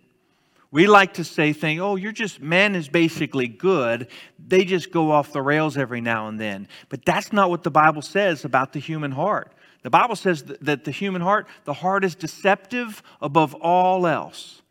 We 0.72 0.88
like 0.88 1.16
to 1.16 1.24
say 1.24 1.54
things, 1.54 1.80
oh, 1.82 1.98
you're 1.98 2.12
just, 2.12 2.42
man 2.42 2.76
is 2.76 2.90
basically 2.90 3.48
good. 3.48 4.08
They 4.40 4.66
just 4.66 4.90
go 4.90 5.12
off 5.12 5.32
the 5.32 5.42
rails 5.42 5.78
every 5.78 6.02
now 6.02 6.30
and 6.30 6.40
then. 6.40 6.68
But 6.90 7.06
that's 7.06 7.32
not 7.32 7.52
what 7.52 7.62
the 7.62 7.70
Bible 7.70 8.02
says 8.02 8.44
about 8.44 8.74
the 8.74 8.80
human 8.80 9.12
heart. 9.12 9.54
The 9.84 9.92
Bible 9.92 10.16
says 10.16 10.44
that 10.62 10.84
the 10.84 10.90
human 10.90 11.22
heart, 11.22 11.46
the 11.66 11.74
heart 11.74 12.04
is 12.04 12.16
deceptive 12.16 13.04
above 13.22 13.54
all 13.54 14.08
else. 14.08 14.63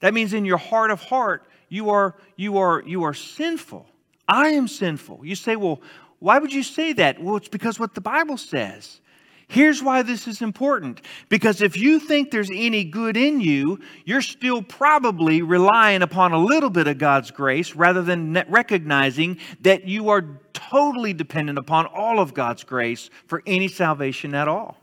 That 0.00 0.14
means 0.14 0.32
in 0.32 0.44
your 0.44 0.58
heart 0.58 0.90
of 0.90 1.00
heart, 1.00 1.48
you 1.68 1.90
are, 1.90 2.14
you 2.36 2.58
are, 2.58 2.82
you 2.86 3.02
are 3.04 3.14
sinful. 3.14 3.86
I 4.26 4.50
am 4.50 4.68
sinful. 4.68 5.20
You 5.24 5.34
say, 5.34 5.56
well, 5.56 5.80
why 6.18 6.38
would 6.38 6.52
you 6.52 6.62
say 6.62 6.92
that? 6.94 7.20
Well, 7.20 7.36
it's 7.36 7.48
because 7.48 7.78
what 7.78 7.94
the 7.94 8.00
Bible 8.00 8.36
says. 8.36 9.00
Here's 9.50 9.82
why 9.82 10.02
this 10.02 10.28
is 10.28 10.42
important. 10.42 11.00
Because 11.30 11.62
if 11.62 11.74
you 11.76 11.98
think 11.98 12.30
there's 12.30 12.50
any 12.52 12.84
good 12.84 13.16
in 13.16 13.40
you, 13.40 13.80
you're 14.04 14.20
still 14.20 14.60
probably 14.60 15.40
relying 15.40 16.02
upon 16.02 16.32
a 16.32 16.38
little 16.38 16.68
bit 16.68 16.86
of 16.86 16.98
God's 16.98 17.30
grace 17.30 17.74
rather 17.74 18.02
than 18.02 18.44
recognizing 18.48 19.38
that 19.62 19.88
you 19.88 20.10
are 20.10 20.22
totally 20.52 21.14
dependent 21.14 21.58
upon 21.58 21.86
all 21.86 22.20
of 22.20 22.34
God's 22.34 22.62
grace 22.62 23.08
for 23.26 23.42
any 23.46 23.68
salvation 23.68 24.34
at 24.34 24.48
all. 24.48 24.76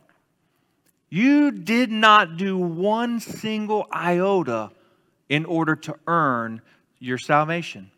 You 1.10 1.52
did 1.52 1.92
not 1.92 2.38
do 2.38 2.58
one 2.58 3.20
single 3.20 3.86
iota 3.94 4.72
in 5.30 5.46
order 5.46 5.76
to 5.76 5.96
earn 6.08 6.62
your 7.00 7.18
salvation. 7.18 7.92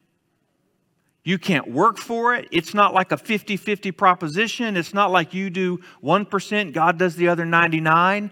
You 1.24 1.38
can't 1.38 1.70
work 1.70 1.98
for 1.98 2.36
it. 2.36 2.48
It's 2.52 2.74
not 2.74 2.94
like 2.94 3.12
a 3.12 3.18
50 3.18 3.58
50 3.58 3.92
proposition. 3.92 4.78
It's 4.78 4.94
not 4.94 5.12
like 5.12 5.34
you 5.34 5.50
do 5.50 5.80
1%, 6.02 6.72
God 6.72 6.98
does 6.98 7.18
the 7.18 7.28
other 7.28 7.46
99. 7.46 8.32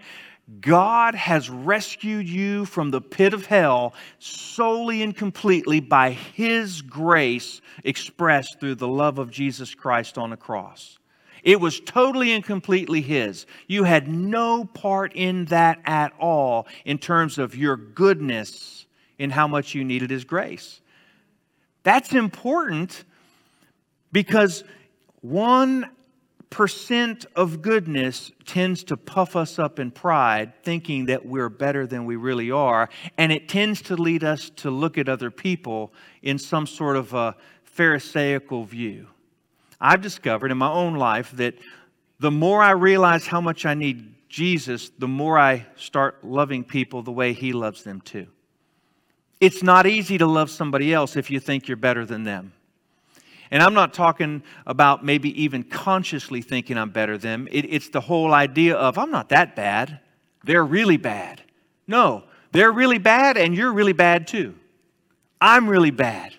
God 0.60 1.14
has 1.14 1.50
rescued 1.50 2.28
you 2.28 2.64
from 2.64 2.90
the 2.90 3.00
pit 3.00 3.34
of 3.34 3.46
hell 3.46 3.94
solely 4.18 5.02
and 5.02 5.14
completely 5.14 5.80
by 5.80 6.12
His 6.12 6.80
grace 6.80 7.60
expressed 7.84 8.60
through 8.60 8.76
the 8.76 8.88
love 8.88 9.18
of 9.18 9.30
Jesus 9.30 9.74
Christ 9.74 10.16
on 10.16 10.30
the 10.30 10.36
cross. 10.36 10.98
It 11.42 11.60
was 11.60 11.80
totally 11.80 12.32
and 12.32 12.44
completely 12.44 13.00
His. 13.02 13.44
You 13.66 13.84
had 13.84 14.08
no 14.08 14.64
part 14.64 15.12
in 15.14 15.44
that 15.46 15.80
at 15.84 16.12
all 16.18 16.66
in 16.84 16.96
terms 16.96 17.38
of 17.38 17.56
your 17.56 17.76
goodness 17.76 18.85
in 19.18 19.30
how 19.30 19.48
much 19.48 19.74
you 19.74 19.84
needed 19.84 20.10
His 20.10 20.24
grace. 20.24 20.80
That's 21.82 22.12
important 22.12 23.04
because 24.12 24.64
1% 25.24 27.26
of 27.36 27.62
goodness 27.62 28.32
tends 28.44 28.84
to 28.84 28.96
puff 28.96 29.36
us 29.36 29.58
up 29.58 29.78
in 29.78 29.90
pride, 29.90 30.52
thinking 30.62 31.06
that 31.06 31.26
we're 31.26 31.48
better 31.48 31.86
than 31.86 32.04
we 32.04 32.16
really 32.16 32.50
are. 32.50 32.88
And 33.18 33.30
it 33.30 33.48
tends 33.48 33.82
to 33.82 33.96
lead 33.96 34.24
us 34.24 34.50
to 34.56 34.70
look 34.70 34.98
at 34.98 35.08
other 35.08 35.30
people 35.30 35.92
in 36.22 36.38
some 36.38 36.66
sort 36.66 36.96
of 36.96 37.14
a 37.14 37.36
Pharisaical 37.64 38.64
view. 38.64 39.08
I've 39.80 40.00
discovered 40.00 40.50
in 40.50 40.58
my 40.58 40.70
own 40.70 40.94
life 40.94 41.32
that 41.32 41.54
the 42.18 42.30
more 42.30 42.62
I 42.62 42.70
realize 42.70 43.26
how 43.26 43.40
much 43.40 43.66
I 43.66 43.74
need 43.74 44.14
Jesus, 44.28 44.90
the 44.98 45.08
more 45.08 45.38
I 45.38 45.66
start 45.76 46.24
loving 46.24 46.64
people 46.64 47.02
the 47.02 47.12
way 47.12 47.32
He 47.32 47.52
loves 47.52 47.82
them 47.82 48.00
too. 48.00 48.26
It's 49.40 49.62
not 49.62 49.86
easy 49.86 50.18
to 50.18 50.26
love 50.26 50.50
somebody 50.50 50.94
else 50.94 51.16
if 51.16 51.30
you 51.30 51.40
think 51.40 51.68
you're 51.68 51.76
better 51.76 52.06
than 52.06 52.24
them. 52.24 52.52
And 53.50 53.62
I'm 53.62 53.74
not 53.74 53.94
talking 53.94 54.42
about 54.66 55.04
maybe 55.04 55.42
even 55.42 55.62
consciously 55.62 56.42
thinking 56.42 56.76
I'm 56.76 56.90
better 56.90 57.16
than 57.16 57.44
them. 57.44 57.48
It, 57.52 57.66
it's 57.66 57.90
the 57.90 58.00
whole 58.00 58.34
idea 58.34 58.74
of, 58.76 58.98
I'm 58.98 59.10
not 59.10 59.28
that 59.28 59.54
bad. 59.54 60.00
They're 60.44 60.64
really 60.64 60.96
bad. 60.96 61.42
No, 61.86 62.24
they're 62.52 62.72
really 62.72 62.98
bad, 62.98 63.36
and 63.36 63.54
you're 63.54 63.72
really 63.72 63.92
bad 63.92 64.26
too. 64.26 64.54
I'm 65.40 65.68
really 65.68 65.90
bad. 65.90 66.34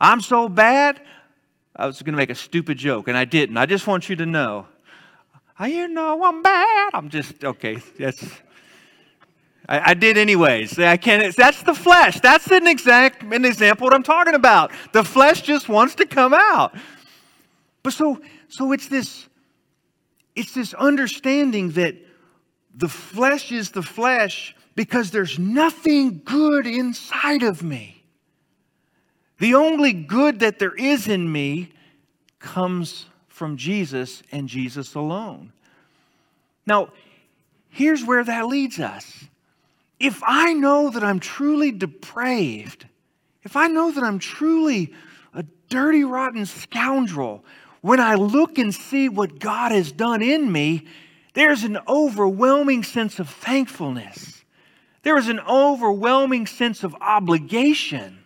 I'm 0.00 0.20
so 0.20 0.48
bad, 0.48 1.00
I 1.74 1.86
was 1.86 2.02
going 2.02 2.12
to 2.12 2.18
make 2.18 2.30
a 2.30 2.34
stupid 2.34 2.76
joke, 2.76 3.08
and 3.08 3.16
I 3.16 3.24
didn't. 3.24 3.56
I 3.56 3.66
just 3.66 3.86
want 3.86 4.08
you 4.08 4.16
to 4.16 4.26
know. 4.26 4.66
I 5.58 5.68
you 5.68 5.88
know 5.88 6.22
I'm 6.24 6.42
bad. 6.42 6.90
I'm 6.94 7.08
just, 7.08 7.44
okay, 7.44 7.78
that's. 7.98 8.24
I, 9.68 9.90
I, 9.90 9.94
did 9.94 10.18
anyways. 10.18 10.78
I 10.78 10.96
can't. 10.96 11.34
That's 11.36 11.62
the 11.62 11.74
flesh. 11.74 12.20
That's 12.20 12.50
an 12.50 12.66
exact 12.66 13.22
an 13.22 13.44
example 13.44 13.86
what 13.86 13.94
I'm 13.94 14.02
talking 14.02 14.34
about. 14.34 14.72
The 14.92 15.04
flesh 15.04 15.42
just 15.42 15.68
wants 15.68 15.94
to 15.96 16.06
come 16.06 16.34
out. 16.34 16.74
But 17.82 17.92
so 17.92 18.20
so 18.48 18.72
it's 18.72 18.88
this 18.88 19.28
it's 20.34 20.52
this 20.54 20.74
understanding 20.74 21.70
that 21.72 21.96
the 22.74 22.88
flesh 22.88 23.52
is 23.52 23.70
the 23.70 23.82
flesh 23.82 24.56
because 24.74 25.10
there's 25.10 25.38
nothing 25.38 26.22
good 26.24 26.66
inside 26.66 27.42
of 27.42 27.62
me. 27.62 28.02
The 29.38 29.54
only 29.54 29.92
good 29.92 30.40
that 30.40 30.58
there 30.58 30.74
is 30.74 31.08
in 31.08 31.30
me 31.30 31.72
comes 32.38 33.06
from 33.28 33.56
Jesus 33.56 34.22
and 34.32 34.48
Jesus 34.48 34.94
alone. 34.94 35.52
Now, 36.66 36.90
here's 37.68 38.04
where 38.04 38.22
that 38.24 38.46
leads 38.46 38.78
us 38.78 39.24
if 40.02 40.20
I 40.26 40.52
know 40.52 40.90
that 40.90 41.04
I'm 41.04 41.20
truly 41.20 41.70
depraved, 41.70 42.86
if 43.44 43.54
I 43.56 43.68
know 43.68 43.92
that 43.92 44.02
I'm 44.02 44.18
truly 44.18 44.92
a 45.32 45.44
dirty, 45.68 46.02
rotten 46.02 46.44
scoundrel, 46.44 47.44
when 47.82 48.00
I 48.00 48.16
look 48.16 48.58
and 48.58 48.74
see 48.74 49.08
what 49.08 49.38
God 49.38 49.70
has 49.70 49.92
done 49.92 50.20
in 50.20 50.50
me, 50.50 50.88
there's 51.34 51.62
an 51.62 51.78
overwhelming 51.86 52.82
sense 52.82 53.20
of 53.20 53.28
thankfulness. 53.28 54.44
There 55.04 55.16
is 55.16 55.28
an 55.28 55.38
overwhelming 55.40 56.48
sense 56.48 56.82
of 56.82 56.96
obligation, 57.00 58.18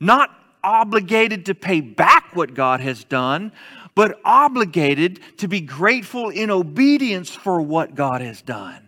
not 0.00 0.30
obligated 0.62 1.46
to 1.46 1.54
pay 1.54 1.80
back 1.80 2.36
what 2.36 2.52
God 2.52 2.80
has 2.80 3.04
done, 3.04 3.52
but 3.94 4.20
obligated 4.26 5.20
to 5.38 5.48
be 5.48 5.62
grateful 5.62 6.28
in 6.28 6.50
obedience 6.50 7.30
for 7.30 7.62
what 7.62 7.94
God 7.94 8.20
has 8.20 8.42
done. 8.42 8.87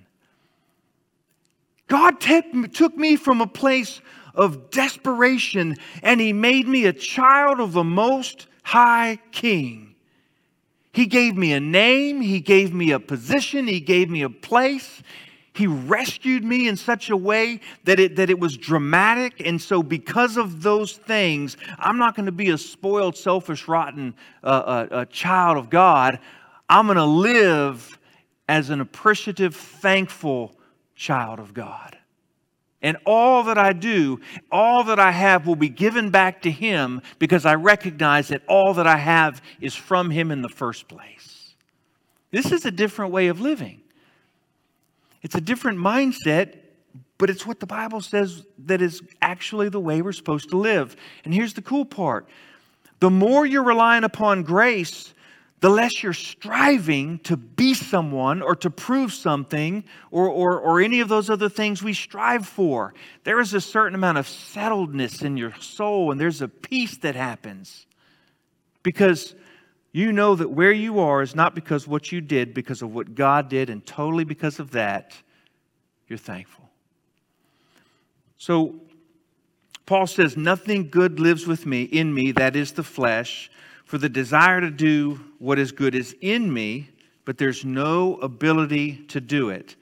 God 1.90 2.20
took 2.20 2.96
me 2.96 3.16
from 3.16 3.40
a 3.40 3.48
place 3.48 4.00
of 4.36 4.70
desperation 4.70 5.76
and 6.04 6.20
He 6.20 6.32
made 6.32 6.68
me 6.68 6.86
a 6.86 6.92
child 6.92 7.58
of 7.58 7.72
the 7.72 7.82
Most 7.82 8.46
High 8.62 9.18
King. 9.32 9.96
He 10.92 11.06
gave 11.06 11.36
me 11.36 11.52
a 11.52 11.58
name, 11.58 12.20
He 12.20 12.38
gave 12.38 12.72
me 12.72 12.92
a 12.92 13.00
position, 13.00 13.66
He 13.66 13.80
gave 13.80 14.08
me 14.08 14.22
a 14.22 14.30
place. 14.30 15.02
He 15.52 15.66
rescued 15.66 16.44
me 16.44 16.68
in 16.68 16.76
such 16.76 17.10
a 17.10 17.16
way 17.16 17.60
that 17.82 17.98
it, 17.98 18.14
that 18.16 18.30
it 18.30 18.38
was 18.38 18.56
dramatic. 18.56 19.44
And 19.44 19.60
so, 19.60 19.82
because 19.82 20.36
of 20.36 20.62
those 20.62 20.92
things, 20.92 21.56
I'm 21.76 21.98
not 21.98 22.14
going 22.14 22.26
to 22.26 22.32
be 22.32 22.50
a 22.50 22.56
spoiled, 22.56 23.16
selfish, 23.16 23.66
rotten 23.66 24.14
uh, 24.44 24.46
uh, 24.46 24.86
uh, 24.90 25.04
child 25.06 25.58
of 25.58 25.68
God. 25.68 26.20
I'm 26.68 26.86
going 26.86 26.98
to 26.98 27.04
live 27.04 27.98
as 28.48 28.70
an 28.70 28.80
appreciative, 28.80 29.56
thankful 29.56 30.54
child 31.00 31.40
of 31.40 31.54
God. 31.54 31.96
And 32.82 32.96
all 33.04 33.42
that 33.44 33.58
I 33.58 33.72
do, 33.72 34.20
all 34.50 34.84
that 34.84 34.98
I 34.98 35.10
have 35.10 35.46
will 35.46 35.56
be 35.56 35.68
given 35.68 36.10
back 36.10 36.42
to 36.42 36.50
Him 36.50 37.02
because 37.18 37.44
I 37.44 37.54
recognize 37.54 38.28
that 38.28 38.42
all 38.46 38.74
that 38.74 38.86
I 38.86 38.96
have 38.96 39.42
is 39.60 39.74
from 39.74 40.10
Him 40.10 40.30
in 40.30 40.42
the 40.42 40.48
first 40.48 40.88
place. 40.88 41.54
This 42.30 42.52
is 42.52 42.64
a 42.64 42.70
different 42.70 43.12
way 43.12 43.26
of 43.26 43.40
living. 43.40 43.80
It's 45.22 45.34
a 45.34 45.40
different 45.40 45.78
mindset, 45.78 46.56
but 47.18 47.28
it's 47.28 47.46
what 47.46 47.60
the 47.60 47.66
Bible 47.66 48.00
says 48.00 48.44
that 48.66 48.80
is 48.80 49.02
actually 49.20 49.68
the 49.68 49.80
way 49.80 50.00
we're 50.00 50.12
supposed 50.12 50.50
to 50.50 50.56
live. 50.56 50.96
And 51.24 51.34
here's 51.34 51.54
the 51.54 51.62
cool 51.62 51.84
part 51.84 52.28
the 53.00 53.10
more 53.10 53.44
you're 53.44 53.64
relying 53.64 54.04
upon 54.04 54.42
grace, 54.42 55.12
the 55.60 55.68
less 55.68 56.02
you're 56.02 56.12
striving 56.14 57.18
to 57.20 57.36
be 57.36 57.74
someone 57.74 58.40
or 58.40 58.56
to 58.56 58.70
prove 58.70 59.12
something 59.12 59.84
or, 60.10 60.26
or, 60.28 60.58
or 60.58 60.80
any 60.80 61.00
of 61.00 61.08
those 61.08 61.28
other 61.28 61.50
things 61.50 61.82
we 61.82 61.92
strive 61.92 62.46
for. 62.46 62.94
There 63.24 63.40
is 63.40 63.52
a 63.52 63.60
certain 63.60 63.94
amount 63.94 64.18
of 64.18 64.26
settledness 64.26 65.22
in 65.22 65.36
your 65.36 65.54
soul, 65.60 66.10
and 66.10 66.20
there's 66.20 66.40
a 66.40 66.48
peace 66.48 66.96
that 66.98 67.14
happens 67.14 67.86
because 68.82 69.34
you 69.92 70.12
know 70.12 70.34
that 70.34 70.50
where 70.50 70.72
you 70.72 71.00
are 71.00 71.20
is 71.20 71.34
not 71.34 71.54
because 71.54 71.86
what 71.86 72.10
you 72.10 72.22
did, 72.22 72.54
because 72.54 72.80
of 72.80 72.94
what 72.94 73.14
God 73.14 73.50
did, 73.50 73.68
and 73.68 73.84
totally 73.84 74.24
because 74.24 74.60
of 74.60 74.70
that, 74.70 75.14
you're 76.08 76.18
thankful. 76.18 76.70
So, 78.38 78.76
Paul 79.84 80.06
says, 80.06 80.36
Nothing 80.36 80.88
good 80.88 81.20
lives 81.20 81.46
with 81.46 81.66
me, 81.66 81.82
in 81.82 82.14
me, 82.14 82.32
that 82.32 82.56
is 82.56 82.72
the 82.72 82.82
flesh. 82.82 83.50
For 83.90 83.98
the 83.98 84.08
desire 84.08 84.60
to 84.60 84.70
do 84.70 85.18
what 85.40 85.58
is 85.58 85.72
good 85.72 85.96
is 85.96 86.14
in 86.20 86.52
me, 86.52 86.90
but 87.24 87.38
there's 87.38 87.64
no 87.64 88.18
ability 88.18 88.98
to 89.08 89.20
do 89.20 89.50
it. 89.50 89.74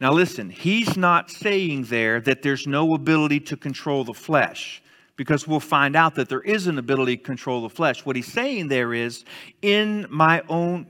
Now, 0.00 0.12
listen, 0.12 0.48
he's 0.48 0.96
not 0.96 1.28
saying 1.28 1.86
there 1.86 2.20
that 2.20 2.42
there's 2.42 2.68
no 2.68 2.94
ability 2.94 3.40
to 3.40 3.56
control 3.56 4.04
the 4.04 4.14
flesh, 4.14 4.80
because 5.16 5.48
we'll 5.48 5.58
find 5.58 5.96
out 5.96 6.14
that 6.14 6.28
there 6.28 6.40
is 6.40 6.68
an 6.68 6.78
ability 6.78 7.16
to 7.16 7.22
control 7.24 7.62
the 7.62 7.68
flesh. 7.68 8.06
What 8.06 8.14
he's 8.14 8.32
saying 8.32 8.68
there 8.68 8.94
is, 8.94 9.24
in 9.60 10.06
my 10.08 10.40
own, 10.48 10.86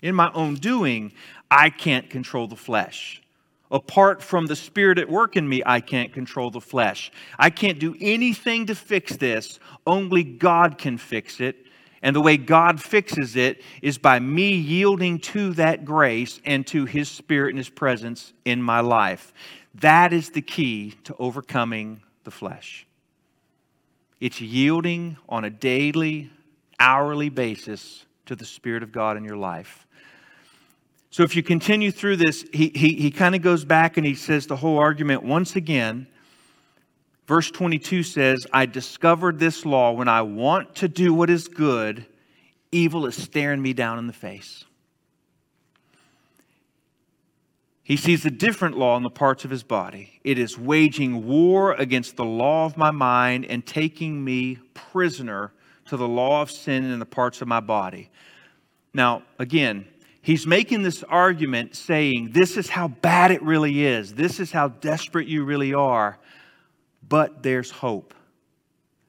in 0.00 0.14
my 0.14 0.30
own 0.34 0.54
doing, 0.54 1.12
I 1.50 1.70
can't 1.70 2.08
control 2.08 2.46
the 2.46 2.54
flesh. 2.54 3.20
Apart 3.70 4.22
from 4.22 4.46
the 4.46 4.56
Spirit 4.56 4.98
at 4.98 5.10
work 5.10 5.36
in 5.36 5.48
me, 5.48 5.62
I 5.64 5.80
can't 5.80 6.12
control 6.12 6.50
the 6.50 6.60
flesh. 6.60 7.12
I 7.38 7.50
can't 7.50 7.78
do 7.78 7.94
anything 8.00 8.66
to 8.66 8.74
fix 8.74 9.16
this. 9.16 9.60
Only 9.86 10.24
God 10.24 10.78
can 10.78 10.96
fix 10.96 11.40
it. 11.40 11.66
And 12.00 12.14
the 12.14 12.20
way 12.20 12.36
God 12.36 12.80
fixes 12.80 13.36
it 13.36 13.60
is 13.82 13.98
by 13.98 14.20
me 14.20 14.54
yielding 14.54 15.18
to 15.18 15.52
that 15.54 15.84
grace 15.84 16.40
and 16.44 16.66
to 16.68 16.84
His 16.84 17.10
Spirit 17.10 17.50
and 17.50 17.58
His 17.58 17.68
presence 17.68 18.32
in 18.44 18.62
my 18.62 18.80
life. 18.80 19.32
That 19.74 20.12
is 20.12 20.30
the 20.30 20.42
key 20.42 20.94
to 21.04 21.14
overcoming 21.18 22.00
the 22.24 22.30
flesh. 22.30 22.86
It's 24.20 24.40
yielding 24.40 25.16
on 25.28 25.44
a 25.44 25.50
daily, 25.50 26.30
hourly 26.80 27.28
basis 27.28 28.06
to 28.26 28.36
the 28.36 28.44
Spirit 28.44 28.82
of 28.82 28.92
God 28.92 29.16
in 29.16 29.24
your 29.24 29.36
life. 29.36 29.86
So 31.10 31.22
if 31.22 31.34
you 31.34 31.42
continue 31.42 31.90
through 31.90 32.16
this, 32.16 32.44
he, 32.52 32.70
he, 32.74 32.94
he 32.94 33.10
kind 33.10 33.34
of 33.34 33.42
goes 33.42 33.64
back 33.64 33.96
and 33.96 34.06
he 34.06 34.14
says 34.14 34.46
the 34.46 34.56
whole 34.56 34.78
argument 34.78 35.22
once 35.22 35.56
again. 35.56 36.06
Verse 37.26 37.50
22 37.50 38.02
says, 38.02 38.46
I 38.52 38.66
discovered 38.66 39.38
this 39.38 39.64
law 39.64 39.92
when 39.92 40.08
I 40.08 40.22
want 40.22 40.76
to 40.76 40.88
do 40.88 41.12
what 41.14 41.30
is 41.30 41.48
good, 41.48 42.06
evil 42.72 43.06
is 43.06 43.16
staring 43.16 43.62
me 43.62 43.72
down 43.72 43.98
in 43.98 44.06
the 44.06 44.12
face. 44.12 44.64
He 47.82 47.96
sees 47.96 48.26
a 48.26 48.30
different 48.30 48.76
law 48.76 48.98
in 48.98 49.02
the 49.02 49.08
parts 49.08 49.46
of 49.46 49.50
his 49.50 49.62
body. 49.62 50.20
It 50.22 50.38
is 50.38 50.58
waging 50.58 51.26
war 51.26 51.72
against 51.72 52.16
the 52.16 52.24
law 52.24 52.66
of 52.66 52.76
my 52.76 52.90
mind 52.90 53.46
and 53.46 53.64
taking 53.64 54.22
me 54.22 54.58
prisoner 54.74 55.52
to 55.86 55.96
the 55.96 56.06
law 56.06 56.42
of 56.42 56.50
sin 56.50 56.84
in 56.84 56.98
the 56.98 57.06
parts 57.06 57.40
of 57.40 57.48
my 57.48 57.60
body. 57.60 58.10
Now, 58.92 59.22
again, 59.38 59.86
He's 60.28 60.46
making 60.46 60.82
this 60.82 61.02
argument 61.04 61.74
saying, 61.74 62.32
This 62.32 62.58
is 62.58 62.68
how 62.68 62.88
bad 62.88 63.30
it 63.30 63.40
really 63.42 63.86
is. 63.86 64.12
This 64.12 64.40
is 64.40 64.52
how 64.52 64.68
desperate 64.68 65.26
you 65.26 65.42
really 65.42 65.72
are. 65.72 66.18
But 67.08 67.42
there's 67.42 67.70
hope. 67.70 68.12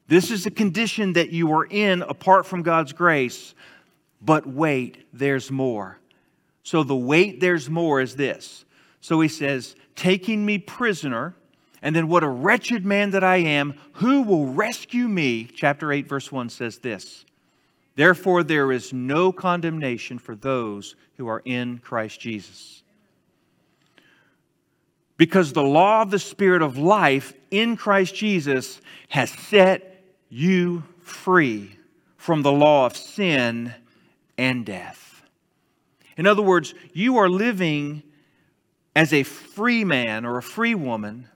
This 0.07 0.31
is 0.31 0.45
the 0.45 0.51
condition 0.51 1.11
that 1.13 1.31
you 1.31 1.51
are 1.51 1.65
in 1.65 2.03
apart 2.03 2.45
from 2.45 2.63
God's 2.63 2.93
grace. 2.93 3.53
But 4.21 4.47
wait, 4.47 5.07
there's 5.11 5.51
more. 5.51 5.99
So 6.63 6.83
the 6.83 6.95
wait, 6.95 7.41
there's 7.41 7.69
more 7.69 7.99
is 7.99 8.15
this. 8.15 8.63
So 9.01 9.19
he 9.19 9.27
says, 9.27 9.75
Taking 9.97 10.45
me 10.45 10.57
prisoner, 10.57 11.35
and 11.81 11.93
then 11.93 12.07
what 12.07 12.23
a 12.23 12.29
wretched 12.29 12.85
man 12.85 13.09
that 13.09 13.25
I 13.25 13.39
am, 13.39 13.77
who 13.95 14.21
will 14.21 14.45
rescue 14.45 15.09
me? 15.09 15.49
Chapter 15.53 15.91
8, 15.91 16.07
verse 16.07 16.31
1 16.31 16.47
says 16.47 16.77
this 16.77 17.25
Therefore, 17.99 18.43
there 18.43 18.71
is 18.71 18.93
no 18.93 19.33
condemnation 19.33 20.19
for 20.19 20.33
those 20.33 20.95
who 21.17 21.27
are 21.27 21.41
in 21.43 21.79
Christ 21.79 22.17
Jesus. 22.21 22.81
Because 25.17 25.51
the 25.51 25.63
law 25.63 26.01
of 26.01 26.09
the 26.09 26.17
Spirit 26.17 26.61
of 26.61 26.77
life 26.77 27.33
in 27.51 27.75
Christ 27.75 28.15
Jesus 28.15 28.79
has 29.09 29.29
set 29.29 30.01
you 30.29 30.83
free 31.01 31.75
from 32.15 32.41
the 32.41 32.53
law 32.53 32.85
of 32.85 32.95
sin 32.95 33.73
and 34.37 34.65
death. 34.65 35.21
In 36.15 36.25
other 36.25 36.41
words, 36.41 36.73
you 36.93 37.17
are 37.17 37.27
living 37.27 38.01
as 38.95 39.11
a 39.11 39.23
free 39.23 39.83
man 39.83 40.25
or 40.25 40.37
a 40.37 40.41
free 40.41 40.73
woman 40.73 41.27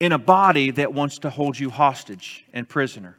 in 0.00 0.12
a 0.12 0.18
body 0.18 0.70
that 0.70 0.94
wants 0.94 1.18
to 1.18 1.28
hold 1.28 1.58
you 1.58 1.68
hostage 1.68 2.46
and 2.54 2.66
prisoner 2.66 3.18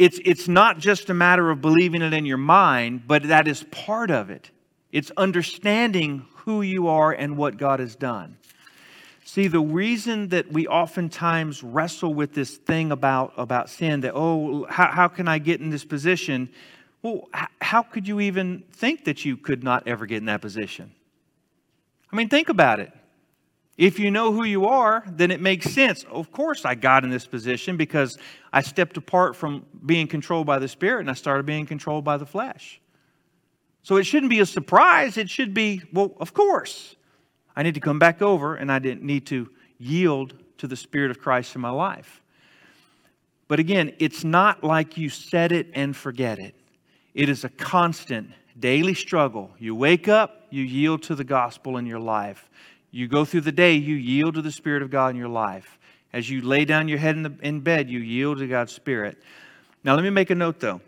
it's, 0.00 0.18
it's 0.24 0.48
not 0.48 0.78
just 0.78 1.10
a 1.10 1.14
matter 1.14 1.50
of 1.50 1.60
believing 1.60 2.00
it 2.00 2.14
in 2.14 2.24
your 2.24 2.38
mind, 2.38 3.06
but 3.06 3.24
that 3.24 3.46
is 3.46 3.64
part 3.64 4.10
of 4.10 4.30
it. 4.30 4.50
It's 4.92 5.12
understanding 5.14 6.24
who 6.36 6.62
you 6.62 6.88
are 6.88 7.12
and 7.12 7.36
what 7.36 7.58
God 7.58 7.80
has 7.80 7.96
done. 7.96 8.38
See, 9.26 9.46
the 9.46 9.60
reason 9.60 10.28
that 10.30 10.50
we 10.50 10.66
oftentimes 10.66 11.62
wrestle 11.62 12.14
with 12.14 12.32
this 12.32 12.56
thing 12.56 12.92
about, 12.92 13.34
about 13.36 13.68
sin, 13.68 14.00
that, 14.00 14.12
oh, 14.14 14.64
how, 14.70 14.86
how 14.86 15.08
can 15.08 15.28
I 15.28 15.38
get 15.38 15.60
in 15.60 15.68
this 15.68 15.84
position? 15.84 16.48
Well, 17.02 17.28
how 17.60 17.82
could 17.82 18.08
you 18.08 18.20
even 18.20 18.64
think 18.72 19.04
that 19.04 19.26
you 19.26 19.36
could 19.36 19.62
not 19.62 19.86
ever 19.86 20.06
get 20.06 20.16
in 20.16 20.24
that 20.24 20.40
position? 20.40 20.92
I 22.10 22.16
mean, 22.16 22.30
think 22.30 22.48
about 22.48 22.80
it. 22.80 22.90
If 23.80 23.98
you 23.98 24.10
know 24.10 24.30
who 24.30 24.44
you 24.44 24.66
are, 24.66 25.02
then 25.06 25.30
it 25.30 25.40
makes 25.40 25.70
sense. 25.70 26.04
Of 26.10 26.30
course, 26.30 26.66
I 26.66 26.74
got 26.74 27.02
in 27.02 27.08
this 27.08 27.26
position 27.26 27.78
because 27.78 28.18
I 28.52 28.60
stepped 28.60 28.98
apart 28.98 29.34
from 29.34 29.64
being 29.86 30.06
controlled 30.06 30.46
by 30.46 30.58
the 30.58 30.68
Spirit 30.68 31.00
and 31.00 31.10
I 31.10 31.14
started 31.14 31.46
being 31.46 31.64
controlled 31.64 32.04
by 32.04 32.18
the 32.18 32.26
flesh. 32.26 32.78
So 33.82 33.96
it 33.96 34.04
shouldn't 34.04 34.28
be 34.28 34.40
a 34.40 34.44
surprise. 34.44 35.16
It 35.16 35.30
should 35.30 35.54
be, 35.54 35.80
well, 35.94 36.12
of 36.20 36.34
course. 36.34 36.94
I 37.56 37.62
need 37.62 37.72
to 37.72 37.80
come 37.80 37.98
back 37.98 38.20
over 38.20 38.54
and 38.54 38.70
I 38.70 38.80
didn't 38.80 39.02
need 39.02 39.24
to 39.28 39.48
yield 39.78 40.34
to 40.58 40.66
the 40.66 40.76
Spirit 40.76 41.10
of 41.10 41.18
Christ 41.18 41.54
in 41.54 41.62
my 41.62 41.70
life. 41.70 42.20
But 43.48 43.60
again, 43.60 43.94
it's 43.98 44.24
not 44.24 44.62
like 44.62 44.98
you 44.98 45.08
set 45.08 45.52
it 45.52 45.68
and 45.72 45.96
forget 45.96 46.38
it. 46.38 46.54
It 47.14 47.30
is 47.30 47.44
a 47.44 47.48
constant 47.48 48.28
daily 48.58 48.92
struggle. 48.92 49.50
You 49.58 49.74
wake 49.74 50.06
up, 50.06 50.48
you 50.50 50.64
yield 50.64 51.02
to 51.04 51.14
the 51.14 51.24
gospel 51.24 51.78
in 51.78 51.86
your 51.86 51.98
life. 51.98 52.50
You 52.90 53.08
go 53.08 53.24
through 53.24 53.42
the 53.42 53.52
day, 53.52 53.74
you 53.74 53.94
yield 53.94 54.34
to 54.34 54.42
the 54.42 54.52
Spirit 54.52 54.82
of 54.82 54.90
God 54.90 55.08
in 55.08 55.16
your 55.16 55.28
life. 55.28 55.78
As 56.12 56.28
you 56.28 56.42
lay 56.42 56.64
down 56.64 56.88
your 56.88 56.98
head 56.98 57.16
in, 57.16 57.22
the, 57.22 57.34
in 57.42 57.60
bed, 57.60 57.88
you 57.88 58.00
yield 58.00 58.38
to 58.38 58.48
God's 58.48 58.72
Spirit. 58.72 59.18
Now, 59.84 59.94
let 59.94 60.02
me 60.02 60.10
make 60.10 60.30
a 60.30 60.34
note 60.34 60.60
though. 60.60 60.80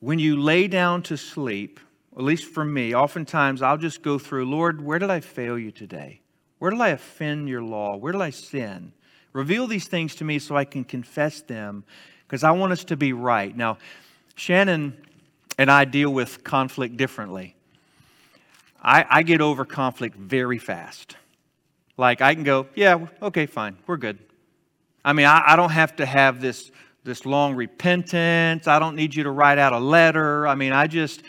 When 0.00 0.18
you 0.18 0.40
lay 0.40 0.68
down 0.68 1.02
to 1.04 1.16
sleep, 1.16 1.78
at 2.16 2.22
least 2.22 2.46
for 2.46 2.64
me, 2.64 2.94
oftentimes 2.94 3.62
I'll 3.62 3.78
just 3.78 4.02
go 4.02 4.18
through, 4.18 4.46
Lord, 4.46 4.84
where 4.84 4.98
did 4.98 5.10
I 5.10 5.20
fail 5.20 5.58
you 5.58 5.70
today? 5.70 6.20
Where 6.58 6.70
did 6.70 6.80
I 6.80 6.88
offend 6.88 7.48
your 7.48 7.62
law? 7.62 7.96
Where 7.96 8.12
did 8.12 8.20
I 8.20 8.30
sin? 8.30 8.92
Reveal 9.32 9.66
these 9.66 9.86
things 9.86 10.14
to 10.16 10.24
me 10.24 10.38
so 10.38 10.56
I 10.56 10.64
can 10.64 10.84
confess 10.84 11.40
them 11.40 11.84
because 12.26 12.44
I 12.44 12.50
want 12.52 12.72
us 12.72 12.84
to 12.84 12.96
be 12.96 13.12
right. 13.12 13.56
Now, 13.56 13.78
Shannon 14.34 14.96
and 15.58 15.70
I 15.70 15.84
deal 15.84 16.10
with 16.10 16.44
conflict 16.44 16.96
differently. 16.96 17.54
I, 18.82 19.06
I 19.08 19.22
get 19.22 19.40
over 19.40 19.64
conflict 19.64 20.16
very 20.16 20.58
fast. 20.58 21.16
Like 21.96 22.20
I 22.20 22.34
can 22.34 22.42
go, 22.42 22.66
yeah, 22.74 23.06
okay, 23.22 23.46
fine, 23.46 23.76
we're 23.86 23.96
good. 23.96 24.18
I 25.04 25.12
mean, 25.12 25.26
I, 25.26 25.42
I 25.46 25.56
don't 25.56 25.70
have 25.70 25.96
to 25.96 26.06
have 26.06 26.40
this 26.40 26.70
this 27.04 27.26
long 27.26 27.54
repentance. 27.54 28.68
I 28.68 28.78
don't 28.78 28.94
need 28.94 29.14
you 29.14 29.24
to 29.24 29.30
write 29.30 29.58
out 29.58 29.72
a 29.72 29.78
letter. 29.78 30.46
I 30.46 30.54
mean, 30.54 30.72
I 30.72 30.86
just, 30.86 31.22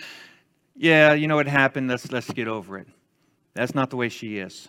yeah, 0.75 1.13
you 1.13 1.27
know 1.27 1.35
what 1.35 1.47
happened. 1.47 1.87
Let's 1.89 2.11
let's 2.11 2.31
get 2.31 2.47
over 2.47 2.77
it. 2.77 2.87
That's 3.53 3.75
not 3.75 3.89
the 3.89 3.95
way 3.95 4.09
she 4.09 4.37
is, 4.37 4.67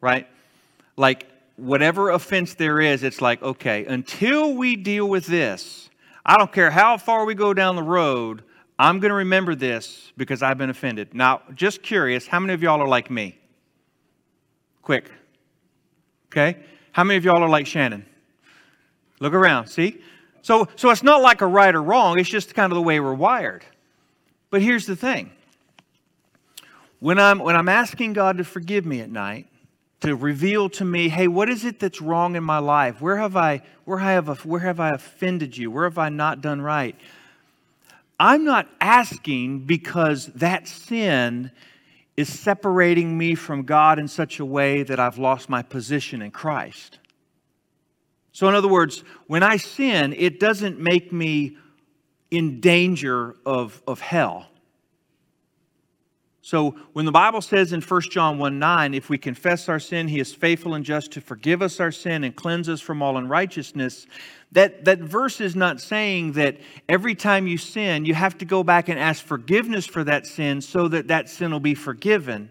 right? 0.00 0.26
Like 0.96 1.26
whatever 1.56 2.10
offense 2.10 2.54
there 2.54 2.80
is, 2.80 3.02
it's 3.02 3.20
like 3.20 3.42
okay, 3.42 3.84
until 3.86 4.54
we 4.54 4.76
deal 4.76 5.08
with 5.08 5.26
this, 5.26 5.90
I 6.24 6.36
don't 6.36 6.52
care 6.52 6.70
how 6.70 6.98
far 6.98 7.24
we 7.24 7.34
go 7.34 7.54
down 7.54 7.76
the 7.76 7.82
road. 7.82 8.42
I'm 8.82 8.98
going 8.98 9.10
to 9.10 9.16
remember 9.16 9.54
this 9.54 10.12
because 10.16 10.42
I've 10.42 10.58
been 10.58 10.68
offended. 10.68 11.14
Now, 11.14 11.42
just 11.54 11.84
curious, 11.84 12.26
how 12.26 12.40
many 12.40 12.52
of 12.52 12.64
y'all 12.64 12.82
are 12.82 12.88
like 12.88 13.12
me? 13.12 13.38
Quick. 14.82 15.08
Okay? 16.26 16.56
How 16.90 17.04
many 17.04 17.16
of 17.16 17.24
y'all 17.24 17.44
are 17.44 17.48
like 17.48 17.68
Shannon? 17.68 18.04
Look 19.20 19.34
around, 19.34 19.68
see? 19.68 20.02
So, 20.42 20.66
so 20.74 20.90
it's 20.90 21.04
not 21.04 21.22
like 21.22 21.42
a 21.42 21.46
right 21.46 21.72
or 21.72 21.80
wrong, 21.80 22.18
it's 22.18 22.28
just 22.28 22.56
kind 22.56 22.72
of 22.72 22.74
the 22.74 22.82
way 22.82 22.98
we're 22.98 23.14
wired. 23.14 23.64
But 24.50 24.62
here's 24.62 24.86
the 24.86 24.96
thing 24.96 25.30
when 26.98 27.20
I'm, 27.20 27.38
when 27.38 27.54
I'm 27.54 27.68
asking 27.68 28.14
God 28.14 28.38
to 28.38 28.44
forgive 28.44 28.84
me 28.84 29.00
at 29.00 29.10
night, 29.10 29.46
to 30.00 30.16
reveal 30.16 30.68
to 30.70 30.84
me, 30.84 31.08
hey, 31.08 31.28
what 31.28 31.48
is 31.48 31.64
it 31.64 31.78
that's 31.78 32.02
wrong 32.02 32.34
in 32.34 32.42
my 32.42 32.58
life? 32.58 33.00
Where 33.00 33.18
have 33.18 33.36
I, 33.36 33.62
where 33.84 33.98
have, 33.98 34.28
I, 34.28 34.34
where 34.34 34.60
have 34.60 34.80
I 34.80 34.90
offended 34.90 35.56
you? 35.56 35.70
Where 35.70 35.84
have 35.84 35.98
I 35.98 36.08
not 36.08 36.40
done 36.40 36.60
right? 36.60 36.96
I'm 38.24 38.44
not 38.44 38.68
asking 38.80 39.66
because 39.66 40.26
that 40.26 40.68
sin 40.68 41.50
is 42.16 42.32
separating 42.32 43.18
me 43.18 43.34
from 43.34 43.64
God 43.64 43.98
in 43.98 44.06
such 44.06 44.38
a 44.38 44.44
way 44.44 44.84
that 44.84 45.00
I've 45.00 45.18
lost 45.18 45.48
my 45.48 45.60
position 45.60 46.22
in 46.22 46.30
Christ. 46.30 47.00
So, 48.30 48.48
in 48.48 48.54
other 48.54 48.68
words, 48.68 49.02
when 49.26 49.42
I 49.42 49.56
sin, 49.56 50.14
it 50.16 50.38
doesn't 50.38 50.78
make 50.78 51.12
me 51.12 51.56
in 52.30 52.60
danger 52.60 53.34
of, 53.44 53.82
of 53.88 53.98
hell. 53.98 54.46
So 56.44 56.72
when 56.92 57.04
the 57.04 57.12
Bible 57.12 57.40
says 57.40 57.72
in 57.72 57.80
1 57.80 58.00
John 58.10 58.36
1 58.36 58.58
9, 58.58 58.94
if 58.94 59.08
we 59.08 59.16
confess 59.16 59.68
our 59.68 59.78
sin, 59.78 60.08
he 60.08 60.18
is 60.18 60.34
faithful 60.34 60.74
and 60.74 60.84
just 60.84 61.12
to 61.12 61.20
forgive 61.20 61.62
us 61.62 61.78
our 61.78 61.92
sin 61.92 62.24
and 62.24 62.34
cleanse 62.34 62.68
us 62.68 62.80
from 62.80 63.00
all 63.00 63.16
unrighteousness, 63.16 64.08
that, 64.50 64.84
that 64.84 64.98
verse 64.98 65.40
is 65.40 65.54
not 65.54 65.80
saying 65.80 66.32
that 66.32 66.58
every 66.88 67.14
time 67.14 67.46
you 67.46 67.56
sin, 67.56 68.04
you 68.04 68.14
have 68.14 68.36
to 68.38 68.44
go 68.44 68.64
back 68.64 68.88
and 68.88 68.98
ask 68.98 69.24
forgiveness 69.24 69.86
for 69.86 70.02
that 70.02 70.26
sin 70.26 70.60
so 70.60 70.88
that 70.88 71.06
that 71.08 71.28
sin 71.28 71.52
will 71.52 71.60
be 71.60 71.76
forgiven. 71.76 72.50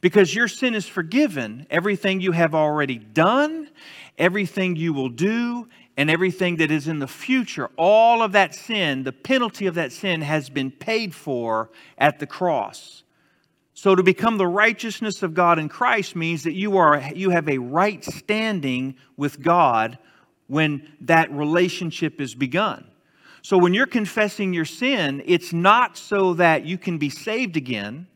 Because 0.00 0.34
your 0.34 0.48
sin 0.48 0.74
is 0.74 0.86
forgiven. 0.86 1.66
Everything 1.70 2.22
you 2.22 2.32
have 2.32 2.54
already 2.54 2.96
done, 2.96 3.68
everything 4.16 4.76
you 4.76 4.94
will 4.94 5.10
do, 5.10 5.68
and 5.96 6.10
everything 6.10 6.56
that 6.56 6.70
is 6.70 6.88
in 6.88 6.98
the 6.98 7.06
future, 7.06 7.70
all 7.76 8.22
of 8.22 8.32
that 8.32 8.54
sin, 8.54 9.04
the 9.04 9.12
penalty 9.12 9.66
of 9.66 9.74
that 9.76 9.92
sin 9.92 10.22
has 10.22 10.50
been 10.50 10.70
paid 10.70 11.14
for 11.14 11.70
at 11.96 12.18
the 12.18 12.26
cross. 12.26 13.04
So 13.74 13.94
to 13.94 14.02
become 14.02 14.38
the 14.38 14.46
righteousness 14.46 15.22
of 15.22 15.34
God 15.34 15.58
in 15.58 15.68
Christ 15.68 16.16
means 16.16 16.44
that 16.44 16.54
you 16.54 16.76
are 16.76 17.02
you 17.14 17.30
have 17.30 17.48
a 17.48 17.58
right 17.58 18.04
standing 18.04 18.96
with 19.16 19.42
God 19.42 19.98
when 20.46 20.88
that 21.02 21.30
relationship 21.32 22.20
is 22.20 22.34
begun. 22.34 22.86
So 23.42 23.58
when 23.58 23.74
you're 23.74 23.86
confessing 23.86 24.54
your 24.54 24.64
sin, 24.64 25.22
it's 25.26 25.52
not 25.52 25.98
so 25.98 26.34
that 26.34 26.64
you 26.64 26.78
can 26.78 26.98
be 26.98 27.10
saved 27.10 27.56
again. 27.56 28.06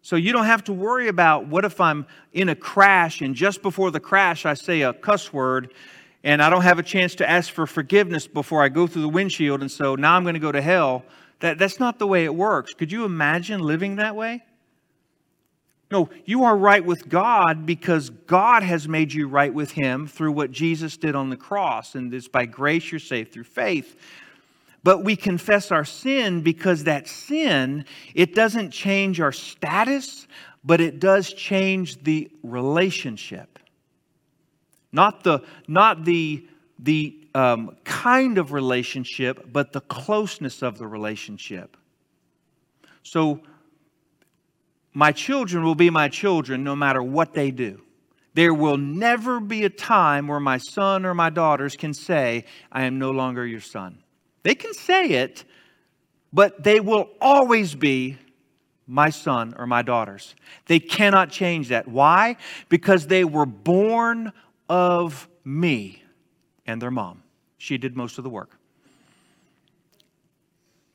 So 0.00 0.16
you 0.16 0.32
don't 0.32 0.46
have 0.46 0.64
to 0.64 0.72
worry 0.72 1.06
about 1.06 1.46
what 1.46 1.64
if 1.64 1.80
I'm 1.80 2.06
in 2.32 2.48
a 2.48 2.56
crash 2.56 3.20
and 3.20 3.36
just 3.36 3.62
before 3.62 3.92
the 3.92 4.00
crash 4.00 4.44
I 4.44 4.54
say 4.54 4.82
a 4.82 4.92
cuss 4.92 5.32
word 5.32 5.72
and 6.24 6.42
I 6.42 6.50
don't 6.50 6.62
have 6.62 6.78
a 6.78 6.82
chance 6.82 7.16
to 7.16 7.28
ask 7.28 7.52
for 7.52 7.66
forgiveness 7.66 8.26
before 8.26 8.62
I 8.62 8.68
go 8.68 8.86
through 8.86 9.02
the 9.02 9.08
windshield, 9.08 9.60
and 9.60 9.70
so 9.70 9.96
now 9.96 10.14
I'm 10.14 10.22
going 10.22 10.34
to 10.34 10.40
go 10.40 10.52
to 10.52 10.62
hell. 10.62 11.04
That, 11.40 11.58
that's 11.58 11.80
not 11.80 11.98
the 11.98 12.06
way 12.06 12.24
it 12.24 12.34
works. 12.34 12.74
Could 12.74 12.92
you 12.92 13.04
imagine 13.04 13.60
living 13.60 13.96
that 13.96 14.14
way? 14.14 14.44
No, 15.90 16.08
you 16.24 16.44
are 16.44 16.56
right 16.56 16.82
with 16.82 17.08
God 17.08 17.66
because 17.66 18.08
God 18.08 18.62
has 18.62 18.88
made 18.88 19.12
you 19.12 19.28
right 19.28 19.52
with 19.52 19.72
Him 19.72 20.06
through 20.06 20.32
what 20.32 20.50
Jesus 20.50 20.96
did 20.96 21.14
on 21.14 21.28
the 21.28 21.36
cross. 21.36 21.94
And 21.96 22.14
it's 22.14 22.28
by 22.28 22.46
grace 22.46 22.90
you're 22.90 22.98
saved 22.98 23.32
through 23.32 23.44
faith. 23.44 23.96
But 24.84 25.04
we 25.04 25.16
confess 25.16 25.70
our 25.70 25.84
sin 25.84 26.40
because 26.42 26.84
that 26.84 27.08
sin, 27.08 27.84
it 28.14 28.34
doesn't 28.34 28.70
change 28.70 29.20
our 29.20 29.32
status, 29.32 30.26
but 30.64 30.80
it 30.80 30.98
does 30.98 31.32
change 31.32 32.02
the 32.02 32.30
relationship 32.42 33.51
not 34.92 35.24
the, 35.24 35.40
not 35.66 36.04
the, 36.04 36.46
the 36.78 37.18
um, 37.34 37.76
kind 37.84 38.38
of 38.38 38.52
relationship, 38.52 39.52
but 39.52 39.72
the 39.72 39.80
closeness 39.80 40.62
of 40.62 40.78
the 40.78 40.86
relationship. 40.86 41.76
So, 43.02 43.40
my 44.94 45.10
children 45.12 45.64
will 45.64 45.74
be 45.74 45.90
my 45.90 46.08
children 46.08 46.64
no 46.64 46.76
matter 46.76 47.02
what 47.02 47.32
they 47.32 47.50
do. 47.50 47.80
There 48.34 48.54
will 48.54 48.76
never 48.76 49.40
be 49.40 49.64
a 49.64 49.70
time 49.70 50.28
where 50.28 50.40
my 50.40 50.58
son 50.58 51.04
or 51.04 51.14
my 51.14 51.30
daughters 51.30 51.76
can 51.76 51.94
say, 51.94 52.44
I 52.70 52.84
am 52.84 52.98
no 52.98 53.10
longer 53.10 53.46
your 53.46 53.60
son. 53.60 54.02
They 54.42 54.54
can 54.54 54.74
say 54.74 55.06
it, 55.06 55.44
but 56.32 56.62
they 56.62 56.80
will 56.80 57.10
always 57.20 57.74
be 57.74 58.18
my 58.86 59.10
son 59.10 59.54
or 59.56 59.66
my 59.66 59.82
daughters. 59.82 60.34
They 60.66 60.80
cannot 60.80 61.30
change 61.30 61.68
that. 61.68 61.88
Why? 61.88 62.36
Because 62.68 63.06
they 63.06 63.24
were 63.24 63.46
born 63.46 64.32
of 64.72 65.28
me 65.44 66.02
and 66.64 66.80
their 66.80 66.90
mom. 66.90 67.22
She 67.58 67.76
did 67.76 67.94
most 67.94 68.16
of 68.16 68.24
the 68.24 68.30
work. 68.30 68.58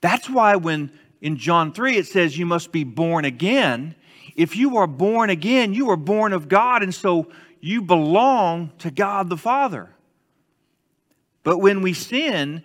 That's 0.02 0.28
why 0.28 0.56
when 0.56 0.92
in 1.22 1.38
John 1.38 1.72
3 1.72 1.96
it 1.96 2.08
says 2.08 2.40
you 2.40 2.48
must 2.48 2.72
be 2.72 2.84
born 2.84 3.24
again, 3.24 3.94
if 4.36 4.56
you 4.56 4.78
are 4.78 4.88
born 4.88 5.30
again, 5.30 5.76
you 5.76 5.92
are 5.92 5.96
born 5.96 6.34
of 6.34 6.48
God, 6.48 6.82
and 6.82 6.94
so 6.94 7.32
you 7.62 7.84
belong 7.84 8.72
to 8.80 8.90
God 8.90 9.30
the 9.30 9.38
Father. 9.38 9.92
But 11.44 11.60
when 11.60 11.84
we 11.84 11.94
sin, 11.94 12.63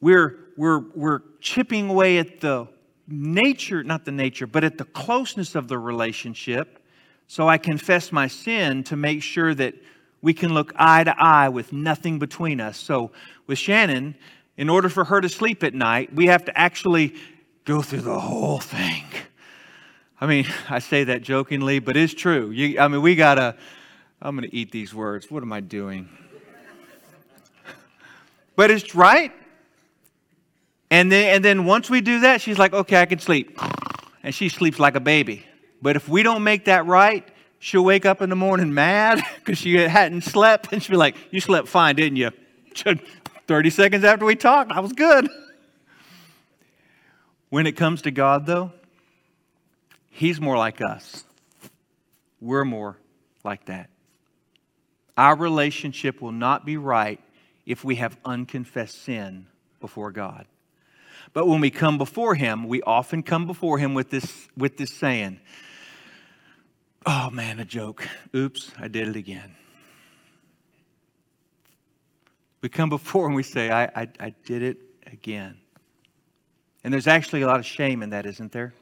we're, 0.00 0.38
we're, 0.56 0.80
we're 0.94 1.20
chipping 1.42 1.90
away 1.90 2.16
at 2.16 2.40
the 2.40 2.66
nature, 3.06 3.84
not 3.84 4.06
the 4.06 4.12
nature, 4.12 4.46
but 4.46 4.64
at 4.64 4.78
the 4.78 4.86
closeness 4.86 5.54
of 5.54 5.68
the 5.68 5.78
relationship. 5.78 6.82
So 7.26 7.46
I 7.46 7.58
confess 7.58 8.10
my 8.10 8.26
sin 8.26 8.84
to 8.84 8.96
make 8.96 9.22
sure 9.22 9.54
that 9.54 9.74
we 10.22 10.34
can 10.34 10.52
look 10.52 10.72
eye 10.76 11.04
to 11.04 11.14
eye 11.18 11.48
with 11.48 11.72
nothing 11.72 12.18
between 12.18 12.60
us. 12.60 12.76
So, 12.76 13.10
with 13.46 13.58
Shannon, 13.58 14.16
in 14.56 14.68
order 14.68 14.88
for 14.88 15.04
her 15.04 15.20
to 15.20 15.28
sleep 15.28 15.64
at 15.64 15.74
night, 15.74 16.14
we 16.14 16.26
have 16.26 16.44
to 16.44 16.58
actually 16.58 17.14
go 17.64 17.82
through 17.82 18.02
the 18.02 18.18
whole 18.18 18.60
thing. 18.60 19.04
I 20.20 20.26
mean, 20.26 20.46
I 20.68 20.80
say 20.80 21.04
that 21.04 21.22
jokingly, 21.22 21.78
but 21.78 21.96
it's 21.96 22.14
true. 22.14 22.50
You, 22.50 22.78
I 22.78 22.88
mean, 22.88 23.02
we 23.02 23.14
gotta, 23.14 23.56
I'm 24.20 24.34
gonna 24.34 24.48
eat 24.52 24.70
these 24.70 24.94
words. 24.94 25.30
What 25.30 25.42
am 25.42 25.52
I 25.52 25.60
doing? 25.60 26.08
but 28.56 28.70
it's 28.70 28.94
right. 28.94 29.32
And 30.90 31.10
then, 31.10 31.36
and 31.36 31.44
then 31.44 31.64
once 31.64 31.88
we 31.88 32.00
do 32.00 32.20
that, 32.20 32.40
she's 32.40 32.58
like, 32.58 32.72
okay, 32.72 33.00
I 33.00 33.06
can 33.06 33.20
sleep. 33.20 33.58
And 34.22 34.34
she 34.34 34.48
sleeps 34.48 34.78
like 34.78 34.96
a 34.96 35.00
baby. 35.00 35.46
But 35.80 35.96
if 35.96 36.08
we 36.08 36.22
don't 36.22 36.42
make 36.42 36.66
that 36.66 36.84
right, 36.84 37.26
she'll 37.60 37.84
wake 37.84 38.04
up 38.04 38.20
in 38.20 38.30
the 38.30 38.36
morning 38.36 38.74
mad 38.74 39.22
because 39.38 39.58
she 39.58 39.76
hadn't 39.76 40.22
slept, 40.22 40.72
and 40.72 40.82
she'll 40.82 40.94
be 40.94 40.96
like, 40.96 41.14
You 41.30 41.40
slept 41.40 41.68
fine, 41.68 41.94
didn't 41.94 42.16
you? 42.16 42.32
30 43.46 43.70
seconds 43.70 44.04
after 44.04 44.24
we 44.24 44.34
talked, 44.34 44.72
I 44.72 44.80
was 44.80 44.92
good. 44.92 45.28
When 47.48 47.66
it 47.66 47.72
comes 47.72 48.02
to 48.02 48.10
God, 48.10 48.46
though, 48.46 48.72
He's 50.10 50.40
more 50.40 50.56
like 50.56 50.80
us. 50.80 51.24
We're 52.40 52.64
more 52.64 52.96
like 53.44 53.66
that. 53.66 53.90
Our 55.16 55.36
relationship 55.36 56.20
will 56.20 56.32
not 56.32 56.64
be 56.64 56.76
right 56.76 57.20
if 57.66 57.84
we 57.84 57.96
have 57.96 58.16
unconfessed 58.24 59.02
sin 59.02 59.46
before 59.80 60.10
God. 60.10 60.46
But 61.32 61.46
when 61.46 61.60
we 61.60 61.70
come 61.70 61.98
before 61.98 62.34
Him, 62.34 62.68
we 62.68 62.82
often 62.82 63.22
come 63.22 63.46
before 63.46 63.78
Him 63.78 63.94
with 63.94 64.10
this, 64.10 64.48
with 64.56 64.76
this 64.76 64.92
saying, 64.92 65.40
Oh 67.06 67.30
man, 67.30 67.58
a 67.60 67.64
joke. 67.64 68.06
Oops, 68.34 68.70
I 68.78 68.88
did 68.88 69.08
it 69.08 69.16
again. 69.16 69.54
We 72.60 72.68
come 72.68 72.90
before 72.90 73.26
and 73.26 73.34
we 73.34 73.42
say, 73.42 73.70
I, 73.70 73.84
I, 73.84 74.08
I 74.20 74.34
did 74.44 74.62
it 74.62 74.78
again. 75.06 75.56
And 76.84 76.92
there's 76.92 77.06
actually 77.06 77.42
a 77.42 77.46
lot 77.46 77.58
of 77.58 77.66
shame 77.66 78.02
in 78.02 78.10
that, 78.10 78.26
isn't 78.26 78.52
there? 78.52 78.74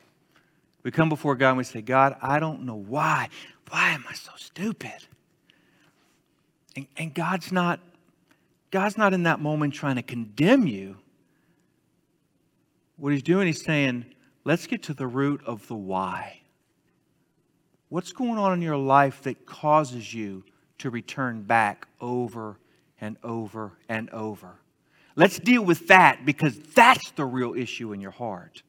We 0.82 0.90
come 0.90 1.08
before 1.08 1.36
God 1.36 1.50
and 1.50 1.58
we 1.58 1.64
say, 1.64 1.80
God, 1.80 2.16
I 2.20 2.40
don't 2.40 2.62
know 2.62 2.76
why. 2.76 3.28
Why 3.70 3.90
am 3.90 4.04
I 4.08 4.14
so 4.14 4.32
stupid? 4.36 5.06
And, 6.76 6.86
and 6.96 7.14
God's 7.14 7.52
not 7.52 7.80
God's 8.70 8.98
not 8.98 9.14
in 9.14 9.22
that 9.22 9.40
moment 9.40 9.74
trying 9.74 9.96
to 9.96 10.02
condemn 10.02 10.66
you. 10.66 10.98
What 12.96 13.12
he's 13.12 13.22
doing, 13.22 13.46
he's 13.46 13.64
saying, 13.64 14.04
let's 14.44 14.66
get 14.66 14.82
to 14.84 14.94
the 14.94 15.06
root 15.06 15.40
of 15.46 15.66
the 15.68 15.74
why. 15.74 16.37
What's 17.88 18.12
going 18.12 18.38
on 18.38 18.52
in 18.52 18.62
your 18.62 18.76
life 18.76 19.22
that 19.22 19.46
causes 19.46 20.12
you 20.12 20.44
to 20.78 20.90
return 20.90 21.42
back 21.42 21.88
over 22.00 22.58
and 23.00 23.16
over 23.22 23.72
and 23.88 24.10
over? 24.10 24.56
Let's 25.16 25.38
deal 25.38 25.64
with 25.64 25.88
that 25.88 26.24
because 26.24 26.58
that's 26.74 27.10
the 27.12 27.24
real 27.24 27.54
issue 27.54 27.92
in 27.92 28.00
your 28.00 28.10
heart. 28.10 28.62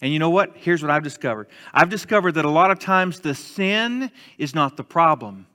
And 0.00 0.12
you 0.12 0.18
know 0.18 0.30
what? 0.30 0.56
Here's 0.56 0.82
what 0.82 0.90
I've 0.90 1.02
discovered 1.02 1.48
I've 1.72 1.90
discovered 1.90 2.32
that 2.32 2.44
a 2.44 2.50
lot 2.50 2.70
of 2.70 2.78
times 2.78 3.20
the 3.20 3.34
sin 3.34 4.10
is 4.38 4.54
not 4.54 4.76
the 4.76 4.84
problem 4.84 5.46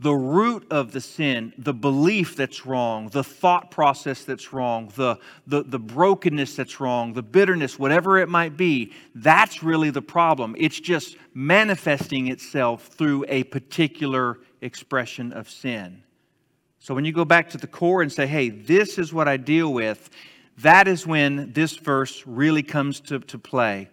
the 0.00 0.12
root 0.12 0.66
of 0.70 0.92
the 0.92 1.00
sin, 1.00 1.52
the 1.56 1.72
belief 1.72 2.36
that's 2.36 2.66
wrong, 2.66 3.08
the 3.10 3.22
thought 3.22 3.70
process 3.70 4.24
that's 4.24 4.52
wrong, 4.52 4.92
the, 4.96 5.16
the, 5.46 5.62
the 5.62 5.78
brokenness 5.78 6.56
that's 6.56 6.80
wrong, 6.80 7.12
the 7.12 7.22
bitterness, 7.22 7.78
whatever 7.78 8.18
it 8.18 8.28
might 8.28 8.56
be, 8.56 8.92
that's 9.14 9.62
really 9.62 9.90
the 9.90 10.02
problem. 10.02 10.56
It's 10.58 10.80
just 10.80 11.16
manifesting 11.32 12.26
itself 12.26 12.88
through 12.88 13.24
a 13.28 13.44
particular 13.44 14.40
expression 14.60 15.32
of 15.32 15.48
sin. 15.48 16.02
So 16.80 16.94
when 16.94 17.04
you 17.04 17.12
go 17.12 17.24
back 17.24 17.48
to 17.50 17.58
the 17.58 17.66
core 17.66 18.02
and 18.02 18.12
say, 18.12 18.26
hey, 18.26 18.50
this 18.50 18.98
is 18.98 19.12
what 19.12 19.28
I 19.28 19.36
deal 19.36 19.72
with, 19.72 20.10
that 20.58 20.88
is 20.88 21.06
when 21.06 21.52
this 21.52 21.76
verse 21.76 22.24
really 22.26 22.62
comes 22.62 23.00
to, 23.02 23.20
to 23.20 23.38
play. 23.38 23.88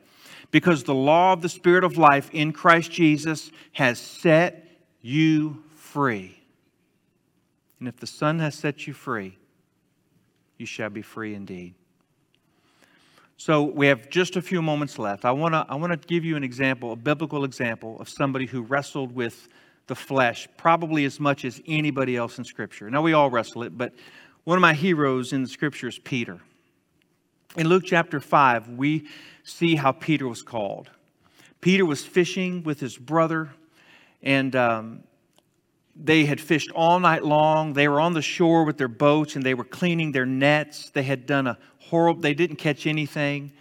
Because 0.50 0.84
the 0.84 0.96
law 0.96 1.32
of 1.32 1.42
the 1.42 1.48
Spirit 1.48 1.84
of 1.84 1.98
life 1.98 2.30
in 2.34 2.52
Christ 2.52 2.92
Jesus 2.92 3.52
has 3.74 4.00
set 4.00 4.68
you 5.02 5.64
free. 5.92 6.38
And 7.80 7.88
if 7.88 7.98
the 7.98 8.08
Son 8.08 8.40
has 8.40 8.56
set 8.56 8.88
you 8.88 8.94
free, 8.94 9.38
you 10.58 10.66
shall 10.66 10.90
be 10.90 11.02
free 11.02 11.34
indeed. 11.34 11.74
So 13.36 13.64
we 13.64 13.88
have 13.88 14.10
just 14.10 14.36
a 14.36 14.42
few 14.42 14.62
moments 14.62 15.00
left. 15.00 15.26
I 15.26 15.32
want 15.32 15.54
to 15.54 15.66
I 15.68 15.76
want 15.76 16.00
to 16.00 16.08
give 16.08 16.24
you 16.24 16.36
an 16.36 16.44
example, 16.44 16.92
a 16.92 16.96
biblical 16.96 17.44
example 17.44 18.00
of 18.00 18.08
somebody 18.08 18.46
who 18.46 18.62
wrestled 18.62 19.16
with 19.16 19.50
the 19.88 19.96
flesh 19.96 20.48
probably 20.58 21.06
as 21.06 21.20
much 21.20 21.44
as 21.44 21.60
anybody 21.68 22.16
else 22.16 22.38
in 22.38 22.46
scripture. 22.46 22.90
Now 22.90 23.02
we 23.02 23.14
all 23.14 23.30
wrestle 23.30 23.64
it, 23.64 23.76
but 23.76 23.94
one 24.44 24.58
of 24.58 24.62
my 24.62 24.74
heroes 24.74 25.34
in 25.34 25.42
the 25.42 25.50
scripture 25.50 25.88
is 25.88 25.98
Peter. 25.98 26.40
In 27.58 27.68
Luke 27.68 27.84
chapter 27.86 28.20
5, 28.20 28.70
we 28.70 29.08
see 29.44 29.76
how 29.76 29.92
Peter 29.92 30.28
was 30.28 30.44
called. 30.44 30.90
Peter 31.60 31.84
was 31.84 32.06
fishing 32.06 32.64
with 32.64 32.80
his 32.80 32.98
brother, 32.98 33.50
and 34.22 34.56
um, 34.56 35.04
they 35.96 36.26
had 36.26 36.40
fished 36.40 36.72
all 36.72 37.00
night 37.00 37.24
long. 37.24 37.74
They 37.74 37.88
were 37.88 38.00
on 38.00 38.14
the 38.14 38.22
shore 38.22 38.64
with 38.64 38.78
their 38.78 38.88
boats 38.88 39.36
and 39.36 39.46
they 39.46 39.54
were 39.54 39.64
cleaning 39.64 40.12
their 40.12 40.26
nets. 40.26 40.90
They 40.90 41.04
had 41.04 41.26
done 41.26 41.48
a 41.48 41.58
horrible, 41.80 42.22
they 42.22 42.34
didn't 42.34 42.58
catch 42.58 42.88
anything. 42.88 43.52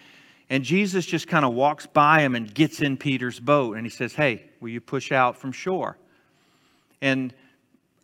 And 0.48 0.64
Jesus 0.64 1.06
just 1.06 1.28
kind 1.28 1.44
of 1.44 1.54
walks 1.54 1.86
by 1.86 2.20
him 2.22 2.34
and 2.34 2.52
gets 2.52 2.80
in 2.82 2.96
Peter's 2.96 3.38
boat 3.38 3.76
and 3.76 3.86
he 3.86 3.90
says, 3.90 4.14
Hey, 4.14 4.44
will 4.60 4.70
you 4.70 4.80
push 4.80 5.12
out 5.12 5.36
from 5.36 5.52
shore? 5.52 5.96
And 7.00 7.32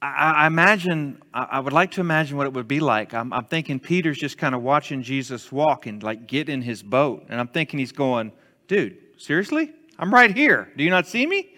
I, 0.00 0.32
I 0.32 0.46
imagine, 0.46 1.20
I 1.34 1.58
would 1.58 1.72
like 1.72 1.92
to 1.92 2.00
imagine 2.00 2.36
what 2.36 2.46
it 2.46 2.52
would 2.52 2.68
be 2.68 2.80
like. 2.80 3.14
I'm, 3.14 3.32
I'm 3.32 3.44
thinking 3.44 3.80
Peter's 3.80 4.18
just 4.18 4.38
kind 4.38 4.54
of 4.54 4.62
watching 4.62 5.02
Jesus 5.02 5.50
walk 5.50 5.86
and 5.86 6.02
like 6.02 6.26
get 6.26 6.48
in 6.48 6.62
his 6.62 6.82
boat. 6.82 7.26
And 7.28 7.40
I'm 7.40 7.48
thinking 7.48 7.78
he's 7.78 7.92
going, 7.92 8.32
Dude, 8.68 8.98
seriously? 9.18 9.72
I'm 9.98 10.12
right 10.12 10.34
here. 10.34 10.70
Do 10.76 10.84
you 10.84 10.90
not 10.90 11.06
see 11.06 11.26
me? 11.26 11.54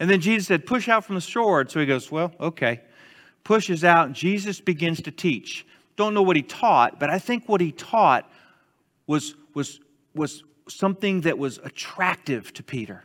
And 0.00 0.08
then 0.08 0.20
Jesus 0.20 0.46
said, 0.46 0.66
Push 0.66 0.88
out 0.88 1.04
from 1.04 1.14
the 1.16 1.20
shore. 1.20 1.66
So 1.68 1.80
he 1.80 1.86
goes, 1.86 2.10
Well, 2.10 2.32
okay. 2.40 2.82
Pushes 3.44 3.84
out, 3.84 4.12
Jesus 4.12 4.60
begins 4.60 5.00
to 5.02 5.10
teach. 5.10 5.66
Don't 5.96 6.14
know 6.14 6.22
what 6.22 6.36
he 6.36 6.42
taught, 6.42 7.00
but 7.00 7.10
I 7.10 7.18
think 7.18 7.48
what 7.48 7.60
he 7.60 7.72
taught 7.72 8.30
was, 9.06 9.34
was, 9.54 9.80
was 10.14 10.44
something 10.68 11.22
that 11.22 11.38
was 11.38 11.58
attractive 11.58 12.52
to 12.54 12.62
Peter. 12.62 13.02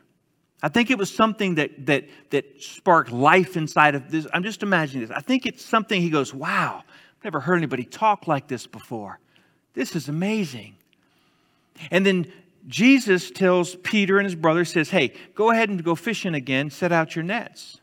I 0.62 0.70
think 0.70 0.92
it 0.92 0.98
was 0.98 1.14
something 1.14 1.56
that, 1.56 1.86
that, 1.88 2.06
that 2.30 2.62
sparked 2.62 3.12
life 3.12 3.58
inside 3.58 3.96
of 3.96 4.12
this. 4.12 4.28
I'm 4.34 4.44
just 4.44 4.64
imagining 4.64 5.08
this. 5.08 5.16
I 5.16 5.22
think 5.22 5.46
it's 5.46 5.64
something 5.64 6.02
he 6.02 6.10
goes, 6.10 6.34
Wow, 6.34 6.84
I've 6.88 7.24
never 7.24 7.40
heard 7.40 7.58
anybody 7.58 7.84
talk 7.84 8.28
like 8.28 8.48
this 8.48 8.68
before. 8.68 9.20
This 9.74 9.96
is 9.96 10.08
amazing. 10.08 10.76
And 11.90 12.06
then 12.06 12.32
Jesus 12.68 13.30
tells 13.30 13.76
Peter 13.76 14.18
and 14.18 14.26
his 14.26 14.36
brother, 14.36 14.66
says, 14.66 14.90
Hey, 14.90 15.14
go 15.36 15.52
ahead 15.52 15.70
and 15.70 15.84
go 15.84 15.96
fishing 15.96 16.34
again, 16.34 16.70
set 16.70 16.92
out 16.92 17.16
your 17.16 17.24
nets. 17.24 17.80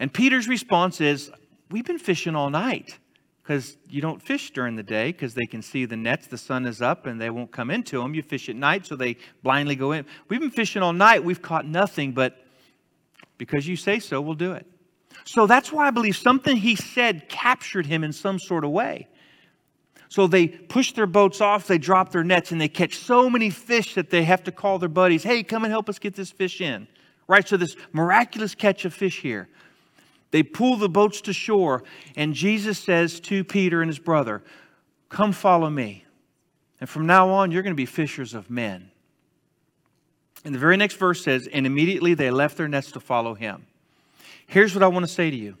And 0.00 0.12
Peter's 0.12 0.48
response 0.48 1.00
is, 1.00 1.30
We've 1.70 1.84
been 1.84 1.98
fishing 1.98 2.34
all 2.34 2.50
night 2.50 2.98
because 3.42 3.76
you 3.88 4.00
don't 4.00 4.20
fish 4.22 4.50
during 4.50 4.76
the 4.76 4.82
day 4.82 5.12
because 5.12 5.34
they 5.34 5.46
can 5.46 5.62
see 5.62 5.84
the 5.84 5.96
nets, 5.96 6.26
the 6.26 6.38
sun 6.38 6.66
is 6.66 6.82
up, 6.82 7.06
and 7.06 7.20
they 7.20 7.30
won't 7.30 7.50
come 7.50 7.70
into 7.70 8.00
them. 8.00 8.14
You 8.14 8.22
fish 8.22 8.48
at 8.48 8.56
night, 8.56 8.86
so 8.86 8.96
they 8.96 9.16
blindly 9.42 9.76
go 9.76 9.92
in. 9.92 10.06
We've 10.28 10.40
been 10.40 10.50
fishing 10.50 10.82
all 10.82 10.92
night, 10.92 11.24
we've 11.24 11.42
caught 11.42 11.66
nothing, 11.66 12.12
but 12.12 12.36
because 13.36 13.66
you 13.66 13.76
say 13.76 14.00
so, 14.00 14.20
we'll 14.20 14.34
do 14.34 14.52
it. 14.52 14.66
So 15.24 15.46
that's 15.46 15.72
why 15.72 15.86
I 15.86 15.90
believe 15.90 16.16
something 16.16 16.56
he 16.56 16.74
said 16.74 17.28
captured 17.28 17.86
him 17.86 18.04
in 18.04 18.12
some 18.12 18.38
sort 18.38 18.64
of 18.64 18.70
way. 18.70 19.08
So 20.08 20.26
they 20.26 20.48
push 20.48 20.92
their 20.92 21.06
boats 21.06 21.40
off, 21.40 21.66
they 21.66 21.78
drop 21.78 22.12
their 22.12 22.24
nets, 22.24 22.50
and 22.50 22.60
they 22.60 22.68
catch 22.68 22.96
so 22.96 23.28
many 23.28 23.50
fish 23.50 23.94
that 23.94 24.10
they 24.10 24.24
have 24.24 24.42
to 24.44 24.52
call 24.52 24.78
their 24.78 24.88
buddies, 24.88 25.22
hey, 25.22 25.42
come 25.42 25.64
and 25.64 25.70
help 25.70 25.88
us 25.88 25.98
get 25.98 26.14
this 26.14 26.30
fish 26.30 26.60
in. 26.60 26.88
Right? 27.26 27.46
So, 27.46 27.58
this 27.58 27.76
miraculous 27.92 28.54
catch 28.54 28.86
of 28.86 28.94
fish 28.94 29.20
here. 29.20 29.48
They 30.30 30.42
pull 30.42 30.76
the 30.76 30.88
boats 30.88 31.20
to 31.22 31.32
shore, 31.32 31.84
and 32.16 32.34
Jesus 32.34 32.78
says 32.78 33.20
to 33.20 33.44
Peter 33.44 33.82
and 33.82 33.88
his 33.88 33.98
brother, 33.98 34.42
Come 35.08 35.32
follow 35.32 35.70
me. 35.70 36.04
And 36.80 36.88
from 36.88 37.06
now 37.06 37.30
on, 37.30 37.50
you're 37.50 37.62
going 37.62 37.74
to 37.74 37.76
be 37.76 37.86
fishers 37.86 38.34
of 38.34 38.50
men. 38.50 38.90
And 40.44 40.54
the 40.54 40.58
very 40.58 40.76
next 40.76 40.96
verse 40.96 41.24
says, 41.24 41.48
And 41.52 41.66
immediately 41.66 42.14
they 42.14 42.30
left 42.30 42.56
their 42.56 42.68
nets 42.68 42.92
to 42.92 43.00
follow 43.00 43.34
him. 43.34 43.66
Here's 44.46 44.74
what 44.74 44.82
I 44.82 44.88
want 44.88 45.06
to 45.06 45.12
say 45.12 45.30
to 45.30 45.36
you 45.36 45.56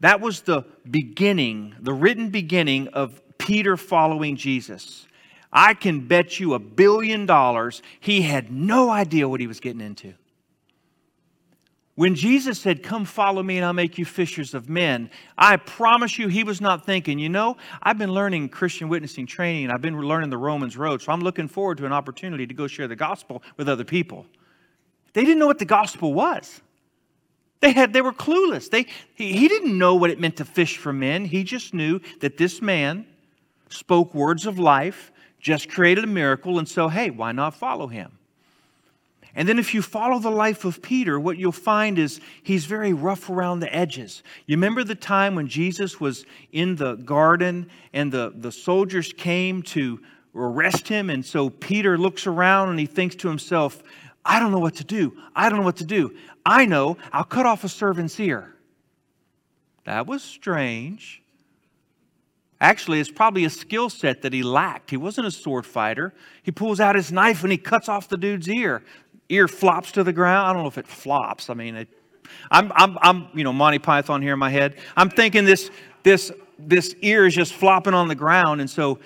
that 0.00 0.20
was 0.20 0.42
the 0.42 0.64
beginning, 0.90 1.74
the 1.78 1.92
written 1.92 2.30
beginning 2.30 2.88
of 2.88 3.20
Peter 3.40 3.76
following 3.76 4.36
Jesus. 4.36 5.06
I 5.52 5.74
can 5.74 6.06
bet 6.06 6.38
you 6.38 6.54
a 6.54 6.58
billion 6.60 7.26
dollars 7.26 7.82
he 7.98 8.22
had 8.22 8.52
no 8.52 8.90
idea 8.90 9.28
what 9.28 9.40
he 9.40 9.48
was 9.48 9.58
getting 9.58 9.80
into. 9.80 10.14
When 11.96 12.14
Jesus 12.14 12.58
said, 12.58 12.82
Come 12.82 13.04
follow 13.04 13.42
me 13.42 13.56
and 13.56 13.64
I'll 13.64 13.72
make 13.72 13.98
you 13.98 14.04
fishers 14.04 14.54
of 14.54 14.68
men, 14.68 15.10
I 15.36 15.56
promise 15.56 16.18
you 16.18 16.28
he 16.28 16.44
was 16.44 16.60
not 16.60 16.86
thinking, 16.86 17.18
you 17.18 17.28
know, 17.28 17.56
I've 17.82 17.98
been 17.98 18.12
learning 18.12 18.50
Christian 18.50 18.88
witnessing 18.88 19.26
training 19.26 19.64
and 19.64 19.72
I've 19.72 19.82
been 19.82 20.00
learning 20.00 20.30
the 20.30 20.38
Romans 20.38 20.76
road, 20.76 21.02
so 21.02 21.10
I'm 21.12 21.20
looking 21.20 21.48
forward 21.48 21.78
to 21.78 21.86
an 21.86 21.92
opportunity 21.92 22.46
to 22.46 22.54
go 22.54 22.66
share 22.66 22.88
the 22.88 22.96
gospel 22.96 23.42
with 23.56 23.68
other 23.68 23.84
people. 23.84 24.26
They 25.14 25.24
didn't 25.24 25.40
know 25.40 25.46
what 25.46 25.58
the 25.58 25.64
gospel 25.64 26.14
was. 26.14 26.60
They, 27.60 27.72
had, 27.72 27.92
they 27.92 28.00
were 28.00 28.12
clueless. 28.12 28.70
They, 28.70 28.86
he, 29.14 29.32
he 29.34 29.48
didn't 29.48 29.76
know 29.76 29.94
what 29.94 30.10
it 30.10 30.18
meant 30.18 30.36
to 30.36 30.44
fish 30.44 30.78
for 30.78 30.92
men. 30.92 31.24
He 31.26 31.44
just 31.44 31.74
knew 31.74 32.00
that 32.20 32.38
this 32.38 32.62
man 32.62 33.06
spoke 33.70 34.14
words 34.14 34.46
of 34.46 34.58
life, 34.58 35.10
just 35.40 35.70
created 35.70 36.04
a 36.04 36.06
miracle, 36.06 36.58
and 36.58 36.68
so, 36.68 36.88
hey, 36.88 37.10
why 37.10 37.32
not 37.32 37.54
follow 37.54 37.86
him? 37.86 38.18
And 39.34 39.48
then, 39.48 39.60
if 39.60 39.74
you 39.74 39.80
follow 39.80 40.18
the 40.18 40.30
life 40.30 40.64
of 40.64 40.82
Peter, 40.82 41.18
what 41.18 41.38
you'll 41.38 41.52
find 41.52 41.98
is 41.98 42.20
he's 42.42 42.64
very 42.64 42.92
rough 42.92 43.30
around 43.30 43.60
the 43.60 43.72
edges. 43.74 44.24
You 44.46 44.56
remember 44.56 44.82
the 44.82 44.96
time 44.96 45.36
when 45.36 45.46
Jesus 45.46 46.00
was 46.00 46.26
in 46.50 46.74
the 46.74 46.96
garden 46.96 47.70
and 47.92 48.10
the, 48.10 48.32
the 48.34 48.50
soldiers 48.50 49.12
came 49.12 49.62
to 49.62 50.00
arrest 50.34 50.88
him? 50.88 51.10
And 51.10 51.24
so 51.24 51.48
Peter 51.48 51.96
looks 51.96 52.26
around 52.26 52.70
and 52.70 52.78
he 52.80 52.86
thinks 52.86 53.14
to 53.16 53.28
himself, 53.28 53.84
I 54.24 54.40
don't 54.40 54.50
know 54.50 54.58
what 54.58 54.74
to 54.76 54.84
do. 54.84 55.16
I 55.34 55.48
don't 55.48 55.60
know 55.60 55.64
what 55.64 55.76
to 55.76 55.84
do. 55.84 56.14
I 56.44 56.66
know, 56.66 56.96
I'll 57.12 57.24
cut 57.24 57.46
off 57.46 57.62
a 57.62 57.68
servant's 57.68 58.18
ear. 58.18 58.54
That 59.84 60.06
was 60.06 60.22
strange. 60.22 61.22
Actually, 62.60 63.00
it's 63.00 63.10
probably 63.10 63.44
a 63.44 63.50
skill 63.50 63.88
set 63.88 64.20
that 64.22 64.32
he 64.32 64.42
lacked. 64.42 64.90
He 64.90 64.96
wasn't 64.96 65.26
a 65.26 65.30
sword 65.30 65.64
fighter. 65.64 66.12
He 66.42 66.50
pulls 66.50 66.78
out 66.78 66.94
his 66.94 67.10
knife 67.10 67.42
and 67.42 67.50
he 67.50 67.56
cuts 67.56 67.88
off 67.88 68.08
the 68.08 68.18
dude's 68.18 68.48
ear. 68.48 68.82
Ear 69.30 69.48
flops 69.48 69.92
to 69.92 70.04
the 70.04 70.12
ground. 70.12 70.46
I 70.46 70.52
don't 70.52 70.62
know 70.62 70.68
if 70.68 70.76
it 70.76 70.86
flops. 70.86 71.48
I 71.48 71.54
mean, 71.54 71.74
it, 71.74 71.88
I'm, 72.50 72.70
I'm, 72.74 72.98
I'm, 73.00 73.28
you 73.32 73.44
know, 73.44 73.52
Monty 73.52 73.78
Python 73.78 74.20
here 74.20 74.34
in 74.34 74.38
my 74.38 74.50
head. 74.50 74.76
I'm 74.94 75.08
thinking 75.08 75.44
this, 75.44 75.70
this, 76.02 76.30
this 76.58 76.94
ear 77.00 77.24
is 77.24 77.34
just 77.34 77.54
flopping 77.54 77.94
on 77.94 78.08
the 78.08 78.14
ground. 78.14 78.60
And 78.60 78.68
so 78.68 78.98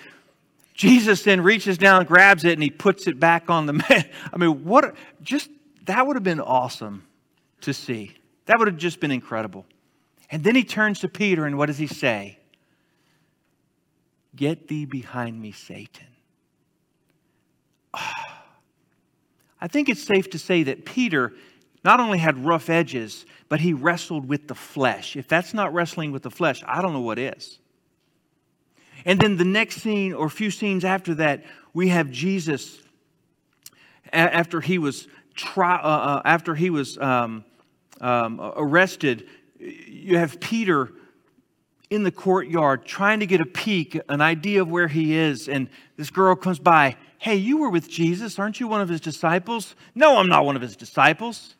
Jesus 0.72 1.22
then 1.22 1.40
reaches 1.40 1.78
down, 1.78 2.04
grabs 2.06 2.44
it, 2.44 2.54
and 2.54 2.62
he 2.62 2.70
puts 2.70 3.06
it 3.06 3.20
back 3.20 3.50
on 3.50 3.66
the 3.66 3.72
man. 3.88 4.04
I 4.32 4.36
mean, 4.36 4.64
what, 4.64 4.96
just, 5.22 5.48
that 5.84 6.04
would 6.04 6.16
have 6.16 6.24
been 6.24 6.40
awesome 6.40 7.04
to 7.60 7.72
see. 7.72 8.16
That 8.46 8.58
would 8.58 8.66
have 8.66 8.76
just 8.76 8.98
been 8.98 9.12
incredible. 9.12 9.64
And 10.30 10.42
then 10.42 10.56
he 10.56 10.64
turns 10.64 11.00
to 11.00 11.08
Peter, 11.08 11.46
and 11.46 11.56
what 11.56 11.66
does 11.66 11.78
he 11.78 11.86
say? 11.86 12.38
Get 14.36 14.68
thee 14.68 14.84
behind 14.84 15.40
me, 15.40 15.52
Satan. 15.52 16.06
Oh. 17.92 18.12
I 19.60 19.68
think 19.68 19.88
it's 19.88 20.02
safe 20.02 20.28
to 20.30 20.38
say 20.38 20.64
that 20.64 20.84
Peter 20.84 21.32
not 21.84 22.00
only 22.00 22.18
had 22.18 22.44
rough 22.44 22.68
edges, 22.68 23.24
but 23.48 23.60
he 23.60 23.72
wrestled 23.72 24.28
with 24.28 24.48
the 24.48 24.54
flesh. 24.54 25.16
If 25.16 25.28
that's 25.28 25.54
not 25.54 25.72
wrestling 25.72 26.12
with 26.12 26.22
the 26.22 26.30
flesh, 26.30 26.62
I 26.66 26.82
don't 26.82 26.92
know 26.92 27.00
what 27.00 27.18
is. 27.18 27.58
And 29.04 29.20
then 29.20 29.36
the 29.36 29.44
next 29.44 29.82
scene, 29.82 30.14
or 30.14 30.26
a 30.26 30.30
few 30.30 30.50
scenes 30.50 30.84
after 30.84 31.14
that, 31.16 31.44
we 31.74 31.88
have 31.88 32.10
Jesus 32.10 32.80
after 34.12 34.60
he 34.60 34.78
was 34.78 35.08
tri- 35.34 35.80
uh, 35.80 35.86
uh, 35.86 36.22
after 36.24 36.54
he 36.54 36.70
was 36.70 36.96
um, 36.98 37.44
um, 38.00 38.40
arrested. 38.56 39.26
You 39.58 40.18
have 40.18 40.40
Peter 40.40 40.92
in 41.90 42.02
the 42.02 42.10
courtyard 42.10 42.84
trying 42.84 43.20
to 43.20 43.26
get 43.26 43.40
a 43.40 43.46
peek, 43.46 44.00
an 44.08 44.20
idea 44.20 44.62
of 44.62 44.70
where 44.70 44.88
he 44.88 45.16
is. 45.16 45.48
And 45.48 45.68
this 45.96 46.10
girl 46.10 46.34
comes 46.34 46.58
by. 46.58 46.96
Hey, 47.18 47.36
you 47.36 47.58
were 47.58 47.70
with 47.70 47.88
Jesus. 47.88 48.38
Aren't 48.38 48.60
you 48.60 48.68
one 48.68 48.80
of 48.80 48.88
his 48.88 49.00
disciples? 49.00 49.74
No, 49.94 50.18
I'm 50.18 50.28
not 50.28 50.44
one 50.44 50.56
of 50.56 50.62
his 50.62 50.76
disciples. 50.76 51.54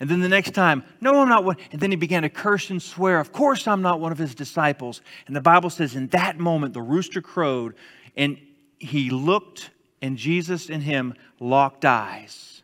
And 0.00 0.10
then 0.10 0.20
the 0.20 0.28
next 0.28 0.54
time, 0.54 0.84
no, 1.00 1.20
I'm 1.20 1.28
not 1.28 1.44
one. 1.44 1.56
And 1.70 1.80
then 1.80 1.90
he 1.90 1.96
began 1.96 2.22
to 2.22 2.28
curse 2.28 2.70
and 2.70 2.82
swear, 2.82 3.20
Of 3.20 3.32
course, 3.32 3.68
I'm 3.68 3.82
not 3.82 4.00
one 4.00 4.12
of 4.12 4.18
his 4.18 4.34
disciples. 4.34 5.02
And 5.26 5.36
the 5.36 5.40
Bible 5.40 5.70
says, 5.70 5.94
in 5.94 6.08
that 6.08 6.38
moment, 6.38 6.74
the 6.74 6.82
rooster 6.82 7.22
crowed, 7.22 7.74
and 8.16 8.38
he 8.78 9.10
looked, 9.10 9.70
and 10.02 10.16
Jesus 10.16 10.68
and 10.68 10.82
him 10.82 11.14
locked 11.38 11.84
eyes. 11.84 12.62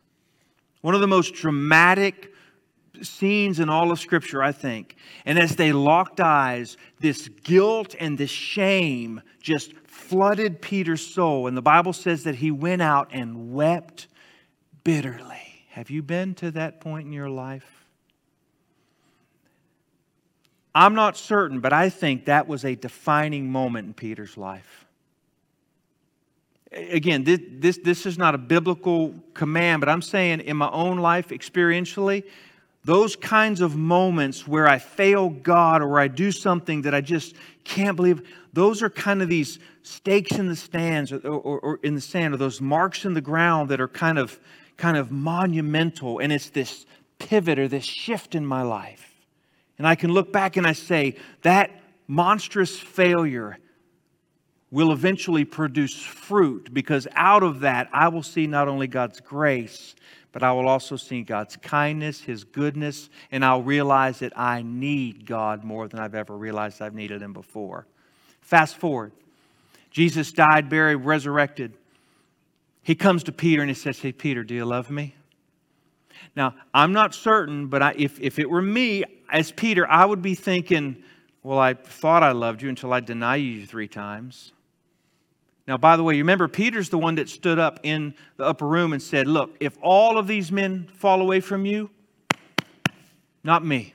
One 0.81 0.95
of 0.95 1.01
the 1.01 1.07
most 1.07 1.35
dramatic 1.35 2.33
scenes 3.03 3.61
in 3.61 3.69
all 3.69 3.91
of 3.91 3.99
Scripture, 3.99 4.43
I 4.43 4.53
think. 4.53 4.97
And 5.25 5.39
as 5.39 5.57
they 5.57 5.73
locked 5.73 6.21
eyes, 6.21 6.77
this 7.01 7.29
guilt 7.29 7.95
and 7.99 8.17
this 8.17 8.31
shame 8.31 9.23
just 9.41 9.73
flooded 9.87 10.61
Peter's 10.61 11.07
soul. 11.07 11.47
And 11.47 11.57
the 11.57 11.63
Bible 11.63 11.93
says 11.93 12.25
that 12.25 12.37
he 12.37 12.51
went 12.51 12.83
out 12.83 13.09
and 13.13 13.53
wept 13.53 14.09
bitterly. 14.85 15.65
Have 15.71 15.91
you 15.91 16.03
been 16.03 16.35
to 16.37 16.51
that 16.53 16.81
point 16.81 17.07
in 17.07 17.13
your 17.13 17.31
life? 17.31 17.87
I'm 20.75 20.95
not 20.95 21.17
certain, 21.17 21.61
but 21.61 21.73
I 21.73 21.91
think 21.91 22.27
that 22.27 22.47
was 22.47 22.65
a 22.65 22.75
defining 22.75 23.51
moment 23.51 23.89
in 23.89 23.95
Peter's 23.95 24.37
life. 24.37 24.87
Again, 26.73 27.25
this, 27.25 27.41
this, 27.51 27.79
this 27.83 28.07
is 28.07 28.17
not 28.17 28.37
a 28.37 28.39
biblical 28.39 29.15
command, 29.35 29.81
but 29.81 29.89
I'm 29.89 30.03
saying 30.03 30.41
in 30.41 30.57
my 30.57 30.71
own 30.71 30.99
life, 30.99 31.29
experientially, 31.29 32.23
those 32.85 33.15
kinds 33.15 33.61
of 33.61 33.77
moments 33.77 34.49
where 34.49 34.67
I 34.67 34.79
fail 34.79 35.29
God 35.29 35.83
or 35.83 36.01
I 36.01 36.09
do 36.09 36.33
something 36.33 36.83
that 36.83 36.95
I 36.95 37.01
just 37.01 37.35
can't 37.65 37.97
believe, 37.97 38.27
those 38.53 38.83
are 38.83 38.89
kind 38.89 39.21
of 39.21 39.29
these 39.29 39.59
stakes 39.83 40.33
in 40.33 40.49
the 40.49 40.57
stands 40.57 41.13
or, 41.13 41.19
or, 41.19 41.61
or, 41.61 41.81
in 41.83 41.95
the 41.95 42.01
sand 42.01 42.35
or 42.35 42.37
those 42.37 42.61
marks 42.61 43.05
in 43.05 43.15
the 43.15 43.21
ground 43.21 43.69
that 43.69 43.81
are 43.81 43.89
kind 43.89 44.19
of 44.19 44.39
kind 44.77 44.97
of 44.97 45.13
monumental 45.13 46.21
and 46.21 46.33
it's 46.33 46.49
this 46.51 46.87
pivot 47.19 47.59
or 47.59 47.69
this 47.69 47.85
shift 47.85 48.35
in 48.35 48.47
my 48.47 48.63
life. 48.63 49.15
And 49.79 49.87
I 49.87 49.95
can 49.95 50.13
look 50.13 50.33
back 50.33 50.57
and 50.57 50.67
I 50.67 50.73
say, 50.73 51.17
that 51.43 51.71
monstrous 52.07 52.79
failure 52.79 53.59
will 54.71 54.93
eventually 54.93 55.45
produce 55.45 55.95
fruit 55.95 56.73
because 56.73 57.07
out 57.13 57.43
of 57.43 57.61
that 57.61 57.89
I 57.93 58.09
will 58.09 58.23
see 58.23 58.47
not 58.47 58.69
only 58.69 58.87
God's 58.87 59.21
grace, 59.21 59.95
but 60.33 60.43
I 60.43 60.53
will 60.53 60.69
also 60.69 60.97
see 60.97 61.23
God's 61.23 61.57
kindness, 61.57 62.21
His 62.21 62.45
goodness, 62.45 63.11
and 63.33 63.45
I'll 63.45 63.63
realize 63.63 64.21
that 64.21 64.33
I 64.39 64.63
need 64.63 65.27
God 65.27 65.65
more 65.65 65.89
than 65.89 66.01
I've 66.01 66.15
ever 66.15 66.37
realized 66.37 66.81
I've 66.81 66.95
needed 66.95 67.23
Him 67.23 67.33
before. 67.33 67.87
Fast 68.41 68.77
forward. 68.77 69.13
Jesus 69.91 70.33
died, 70.33 70.69
buried, 70.69 70.97
resurrected. 70.97 71.73
He 72.83 72.95
comes 72.95 73.25
to 73.25 73.33
Peter 73.33 73.61
and 73.61 73.71
he 73.71 73.75
says, 73.75 73.99
Hey, 73.99 74.13
Peter, 74.13 74.45
do 74.45 74.55
you 74.55 74.65
love 74.65 74.91
me? 74.91 75.15
Now, 76.37 76.55
I'm 76.73 76.93
not 76.93 77.15
certain, 77.15 77.67
but 77.67 77.83
I, 77.83 77.95
if, 77.97 78.21
if 78.21 78.39
it 78.39 78.49
were 78.49 78.63
me 78.63 79.05
as 79.31 79.51
Peter, 79.51 79.89
I 79.89 80.05
would 80.05 80.23
be 80.23 80.35
thinking, 80.35 81.03
Well, 81.43 81.59
I 81.59 81.75
thought 81.75 82.23
I 82.23 82.33
loved 82.33 82.63
you 82.63 82.69
until 82.69 82.93
I 82.93 83.01
deny 83.01 83.37
you 83.37 83.67
three 83.67 83.89
times. 83.89 84.53
Now, 85.71 85.77
by 85.77 85.97
the 85.97 86.03
way, 86.03 86.17
you 86.17 86.25
remember 86.25 86.49
Peter's 86.49 86.89
the 86.89 86.99
one 86.99 87.15
that 87.15 87.29
stood 87.29 87.61
up 87.61 87.79
in 87.85 88.13
the 88.37 88.45
upper 88.45 88.67
room 88.67 88.93
and 88.93 89.01
said, 89.01 89.29
Look, 89.29 89.57
if 89.61 89.79
all 89.81 90.19
of 90.19 90.27
these 90.27 90.51
men 90.51 90.89
fall 90.95 91.21
away 91.21 91.39
from 91.39 91.65
you, 91.65 91.91
not 93.45 93.65
me. 93.65 93.95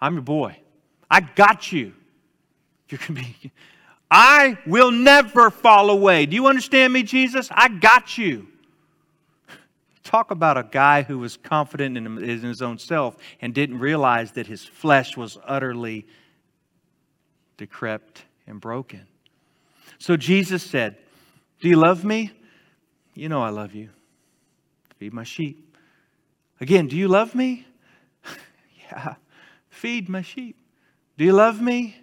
I'm 0.00 0.14
your 0.14 0.22
boy. 0.22 0.58
I 1.08 1.20
got 1.20 1.70
you. 1.70 1.94
Going 2.88 2.98
to 2.98 3.12
be. 3.12 3.52
I 4.10 4.58
will 4.66 4.90
never 4.90 5.50
fall 5.50 5.90
away. 5.90 6.26
Do 6.26 6.34
you 6.34 6.48
understand 6.48 6.92
me, 6.92 7.04
Jesus? 7.04 7.48
I 7.52 7.68
got 7.68 8.18
you. 8.18 8.48
Talk 10.02 10.32
about 10.32 10.58
a 10.58 10.64
guy 10.64 11.04
who 11.04 11.20
was 11.20 11.36
confident 11.36 11.96
in 11.96 12.16
his 12.16 12.60
own 12.60 12.76
self 12.76 13.16
and 13.40 13.54
didn't 13.54 13.78
realize 13.78 14.32
that 14.32 14.48
his 14.48 14.64
flesh 14.64 15.16
was 15.16 15.38
utterly 15.46 16.08
decrepit 17.56 18.24
and 18.48 18.60
broken. 18.60 19.06
So 19.98 20.16
Jesus 20.16 20.62
said, 20.64 20.96
do 21.64 21.70
you 21.70 21.76
love 21.76 22.04
me? 22.04 22.30
You 23.14 23.30
know 23.30 23.42
I 23.42 23.48
love 23.48 23.74
you. 23.74 23.88
Feed 24.98 25.14
my 25.14 25.24
sheep. 25.24 25.74
Again, 26.60 26.88
do 26.88 26.94
you 26.94 27.08
love 27.08 27.34
me? 27.34 27.66
yeah. 28.82 29.14
Feed 29.70 30.10
my 30.10 30.20
sheep. 30.20 30.58
Do 31.16 31.24
you 31.24 31.32
love 31.32 31.62
me? 31.62 31.96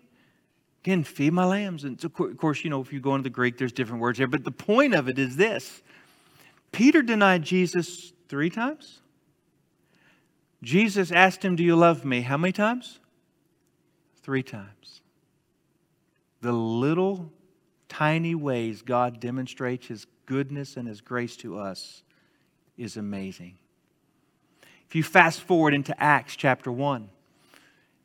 Again, 0.83 1.03
feed 1.03 1.33
my 1.33 1.45
lambs. 1.45 1.83
And 1.83 2.03
of 2.03 2.11
course, 2.39 2.63
you 2.63 2.71
know, 2.71 2.81
if 2.81 2.91
you 2.91 2.99
go 2.99 3.13
into 3.13 3.21
the 3.21 3.29
Greek, 3.29 3.59
there's 3.59 3.71
different 3.71 4.01
words 4.01 4.17
there. 4.17 4.25
But 4.25 4.43
the 4.43 4.51
point 4.51 4.95
of 4.95 5.07
it 5.07 5.19
is 5.19 5.35
this 5.35 5.83
Peter 6.71 7.03
denied 7.03 7.43
Jesus 7.43 8.13
three 8.29 8.49
times. 8.49 9.01
Jesus 10.63 11.11
asked 11.11 11.45
him, 11.45 11.55
Do 11.55 11.63
you 11.63 11.75
love 11.75 12.03
me? 12.03 12.21
How 12.21 12.37
many 12.37 12.51
times? 12.51 12.99
Three 14.23 14.41
times. 14.41 15.01
The 16.41 16.51
little 16.51 17.31
tiny 17.91 18.33
ways 18.33 18.81
God 18.81 19.19
demonstrates 19.19 19.87
His 19.87 20.07
goodness 20.25 20.77
and 20.77 20.87
His 20.87 21.01
grace 21.01 21.35
to 21.37 21.59
us 21.59 22.03
is 22.77 22.95
amazing. 22.95 23.57
If 24.87 24.95
you 24.95 25.03
fast 25.03 25.41
forward 25.41 25.73
into 25.73 26.01
Acts 26.01 26.37
chapter 26.37 26.71
1, 26.71 27.09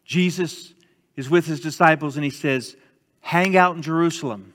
Jesus 0.04 0.74
is 1.14 1.30
with 1.30 1.46
his 1.46 1.60
disciples 1.60 2.16
and 2.16 2.24
he 2.24 2.30
says, 2.30 2.76
Hang 3.20 3.56
out 3.56 3.76
in 3.76 3.82
Jerusalem 3.82 4.54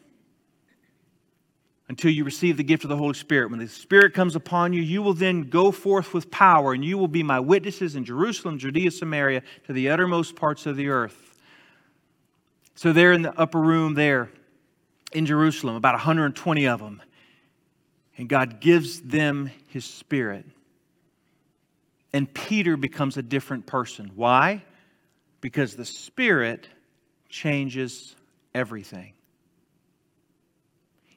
until 1.88 2.12
you 2.12 2.26
receive 2.26 2.58
the 2.58 2.64
gift 2.64 2.84
of 2.84 2.90
the 2.90 2.98
Holy 2.98 3.14
Spirit. 3.14 3.52
When 3.52 3.60
the 3.60 3.68
Spirit 3.70 4.14
comes 4.14 4.36
upon 4.36 4.74
you, 4.74 4.82
you 4.82 5.02
will 5.02 5.14
then 5.14 5.50
go 5.50 5.72
forth 5.72 6.14
with 6.14 6.30
power, 6.30 6.74
and 6.74 6.84
you 6.84 6.98
will 6.98 7.10
be 7.10 7.24
my 7.24 7.40
witnesses 7.40 7.96
in 7.96 8.06
Jerusalem, 8.06 8.60
Judea, 8.60 8.92
Samaria, 8.92 9.44
to 9.66 9.74
the 9.74 9.90
uttermost 9.90 10.36
parts 10.36 10.66
of 10.66 10.78
the 10.78 10.88
earth. 10.88 11.38
So, 12.76 12.94
they're 12.94 13.12
in 13.12 13.24
the 13.24 13.38
upper 13.38 13.60
room 13.60 13.96
there 13.96 14.30
in 15.12 15.26
Jerusalem, 15.26 15.76
about 15.76 15.94
120 15.94 16.68
of 16.68 16.80
them. 16.80 17.02
And 18.18 18.28
God 18.30 18.60
gives 18.60 19.02
them 19.02 19.52
his 19.68 19.86
spirit. 19.86 20.46
And 22.14 22.32
Peter 22.34 22.78
becomes 22.78 23.18
a 23.18 23.22
different 23.22 23.66
person. 23.66 24.12
Why? 24.16 24.64
Because 25.40 25.76
the 25.76 25.86
spirit 25.86 26.68
changes 27.30 28.16
everything. 28.54 29.14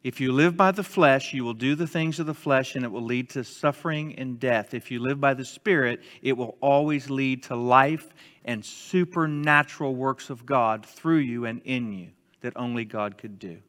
If 0.05 0.20
you 0.20 0.32
live 0.32 0.55
by 0.55 0.70
the 0.70 0.84
flesh, 0.84 1.32
you 1.32 1.45
will 1.45 1.55
do 1.55 1.74
the 1.74 1.86
things 1.86 2.20
of 2.20 2.26
the 2.26 2.34
flesh 2.34 2.74
and 2.74 2.84
it 2.84 2.92
will 2.92 3.05
lead 3.05 3.30
to 3.30 3.42
suffering 3.42 4.14
and 4.16 4.38
death. 4.38 4.74
If 4.74 4.90
you 4.90 5.01
live 5.01 5.18
by 5.18 5.32
the 5.32 5.47
Spirit, 5.47 6.03
it 6.20 6.36
will 6.36 6.59
always 6.61 7.09
lead 7.09 7.45
to 7.45 7.57
life 7.57 8.07
and 8.45 8.62
supernatural 8.62 9.95
works 9.95 10.28
of 10.28 10.45
God 10.45 10.84
through 10.84 11.20
you 11.20 11.47
and 11.47 11.62
in 11.64 11.90
you 11.95 12.11
that 12.42 12.53
only 12.55 12.84
God 12.84 13.16
could 13.16 13.38
do. 13.38 13.62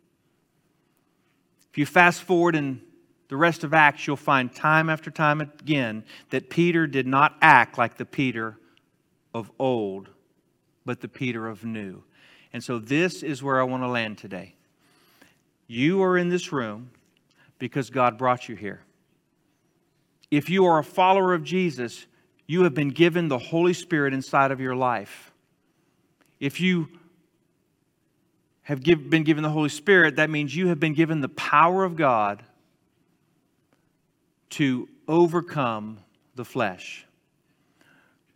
If 1.75 1.79
you 1.79 1.85
fast 1.85 2.23
forward 2.23 2.55
in 2.55 2.79
the 3.27 3.35
rest 3.35 3.65
of 3.65 3.73
Acts, 3.73 4.07
you'll 4.07 4.15
find 4.15 4.55
time 4.55 4.89
after 4.89 5.11
time 5.11 5.41
again 5.41 6.05
that 6.29 6.49
Peter 6.49 6.87
did 6.87 7.05
not 7.05 7.35
act 7.41 7.77
like 7.77 7.97
the 7.97 8.05
Peter 8.05 8.57
of 9.33 9.51
old, 9.59 10.07
but 10.85 11.01
the 11.01 11.09
Peter 11.09 11.49
of 11.49 11.65
new. 11.65 12.01
And 12.53 12.63
so 12.63 12.79
this 12.79 13.23
is 13.23 13.43
where 13.43 13.59
I 13.59 13.65
want 13.65 13.83
to 13.83 13.89
land 13.89 14.17
today. 14.17 14.55
You 15.67 16.01
are 16.01 16.17
in 16.17 16.29
this 16.29 16.53
room 16.53 16.91
because 17.59 17.89
God 17.89 18.17
brought 18.17 18.47
you 18.47 18.55
here. 18.55 18.79
If 20.31 20.49
you 20.49 20.65
are 20.67 20.79
a 20.79 20.83
follower 20.83 21.33
of 21.33 21.43
Jesus, 21.43 22.05
you 22.47 22.63
have 22.63 22.73
been 22.73 22.91
given 22.91 23.27
the 23.27 23.37
Holy 23.37 23.73
Spirit 23.73 24.13
inside 24.13 24.51
of 24.51 24.61
your 24.61 24.77
life. 24.77 25.33
If 26.39 26.61
you 26.61 26.87
have 28.65 28.81
give, 28.81 29.11
been 29.11 29.23
given 29.23 29.43
the 29.43 29.49
Holy 29.49 29.69
Spirit, 29.69 30.15
that 30.15 30.29
means 30.29 30.55
you 30.55 30.67
have 30.69 30.79
been 30.79 30.95
given 30.95 31.21
the 31.21 31.29
power 31.29 31.83
of 31.83 31.95
God 31.95 32.41
to 34.49 34.89
overcome 35.07 35.99
the 36.33 36.43
flesh. 36.43 37.05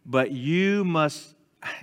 But 0.05 0.31
you 0.31 0.85
must, 0.85 1.33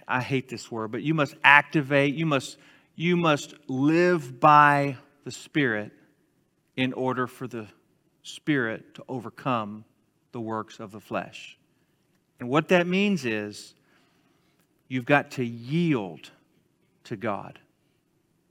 I 0.06 0.20
hate 0.20 0.48
this 0.48 0.70
word, 0.70 0.92
but 0.92 1.02
you 1.02 1.12
must 1.12 1.34
activate, 1.42 2.14
you 2.14 2.24
must, 2.24 2.56
you 2.94 3.16
must 3.16 3.54
live 3.66 4.38
by 4.38 4.96
the 5.24 5.32
Spirit 5.32 5.90
in 6.76 6.92
order 6.92 7.26
for 7.26 7.48
the 7.48 7.66
Spirit 8.22 8.94
to 8.94 9.04
overcome 9.08 9.84
the 10.30 10.40
works 10.40 10.78
of 10.78 10.92
the 10.92 11.00
flesh. 11.00 11.58
And 12.38 12.48
what 12.48 12.68
that 12.68 12.86
means 12.86 13.24
is 13.24 13.74
you've 14.86 15.04
got 15.04 15.32
to 15.32 15.44
yield 15.44 16.30
to 17.04 17.16
God 17.16 17.58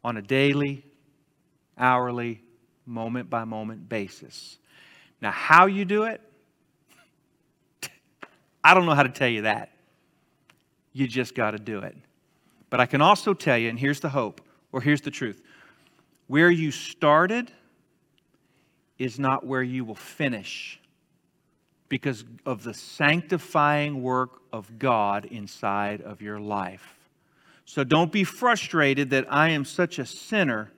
on 0.05 0.17
a 0.17 0.21
daily, 0.21 0.85
hourly, 1.79 2.39
moment 2.85 3.27
by 3.27 3.43
moment 3.43 3.89
basis. 3.89 4.59
Now, 5.19 5.31
how 5.31 5.65
you 5.65 5.83
do 5.83 6.03
it, 6.03 6.21
I 8.63 8.75
don't 8.75 8.85
know 8.85 8.93
how 8.93 9.01
to 9.01 9.09
tell 9.09 9.27
you 9.27 9.41
that. 9.41 9.71
You 10.93 11.07
just 11.07 11.33
got 11.33 11.51
to 11.51 11.57
do 11.57 11.79
it. 11.79 11.95
But 12.69 12.79
I 12.79 12.85
can 12.85 13.01
also 13.01 13.33
tell 13.33 13.57
you, 13.57 13.67
and 13.67 13.79
here's 13.79 13.99
the 13.99 14.09
hope, 14.09 14.41
or 14.71 14.79
here's 14.79 15.01
the 15.01 15.09
truth 15.09 15.41
where 16.27 16.51
you 16.51 16.69
started 16.69 17.51
is 18.99 19.17
not 19.17 19.43
where 19.43 19.63
you 19.63 19.83
will 19.83 19.95
finish 19.95 20.79
because 21.89 22.23
of 22.45 22.61
the 22.61 22.75
sanctifying 22.75 24.03
work 24.03 24.39
of 24.53 24.77
God 24.77 25.25
inside 25.25 26.01
of 26.01 26.21
your 26.21 26.39
life. 26.39 27.04
So 27.65 27.83
don't 27.83 28.11
be 28.11 28.23
frustrated 28.23 29.09
that 29.09 29.25
I 29.31 29.49
am 29.49 29.65
such 29.65 29.99
a 29.99 30.05
sinner. 30.05 30.71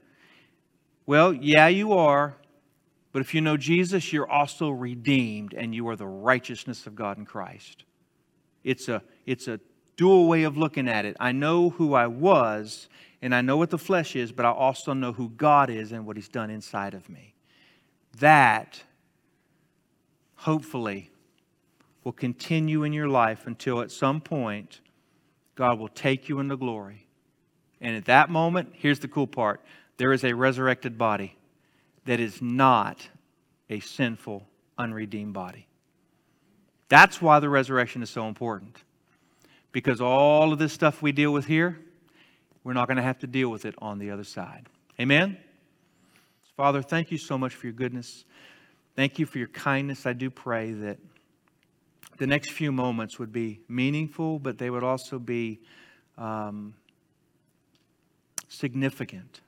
Well, 1.06 1.34
yeah, 1.34 1.68
you 1.68 1.94
are. 1.94 2.36
But 3.12 3.22
if 3.22 3.34
you 3.34 3.42
know 3.42 3.58
Jesus, 3.58 4.14
you're 4.14 4.30
also 4.30 4.70
redeemed 4.70 5.54
and 5.54 5.74
you 5.74 5.88
are 5.90 5.96
the 5.96 6.08
righteousness 6.08 6.88
of 6.88 6.96
God 6.96 7.18
in 7.18 7.26
Christ. 7.26 7.84
It's 8.64 8.88
a, 8.90 9.02
it's 9.26 9.48
a 9.48 9.60
dual 9.96 10.28
way 10.28 10.44
of 10.44 10.58
looking 10.58 10.88
at 10.88 11.06
it. 11.06 11.18
I 11.20 11.32
know 11.32 11.72
who 11.72 11.94
I 11.94 12.08
was 12.08 12.88
and 13.22 13.34
I 13.34 13.42
know 13.42 13.58
what 13.58 13.70
the 13.70 13.78
flesh 13.78 14.16
is, 14.16 14.32
but 14.32 14.46
I 14.46 14.52
also 14.52 14.94
know 14.94 15.12
who 15.12 15.30
God 15.30 15.70
is 15.70 15.92
and 15.92 16.06
what 16.06 16.16
He's 16.16 16.30
done 16.30 16.50
inside 16.50 16.94
of 16.94 17.10
me. 17.10 17.34
That, 18.20 18.84
hopefully, 20.36 21.10
will 22.04 22.12
continue 22.12 22.84
in 22.84 22.94
your 22.94 23.08
life 23.08 23.48
until 23.48 23.82
at 23.82 23.92
some 23.92 24.22
point 24.22 24.82
God 25.58 25.80
will 25.80 25.90
take 25.90 26.30
you 26.30 26.40
into 26.40 26.56
glory. 26.56 27.08
And 27.82 27.96
at 27.96 28.06
that 28.06 28.30
moment, 28.30 28.70
here's 28.74 29.00
the 29.00 29.08
cool 29.08 29.28
part 29.28 29.60
there 29.98 30.14
is 30.14 30.24
a 30.24 30.34
resurrected 30.34 30.98
body 30.98 31.36
that 32.06 32.20
is 32.20 32.42
not 32.42 33.10
a 33.70 33.80
sinful, 33.80 34.48
unredeemed 34.78 35.34
body. 35.34 35.68
That's 36.90 37.22
why 37.22 37.40
the 37.40 37.50
resurrection 37.50 38.02
is 38.02 38.10
so 38.10 38.28
important. 38.28 38.78
Because 39.72 40.00
all 40.00 40.54
of 40.54 40.60
this 40.60 40.72
stuff 40.72 41.02
we 41.02 41.12
deal 41.12 41.34
with 41.34 41.46
here, 41.46 41.78
we're 42.64 42.74
not 42.74 42.88
going 42.88 42.98
to 42.98 43.04
have 43.04 43.20
to 43.20 43.28
deal 43.28 43.50
with 43.50 43.66
it 43.66 43.76
on 43.80 44.00
the 44.00 44.12
other 44.12 44.24
side. 44.24 44.68
Amen? 45.00 45.38
Father, 46.56 46.82
thank 46.82 47.12
you 47.12 47.18
so 47.18 47.38
much 47.38 47.56
for 47.56 47.68
your 47.68 47.74
goodness. 47.74 48.26
Thank 48.96 49.20
you 49.20 49.26
for 49.26 49.38
your 49.38 49.50
kindness. 49.50 50.06
I 50.06 50.14
do 50.14 50.30
pray 50.30 50.72
that 50.72 50.98
the 52.18 52.28
next 52.28 52.52
few 52.52 52.72
moments 52.72 53.20
would 53.20 53.32
be 53.32 53.62
meaningful, 53.68 54.40
but 54.40 54.58
they 54.58 54.70
would 54.70 54.84
also 54.84 55.20
be 55.20 55.60
um, 56.18 56.74
significant. 58.48 59.42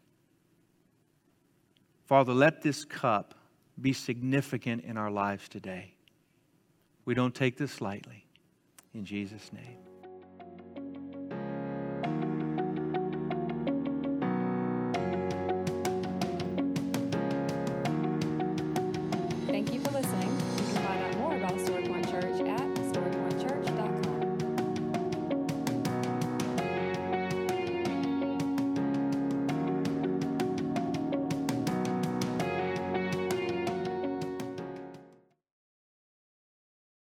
Father, 2.05 2.33
let 2.33 2.61
this 2.61 2.85
cup 2.85 3.35
be 3.79 3.93
significant 3.93 4.83
in 4.83 4.97
our 4.97 5.11
lives 5.11 5.47
today. 5.47 5.93
We 7.05 7.13
don't 7.13 7.33
take 7.33 7.57
this 7.57 7.81
lightly. 7.81 8.25
In 8.93 9.05
Jesus' 9.05 9.51
name. 9.53 9.88